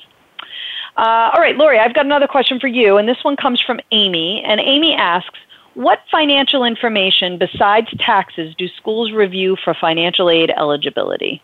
Uh, 0.96 1.30
all 1.32 1.40
right, 1.40 1.56
Lori, 1.56 1.78
I've 1.78 1.94
got 1.94 2.04
another 2.04 2.26
question 2.26 2.58
for 2.58 2.66
you, 2.66 2.96
and 2.98 3.08
this 3.08 3.22
one 3.22 3.36
comes 3.36 3.60
from 3.60 3.80
Amy. 3.92 4.42
And 4.44 4.60
Amy 4.60 4.94
asks, 4.94 5.38
what 5.74 6.00
financial 6.10 6.64
information 6.64 7.38
besides 7.38 7.86
taxes 8.00 8.54
do 8.58 8.66
schools 8.76 9.12
review 9.12 9.56
for 9.62 9.72
financial 9.72 10.28
aid 10.28 10.50
eligibility? 10.50 11.40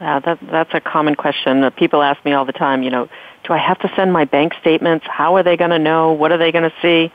Wow, 0.00 0.16
uh, 0.16 0.20
that, 0.20 0.38
that's 0.50 0.74
a 0.74 0.80
common 0.80 1.14
question. 1.14 1.68
People 1.72 2.02
ask 2.02 2.22
me 2.24 2.32
all 2.32 2.44
the 2.44 2.52
time, 2.52 2.82
you 2.82 2.90
know, 2.90 3.08
do 3.44 3.52
I 3.54 3.58
have 3.58 3.78
to 3.78 3.90
send 3.96 4.12
my 4.12 4.24
bank 4.26 4.52
statements? 4.60 5.06
How 5.08 5.36
are 5.36 5.42
they 5.42 5.56
going 5.56 5.70
to 5.70 5.78
know? 5.78 6.12
What 6.12 6.32
are 6.32 6.36
they 6.36 6.52
going 6.52 6.68
to 6.70 6.74
see? 6.82 7.10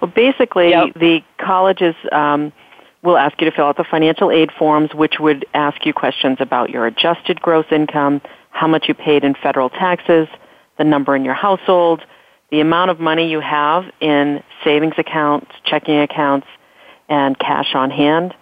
Well, 0.00 0.12
basically, 0.14 0.70
yep. 0.70 0.94
the 0.94 1.24
colleges 1.38 1.96
um, 2.12 2.52
will 3.02 3.16
ask 3.16 3.40
you 3.40 3.50
to 3.50 3.56
fill 3.56 3.66
out 3.66 3.76
the 3.76 3.84
financial 3.84 4.30
aid 4.30 4.50
forms, 4.52 4.94
which 4.94 5.18
would 5.18 5.46
ask 5.54 5.86
you 5.86 5.92
questions 5.92 6.36
about 6.40 6.70
your 6.70 6.86
adjusted 6.86 7.40
gross 7.40 7.66
income, 7.70 8.20
how 8.50 8.66
much 8.66 8.88
you 8.88 8.94
paid 8.94 9.24
in 9.24 9.34
federal 9.34 9.70
taxes, 9.70 10.28
the 10.76 10.84
number 10.84 11.16
in 11.16 11.24
your 11.24 11.34
household, 11.34 12.02
the 12.50 12.60
amount 12.60 12.90
of 12.90 13.00
money 13.00 13.30
you 13.30 13.40
have 13.40 13.84
in 14.00 14.42
savings 14.64 14.94
accounts, 14.98 15.50
checking 15.64 16.00
accounts, 16.00 16.46
and 17.08 17.38
cash 17.38 17.74
on 17.74 17.90
hand, 17.90 18.34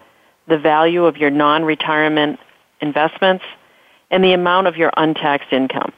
the 0.47 0.57
value 0.57 1.05
of 1.05 1.17
your 1.17 1.29
non-retirement 1.29 2.39
investments, 2.81 3.45
and 4.11 4.23
the 4.23 4.33
amount 4.33 4.67
of 4.67 4.77
your 4.77 4.91
untaxed 4.97 5.53
income. 5.53 5.93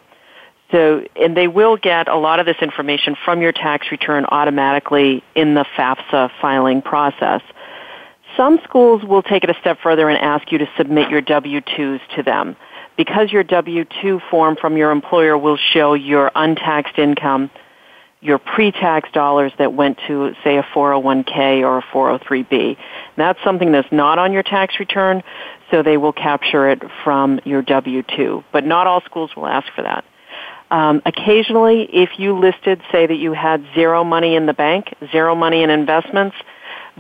So, 0.72 1.06
and 1.20 1.36
they 1.36 1.48
will 1.48 1.78
get 1.78 2.08
a 2.08 2.16
lot 2.16 2.40
of 2.40 2.46
this 2.46 2.56
information 2.62 3.16
from 3.26 3.42
your 3.42 3.52
tax 3.52 3.88
return 3.92 4.26
automatically 4.26 5.24
in 5.36 5.54
the 5.54 5.66
FAFSA 5.78 6.32
filing 6.40 6.82
process. 6.82 7.42
Some 8.42 8.60
schools 8.64 9.04
will 9.04 9.22
take 9.22 9.44
it 9.44 9.52
a 9.52 9.60
step 9.62 9.82
further 9.84 10.10
and 10.10 10.18
ask 10.18 10.52
you 10.52 10.58
to 10.58 10.70
submit 10.76 11.12
your 11.12 11.22
W-2s 11.22 12.02
to 12.16 12.24
them. 12.24 12.56
Because 12.98 13.32
your 13.32 13.44
W-2 13.44 14.20
form 14.32 14.56
from 14.60 14.78
your 14.78 14.90
employer 14.90 15.38
will 15.38 15.58
show 15.58 15.94
your 15.94 16.32
untaxed 16.34 16.98
income, 16.98 17.52
your 18.20 18.40
pre-tax 18.40 19.12
dollars 19.12 19.52
that 19.60 19.74
went 19.76 20.00
to, 20.08 20.34
say, 20.44 20.58
a 20.58 20.64
401k 20.64 21.62
or 21.62 21.78
a 21.78 21.82
403b. 21.84 22.78
That's 23.16 23.38
something 23.44 23.72
that's 23.72 23.92
not 23.92 24.18
on 24.18 24.34
your 24.34 24.42
tax 24.42 24.80
return, 24.80 25.22
so 25.70 25.84
they 25.84 25.98
will 25.98 26.12
capture 26.14 26.68
it 26.68 26.82
from 27.04 27.42
your 27.46 27.62
W-2. 27.62 28.44
But 28.52 28.66
not 28.66 28.88
all 28.88 29.02
schools 29.02 29.36
will 29.36 29.46
ask 29.46 29.72
for 29.76 29.84
that. 29.84 30.04
Um, 30.72 31.04
occasionally, 31.06 31.84
if 31.84 32.18
you 32.18 32.40
listed, 32.40 32.82
say, 32.92 33.06
that 33.06 33.14
you 33.18 33.34
had 33.34 33.64
zero 33.76 34.04
money 34.04 34.34
in 34.34 34.48
the 34.48 34.54
bank, 34.56 34.92
zero 35.14 35.36
money 35.36 35.62
in 35.62 35.70
investments, 35.70 36.36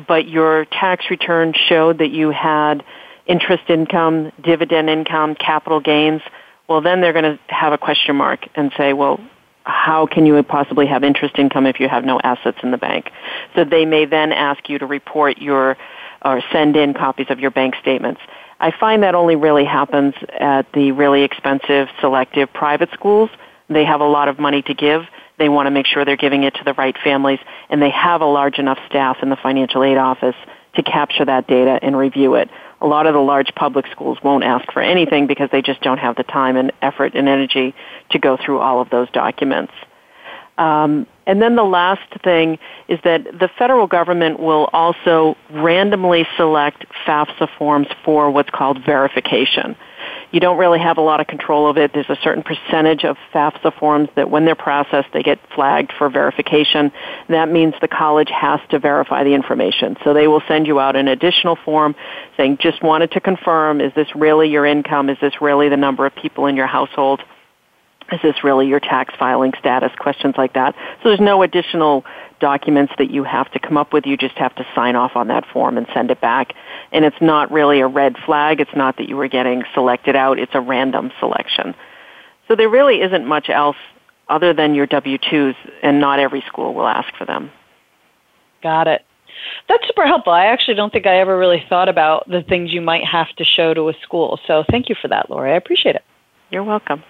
but 0.07 0.27
your 0.27 0.65
tax 0.65 1.09
return 1.09 1.53
showed 1.53 1.97
that 1.99 2.09
you 2.09 2.29
had 2.31 2.83
interest 3.25 3.63
income, 3.69 4.31
dividend 4.41 4.89
income, 4.89 5.35
capital 5.35 5.79
gains, 5.79 6.21
well, 6.67 6.81
then 6.81 7.01
they're 7.01 7.13
going 7.13 7.25
to 7.25 7.39
have 7.47 7.73
a 7.73 7.77
question 7.77 8.15
mark 8.15 8.47
and 8.55 8.71
say, 8.77 8.93
well, 8.93 9.19
how 9.63 10.07
can 10.07 10.25
you 10.25 10.41
possibly 10.43 10.85
have 10.87 11.03
interest 11.03 11.37
income 11.37 11.65
if 11.67 11.79
you 11.79 11.87
have 11.87 12.03
no 12.05 12.19
assets 12.23 12.57
in 12.63 12.71
the 12.71 12.77
bank? 12.77 13.11
So 13.55 13.63
they 13.63 13.85
may 13.85 14.05
then 14.05 14.31
ask 14.31 14.69
you 14.69 14.79
to 14.79 14.85
report 14.85 15.37
your 15.37 15.77
or 16.23 16.41
send 16.51 16.75
in 16.77 16.93
copies 16.93 17.27
of 17.29 17.39
your 17.39 17.49
bank 17.51 17.75
statements. 17.81 18.21
I 18.59 18.71
find 18.71 19.01
that 19.03 19.15
only 19.15 19.35
really 19.35 19.65
happens 19.65 20.13
at 20.39 20.71
the 20.71 20.91
really 20.91 21.23
expensive 21.23 21.87
selective 21.99 22.51
private 22.53 22.91
schools. 22.91 23.31
They 23.69 23.85
have 23.85 24.01
a 24.01 24.07
lot 24.07 24.27
of 24.27 24.37
money 24.39 24.61
to 24.63 24.73
give 24.73 25.07
they 25.41 25.49
want 25.49 25.65
to 25.65 25.71
make 25.71 25.87
sure 25.87 26.05
they're 26.05 26.15
giving 26.17 26.43
it 26.43 26.53
to 26.55 26.63
the 26.63 26.75
right 26.75 26.95
families, 27.03 27.39
and 27.71 27.81
they 27.81 27.89
have 27.89 28.21
a 28.21 28.27
large 28.27 28.59
enough 28.59 28.77
staff 28.87 29.23
in 29.23 29.29
the 29.31 29.35
financial 29.35 29.83
aid 29.83 29.97
office 29.97 30.35
to 30.75 30.83
capture 30.83 31.25
that 31.25 31.47
data 31.47 31.79
and 31.81 31.97
review 31.97 32.35
it. 32.35 32.47
A 32.79 32.85
lot 32.85 33.07
of 33.07 33.15
the 33.15 33.19
large 33.19 33.55
public 33.55 33.87
schools 33.87 34.19
won't 34.21 34.43
ask 34.43 34.71
for 34.71 34.83
anything 34.83 35.25
because 35.25 35.49
they 35.49 35.63
just 35.63 35.81
don't 35.81 35.97
have 35.97 36.15
the 36.15 36.21
time 36.21 36.57
and 36.57 36.71
effort 36.83 37.15
and 37.15 37.27
energy 37.27 37.73
to 38.11 38.19
go 38.19 38.37
through 38.37 38.59
all 38.59 38.81
of 38.81 38.91
those 38.91 39.09
documents. 39.09 39.73
Um, 40.59 41.07
and 41.25 41.41
then 41.41 41.55
the 41.55 41.63
last 41.63 42.07
thing 42.23 42.59
is 42.87 42.99
that 43.03 43.23
the 43.39 43.47
federal 43.57 43.87
government 43.87 44.39
will 44.39 44.69
also 44.73 45.37
randomly 45.49 46.27
select 46.37 46.85
FAFSA 47.07 47.49
forms 47.57 47.87
for 48.03 48.29
what's 48.29 48.51
called 48.51 48.77
verification 48.85 49.75
you 50.31 50.39
don't 50.39 50.57
really 50.57 50.79
have 50.79 50.97
a 50.97 51.01
lot 51.01 51.19
of 51.19 51.27
control 51.27 51.69
of 51.69 51.77
it. 51.77 51.91
There's 51.93 52.09
a 52.09 52.15
certain 52.23 52.41
percentage 52.43 53.03
of 53.03 53.17
FAFSA 53.33 53.77
forms 53.77 54.09
that 54.15 54.29
when 54.29 54.45
they're 54.45 54.55
processed, 54.55 55.09
they 55.13 55.23
get 55.23 55.39
flagged 55.53 55.91
for 55.97 56.09
verification. 56.09 56.91
That 57.27 57.49
means 57.51 57.75
the 57.81 57.89
college 57.89 58.29
has 58.29 58.61
to 58.69 58.79
verify 58.79 59.23
the 59.25 59.33
information. 59.33 59.97
So 60.03 60.13
they 60.13 60.27
will 60.27 60.41
send 60.47 60.67
you 60.67 60.79
out 60.79 60.95
an 60.95 61.09
additional 61.09 61.57
form 61.57 61.95
saying, 62.37 62.57
just 62.61 62.81
wanted 62.81 63.11
to 63.11 63.19
confirm, 63.19 63.81
is 63.81 63.93
this 63.93 64.15
really 64.15 64.49
your 64.49 64.65
income? 64.65 65.09
Is 65.09 65.17
this 65.19 65.41
really 65.41 65.67
the 65.67 65.77
number 65.77 66.05
of 66.05 66.15
people 66.15 66.45
in 66.45 66.55
your 66.55 66.67
household? 66.67 67.21
Is 68.11 68.21
this 68.21 68.43
really 68.43 68.67
your 68.67 68.79
tax 68.79 69.13
filing 69.17 69.53
status? 69.59 69.91
Questions 69.97 70.35
like 70.37 70.53
that. 70.53 70.75
So 71.03 71.09
there's 71.09 71.21
no 71.21 71.43
additional 71.43 72.05
documents 72.39 72.91
that 72.97 73.11
you 73.11 73.23
have 73.23 73.51
to 73.51 73.59
come 73.59 73.77
up 73.77 73.93
with. 73.93 74.05
You 74.05 74.17
just 74.17 74.35
have 74.37 74.53
to 74.55 74.67
sign 74.75 74.95
off 74.95 75.15
on 75.15 75.27
that 75.27 75.45
form 75.47 75.77
and 75.77 75.87
send 75.93 76.09
it 76.11 76.19
back 76.19 76.53
and 76.91 77.05
it's 77.05 77.19
not 77.21 77.51
really 77.51 77.79
a 77.79 77.87
red 77.87 78.17
flag. 78.25 78.59
It's 78.59 78.75
not 78.75 78.97
that 78.97 79.07
you 79.07 79.15
were 79.15 79.27
getting 79.27 79.63
selected 79.73 80.15
out. 80.15 80.39
It's 80.39 80.53
a 80.53 80.61
random 80.61 81.11
selection. 81.19 81.73
So 82.47 82.55
there 82.55 82.69
really 82.69 83.01
isn't 83.01 83.25
much 83.25 83.49
else 83.49 83.77
other 84.27 84.53
than 84.53 84.75
your 84.75 84.85
W-2s, 84.85 85.55
and 85.83 85.99
not 85.99 86.19
every 86.19 86.41
school 86.41 86.73
will 86.73 86.87
ask 86.87 87.13
for 87.17 87.25
them. 87.25 87.51
Got 88.61 88.87
it. 88.87 89.03
That's 89.67 89.85
super 89.87 90.05
helpful. 90.05 90.31
I 90.33 90.45
actually 90.45 90.75
don't 90.75 90.91
think 90.91 91.05
I 91.05 91.19
ever 91.19 91.37
really 91.37 91.63
thought 91.67 91.89
about 91.89 92.29
the 92.29 92.41
things 92.41 92.71
you 92.71 92.81
might 92.81 93.03
have 93.05 93.29
to 93.37 93.43
show 93.43 93.73
to 93.73 93.89
a 93.89 93.93
school. 94.01 94.39
So 94.45 94.63
thank 94.69 94.87
you 94.89 94.95
for 94.95 95.07
that, 95.09 95.29
Lori. 95.29 95.51
I 95.51 95.55
appreciate 95.55 95.95
it. 95.95 96.03
You're 96.49 96.63
welcome. 96.63 97.03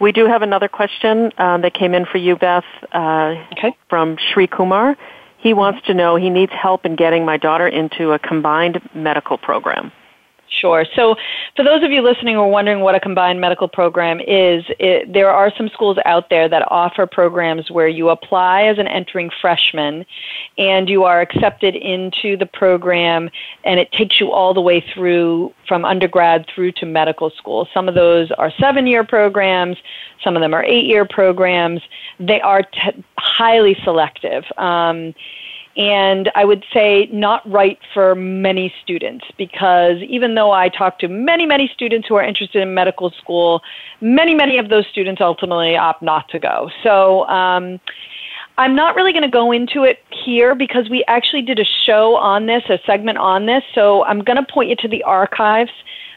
We 0.00 0.12
do 0.12 0.26
have 0.26 0.42
another 0.42 0.68
question 0.68 1.32
uh, 1.38 1.58
that 1.58 1.74
came 1.74 1.94
in 1.94 2.04
for 2.04 2.18
you, 2.18 2.36
Beth, 2.36 2.64
uh, 2.92 3.36
okay. 3.56 3.76
from 3.88 4.16
Shri 4.30 4.46
Kumar. 4.46 4.96
He 5.44 5.52
wants 5.52 5.82
to 5.88 5.92
know 5.94 6.16
he 6.16 6.30
needs 6.30 6.52
help 6.54 6.86
in 6.86 6.96
getting 6.96 7.26
my 7.26 7.36
daughter 7.36 7.68
into 7.68 8.12
a 8.12 8.18
combined 8.18 8.80
medical 8.94 9.36
program. 9.36 9.92
Sure. 10.54 10.84
So, 10.94 11.16
for 11.56 11.64
those 11.64 11.82
of 11.82 11.90
you 11.90 12.00
listening 12.02 12.36
who 12.36 12.42
are 12.42 12.48
wondering 12.48 12.80
what 12.80 12.94
a 12.94 13.00
combined 13.00 13.40
medical 13.40 13.66
program 13.68 14.20
is, 14.20 14.64
it, 14.78 15.12
there 15.12 15.30
are 15.30 15.50
some 15.56 15.68
schools 15.68 15.98
out 16.04 16.30
there 16.30 16.48
that 16.48 16.70
offer 16.70 17.06
programs 17.06 17.70
where 17.70 17.88
you 17.88 18.08
apply 18.08 18.64
as 18.64 18.78
an 18.78 18.86
entering 18.86 19.30
freshman 19.40 20.06
and 20.56 20.88
you 20.88 21.02
are 21.04 21.20
accepted 21.20 21.74
into 21.74 22.36
the 22.36 22.46
program, 22.46 23.30
and 23.64 23.80
it 23.80 23.90
takes 23.92 24.20
you 24.20 24.30
all 24.30 24.54
the 24.54 24.60
way 24.60 24.80
through 24.80 25.52
from 25.66 25.84
undergrad 25.84 26.46
through 26.46 26.70
to 26.72 26.86
medical 26.86 27.30
school. 27.30 27.66
Some 27.74 27.88
of 27.88 27.94
those 27.94 28.30
are 28.32 28.52
seven 28.60 28.86
year 28.86 29.02
programs, 29.02 29.76
some 30.22 30.36
of 30.36 30.40
them 30.42 30.54
are 30.54 30.64
eight 30.64 30.84
year 30.84 31.04
programs. 31.04 31.82
They 32.20 32.40
are 32.40 32.62
t- 32.62 33.04
highly 33.18 33.76
selective. 33.82 34.44
Um, 34.56 35.14
and 35.76 36.30
I 36.36 36.44
would 36.44 36.64
say 36.72 37.06
not 37.12 37.48
right 37.50 37.78
for 37.92 38.14
many 38.14 38.72
students 38.82 39.24
because 39.36 39.98
even 40.02 40.34
though 40.34 40.52
I 40.52 40.68
talk 40.68 40.98
to 41.00 41.08
many, 41.08 41.46
many 41.46 41.68
students 41.72 42.06
who 42.08 42.14
are 42.14 42.22
interested 42.22 42.62
in 42.62 42.74
medical 42.74 43.10
school, 43.10 43.62
many, 44.00 44.34
many 44.34 44.58
of 44.58 44.68
those 44.68 44.86
students 44.86 45.20
ultimately 45.20 45.76
opt 45.76 46.00
not 46.02 46.28
to 46.30 46.38
go. 46.38 46.70
So 46.82 47.26
um, 47.26 47.80
I'm 48.56 48.76
not 48.76 48.94
really 48.94 49.12
going 49.12 49.24
to 49.24 49.30
go 49.30 49.50
into 49.50 49.82
it 49.82 49.98
here 50.24 50.54
because 50.54 50.88
we 50.88 51.04
actually 51.08 51.42
did 51.42 51.58
a 51.58 51.64
show 51.64 52.14
on 52.16 52.46
this, 52.46 52.62
a 52.70 52.78
segment 52.86 53.18
on 53.18 53.46
this. 53.46 53.64
So 53.74 54.04
I'm 54.04 54.20
going 54.20 54.44
to 54.44 54.52
point 54.52 54.68
you 54.70 54.76
to 54.76 54.88
the 54.88 55.02
archives 55.02 55.72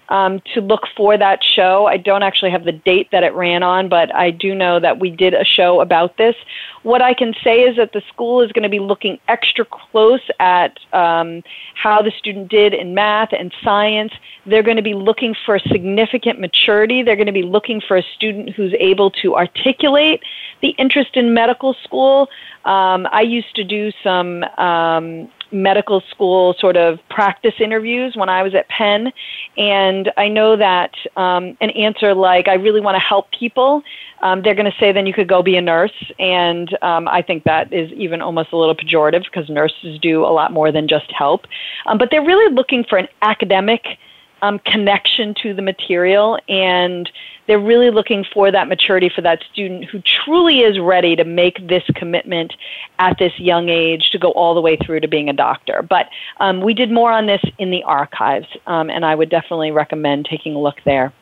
um, 0.09 0.41
to 0.53 0.61
look 0.61 0.83
for 0.95 1.17
that 1.17 1.43
show. 1.43 1.85
I 1.85 1.97
don't 1.97 2.23
actually 2.23 2.51
have 2.51 2.63
the 2.63 2.71
date 2.71 3.09
that 3.11 3.23
it 3.23 3.33
ran 3.33 3.63
on, 3.63 3.89
but 3.89 4.13
I 4.15 4.31
do 4.31 4.55
know 4.55 4.79
that 4.79 4.99
we 4.99 5.09
did 5.09 5.33
a 5.33 5.43
show 5.43 5.81
about 5.81 6.17
this. 6.17 6.35
What 6.83 7.01
I 7.01 7.13
can 7.13 7.33
say 7.43 7.61
is 7.61 7.75
that 7.77 7.91
the 7.93 8.01
school 8.07 8.41
is 8.41 8.51
going 8.51 8.63
to 8.63 8.69
be 8.69 8.79
looking 8.79 9.19
extra 9.27 9.65
close 9.65 10.21
at 10.39 10.79
um, 10.93 11.43
how 11.75 12.01
the 12.01 12.11
student 12.11 12.49
did 12.49 12.73
in 12.73 12.93
math 12.93 13.33
and 13.33 13.53
science. 13.63 14.13
They're 14.45 14.63
going 14.63 14.77
to 14.77 14.83
be 14.83 14.93
looking 14.93 15.35
for 15.45 15.59
significant 15.59 16.39
maturity. 16.39 17.03
They're 17.03 17.15
going 17.17 17.25
to 17.25 17.31
be 17.33 17.41
looking 17.43 17.81
for 17.81 17.97
a 17.97 18.03
student 18.03 18.49
who's 18.51 18.73
able 18.79 19.11
to 19.21 19.35
articulate 19.35 20.23
the 20.61 20.69
interest 20.69 21.17
in 21.17 21.33
medical 21.33 21.73
school. 21.83 22.29
Um, 22.63 23.07
I 23.11 23.21
used 23.21 23.53
to 23.57 23.63
do 23.63 23.91
some 24.03 24.43
um, 24.57 25.29
medical 25.51 26.01
school 26.11 26.55
sort 26.59 26.75
of 26.77 26.99
practice 27.09 27.53
interviews 27.59 28.15
when 28.15 28.29
I 28.29 28.43
was 28.43 28.53
at 28.55 28.67
Penn. 28.69 29.11
And 29.57 30.11
I 30.17 30.27
know 30.27 30.55
that 30.57 30.91
um, 31.15 31.57
an 31.61 31.71
answer 31.71 32.13
like, 32.13 32.47
I 32.47 32.55
really 32.55 32.81
want 32.81 32.95
to 32.95 32.99
help 32.99 33.31
people, 33.31 33.83
um, 34.21 34.41
they're 34.41 34.55
going 34.55 34.69
to 34.71 34.77
say, 34.79 34.91
then 34.91 35.05
you 35.05 35.13
could 35.13 35.27
go 35.27 35.41
be 35.43 35.55
a 35.57 35.61
nurse. 35.61 36.11
And 36.19 36.75
um, 36.81 37.07
I 37.07 37.21
think 37.21 37.43
that 37.43 37.71
is 37.71 37.91
even 37.93 38.21
almost 38.21 38.51
a 38.53 38.57
little 38.57 38.75
pejorative 38.75 39.23
because 39.23 39.49
nurses 39.49 39.99
do 39.99 40.23
a 40.25 40.33
lot 40.33 40.51
more 40.51 40.71
than 40.71 40.87
just 40.87 41.11
help. 41.11 41.45
Um, 41.85 41.97
but 41.97 42.09
they're 42.11 42.25
really 42.25 42.53
looking 42.53 42.83
for 42.83 42.97
an 42.97 43.07
academic 43.21 43.97
um, 44.41 44.59
connection 44.59 45.33
to 45.41 45.53
the 45.53 45.61
material 45.61 46.39
and 46.47 47.09
they're 47.47 47.59
really 47.59 47.89
looking 47.91 48.25
for 48.31 48.51
that 48.51 48.67
maturity 48.67 49.09
for 49.13 49.21
that 49.21 49.41
student 49.51 49.85
who 49.85 50.01
truly 50.01 50.59
is 50.59 50.79
ready 50.79 51.15
to 51.15 51.23
make 51.23 51.65
this 51.67 51.83
commitment 51.95 52.53
at 52.99 53.17
this 53.19 53.37
young 53.39 53.69
age 53.69 54.09
to 54.11 54.19
go 54.19 54.31
all 54.31 54.53
the 54.53 54.61
way 54.61 54.75
through 54.75 54.99
to 54.99 55.07
being 55.07 55.29
a 55.29 55.33
doctor. 55.33 55.81
But 55.81 56.09
um, 56.41 56.59
we 56.61 56.73
did 56.73 56.91
more 56.91 57.09
on 57.11 57.25
this 57.25 57.41
in 57.57 57.71
the 57.71 57.83
archives, 57.83 58.47
um, 58.67 58.89
and 58.89 59.05
I 59.05 59.15
would 59.15 59.29
definitely 59.29 59.71
recommend 59.71 60.25
taking 60.25 60.55
a 60.55 60.59
look 60.59 60.81
there. 60.83 61.13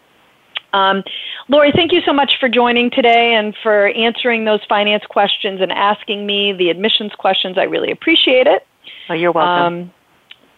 Um, 0.73 1.03
Lori, 1.47 1.71
thank 1.71 1.91
you 1.93 2.01
so 2.01 2.11
much 2.11 2.37
for 2.39 2.49
joining 2.49 2.89
today 2.89 3.35
and 3.35 3.55
for 3.61 3.89
answering 3.89 4.45
those 4.45 4.61
finance 4.67 5.03
questions 5.05 5.61
and 5.61 5.71
asking 5.71 6.25
me 6.25 6.53
the 6.53 6.71
admissions 6.71 7.13
questions. 7.13 7.55
I 7.59 7.63
really 7.63 7.91
appreciate 7.91 8.47
it. 8.47 8.65
Oh, 9.09 9.13
you're 9.13 9.31
welcome. 9.31 9.73
Um, 9.83 9.91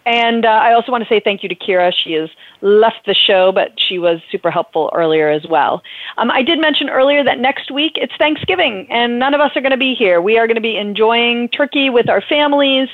and 0.08 0.46
uh, 0.46 0.48
I 0.48 0.72
also 0.72 0.90
want 0.90 1.04
to 1.04 1.08
say 1.08 1.20
thank 1.20 1.42
you 1.42 1.50
to 1.50 1.54
Kira. 1.54 1.92
She 1.92 2.14
has 2.14 2.30
left 2.62 3.04
the 3.04 3.12
show, 3.12 3.52
but 3.52 3.78
she 3.78 3.98
was 3.98 4.20
super 4.32 4.50
helpful 4.50 4.90
earlier 4.94 5.28
as 5.28 5.46
well. 5.46 5.82
Um, 6.16 6.30
I 6.30 6.42
did 6.42 6.58
mention 6.58 6.88
earlier 6.88 7.22
that 7.22 7.38
next 7.38 7.70
week 7.70 7.92
it's 7.96 8.16
Thanksgiving, 8.16 8.86
and 8.90 9.18
none 9.18 9.34
of 9.34 9.42
us 9.42 9.50
are 9.54 9.60
going 9.60 9.72
to 9.72 9.76
be 9.76 9.94
here. 9.94 10.22
We 10.22 10.38
are 10.38 10.46
going 10.46 10.54
to 10.54 10.62
be 10.62 10.78
enjoying 10.78 11.50
turkey 11.50 11.90
with 11.90 12.08
our 12.08 12.22
families. 12.22 12.88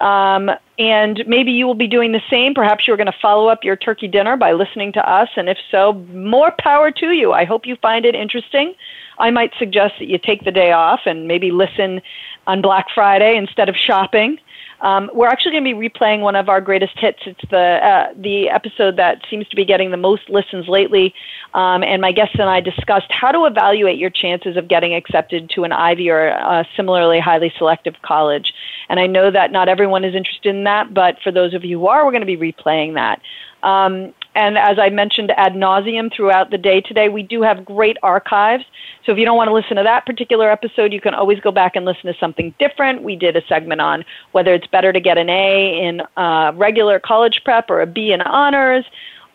Um, 0.00 0.52
and 0.78 1.24
maybe 1.26 1.50
you 1.50 1.66
will 1.66 1.74
be 1.74 1.88
doing 1.88 2.12
the 2.12 2.22
same. 2.30 2.54
Perhaps 2.54 2.86
you're 2.86 2.96
going 2.96 3.06
to 3.10 3.18
follow 3.20 3.48
up 3.48 3.64
your 3.64 3.74
turkey 3.74 4.06
dinner 4.06 4.36
by 4.36 4.52
listening 4.52 4.92
to 4.92 5.08
us. 5.10 5.28
And 5.36 5.48
if 5.48 5.58
so, 5.72 5.92
more 6.12 6.52
power 6.60 6.92
to 6.92 7.06
you. 7.10 7.32
I 7.32 7.44
hope 7.44 7.66
you 7.66 7.74
find 7.82 8.04
it 8.04 8.14
interesting. 8.14 8.74
I 9.18 9.30
might 9.32 9.52
suggest 9.58 9.94
that 9.98 10.06
you 10.06 10.16
take 10.18 10.44
the 10.44 10.50
day 10.52 10.70
off 10.70 11.00
and 11.06 11.26
maybe 11.26 11.50
listen 11.50 12.02
on 12.46 12.62
Black 12.62 12.86
Friday 12.94 13.36
instead 13.36 13.68
of 13.68 13.74
shopping. 13.76 14.38
Um, 14.82 15.08
we're 15.14 15.28
actually 15.28 15.52
going 15.52 15.64
to 15.64 15.78
be 15.78 15.88
replaying 15.88 16.20
one 16.20 16.34
of 16.34 16.48
our 16.48 16.60
greatest 16.60 16.98
hits. 16.98 17.20
It's 17.24 17.40
the 17.50 17.56
uh, 17.82 18.12
the 18.16 18.50
episode 18.50 18.96
that 18.96 19.22
seems 19.30 19.46
to 19.48 19.56
be 19.56 19.64
getting 19.64 19.92
the 19.92 19.96
most 19.96 20.28
listens 20.28 20.66
lately. 20.66 21.14
Um, 21.54 21.84
and 21.84 22.02
my 22.02 22.10
guests 22.10 22.34
and 22.34 22.48
I 22.50 22.60
discussed 22.60 23.06
how 23.10 23.30
to 23.30 23.44
evaluate 23.46 23.96
your 23.98 24.10
chances 24.10 24.56
of 24.56 24.66
getting 24.66 24.94
accepted 24.94 25.50
to 25.50 25.64
an 25.64 25.70
Ivy 25.72 26.10
or 26.10 26.28
a 26.28 26.66
similarly 26.76 27.20
highly 27.20 27.52
selective 27.56 27.94
college. 28.02 28.52
And 28.88 28.98
I 28.98 29.06
know 29.06 29.30
that 29.30 29.52
not 29.52 29.68
everyone 29.68 30.04
is 30.04 30.14
interested 30.16 30.48
in 30.50 30.64
that, 30.64 30.92
but 30.92 31.16
for 31.22 31.30
those 31.30 31.54
of 31.54 31.64
you 31.64 31.78
who 31.78 31.86
are, 31.86 32.04
we're 32.04 32.10
going 32.12 32.26
to 32.26 32.36
be 32.36 32.52
replaying 32.52 32.94
that. 32.94 33.20
Um, 33.66 34.12
and 34.34 34.56
as 34.56 34.78
I 34.78 34.88
mentioned 34.88 35.30
ad 35.36 35.52
nauseum 35.54 36.10
throughout 36.14 36.50
the 36.50 36.56
day 36.58 36.80
today, 36.80 37.08
we 37.10 37.22
do 37.24 37.42
have 37.42 37.64
great 37.64 37.96
archives. 38.02 38.64
So 39.04 39.10
if 39.12 39.18
you 39.18 39.24
don't 39.24 39.36
want 39.36 39.48
to 39.48 39.54
listen 39.54 39.76
to 39.76 39.82
that 39.82 40.06
particular 40.06 40.48
episode, 40.50 40.92
you 40.92 41.00
can 41.00 41.14
always 41.14 41.40
go 41.40 41.50
back 41.50 41.74
and 41.76 41.84
listen 41.84 42.06
to 42.06 42.14
something 42.18 42.54
different. 42.58 43.02
We 43.02 43.14
did 43.16 43.36
a 43.36 43.42
segment 43.46 43.80
on 43.82 44.04
whether 44.32 44.52
it's 44.54 44.66
better 44.66 44.92
to 44.92 45.00
get 45.00 45.16
an 45.18 45.28
A 45.28 45.84
in 45.86 46.02
uh, 46.16 46.52
regular 46.54 46.98
college 46.98 47.42
prep 47.44 47.68
or 47.68 47.80
a 47.82 47.86
B 47.86 48.12
in 48.12 48.22
honors, 48.22 48.86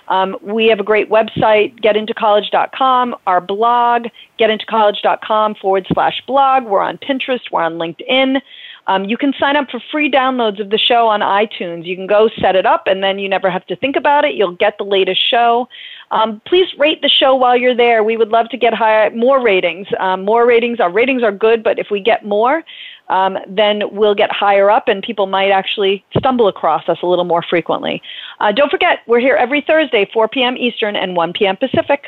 Um, 0.09 0.37
we 0.41 0.67
have 0.67 0.79
a 0.79 0.83
great 0.83 1.09
website, 1.09 1.81
getintocollege.com, 1.83 3.15
our 3.27 3.41
blog, 3.41 4.05
getintocollege.com 4.39 5.55
forward 5.55 5.85
slash 5.93 6.23
blog. 6.25 6.63
We're 6.63 6.79
on 6.79 6.97
Pinterest, 6.97 7.41
we're 7.51 7.61
on 7.63 7.73
LinkedIn. 7.73 8.39
Um, 8.87 9.03
you 9.05 9.17
can 9.17 9.33
sign 9.37 9.57
up 9.57 9.69
for 9.69 9.81
free 9.91 10.09
downloads 10.09 10.59
of 10.61 10.69
the 10.69 10.77
show 10.77 11.07
on 11.07 11.19
iTunes. 11.19 11.85
You 11.85 11.95
can 11.95 12.07
go 12.07 12.29
set 12.39 12.55
it 12.55 12.65
up, 12.65 12.87
and 12.87 13.03
then 13.03 13.19
you 13.19 13.27
never 13.27 13.49
have 13.49 13.65
to 13.67 13.75
think 13.75 13.95
about 13.97 14.23
it. 14.25 14.35
You'll 14.35 14.55
get 14.55 14.77
the 14.77 14.85
latest 14.85 15.21
show. 15.29 15.67
Um, 16.11 16.41
please 16.45 16.67
rate 16.79 17.01
the 17.01 17.09
show 17.09 17.35
while 17.35 17.57
you're 17.57 17.75
there. 17.75 18.01
We 18.03 18.15
would 18.15 18.29
love 18.29 18.47
to 18.49 18.57
get 18.57 18.73
higher, 18.73 19.09
more 19.11 19.41
ratings. 19.41 19.87
Um, 19.99 20.23
more 20.23 20.45
ratings. 20.47 20.79
Our 20.79 20.89
ratings 20.91 21.21
are 21.21 21.33
good, 21.33 21.63
but 21.63 21.79
if 21.79 21.87
we 21.91 21.99
get 21.99 22.23
more, 22.23 22.63
um, 23.09 23.37
then 23.45 23.81
we'll 23.93 24.15
get 24.15 24.31
higher 24.31 24.69
up 24.71 24.87
and 24.89 25.01
people 25.03 25.27
might 25.27 25.49
actually 25.49 26.05
stumble 26.17 26.47
across 26.49 26.87
us 26.89 26.97
a 27.01 27.05
little 27.07 27.23
more 27.25 27.41
frequently. 27.41 28.01
Uh, 28.41 28.51
don't 28.53 28.69
forget, 28.71 28.99
we're 29.07 29.19
here 29.21 29.35
every 29.35 29.61
Thursday, 29.61 30.09
4 30.13 30.27
p.m. 30.29 30.57
Eastern 30.57 30.95
and 30.97 31.15
1 31.15 31.33
p.m. 31.33 31.55
Pacific. 31.57 32.07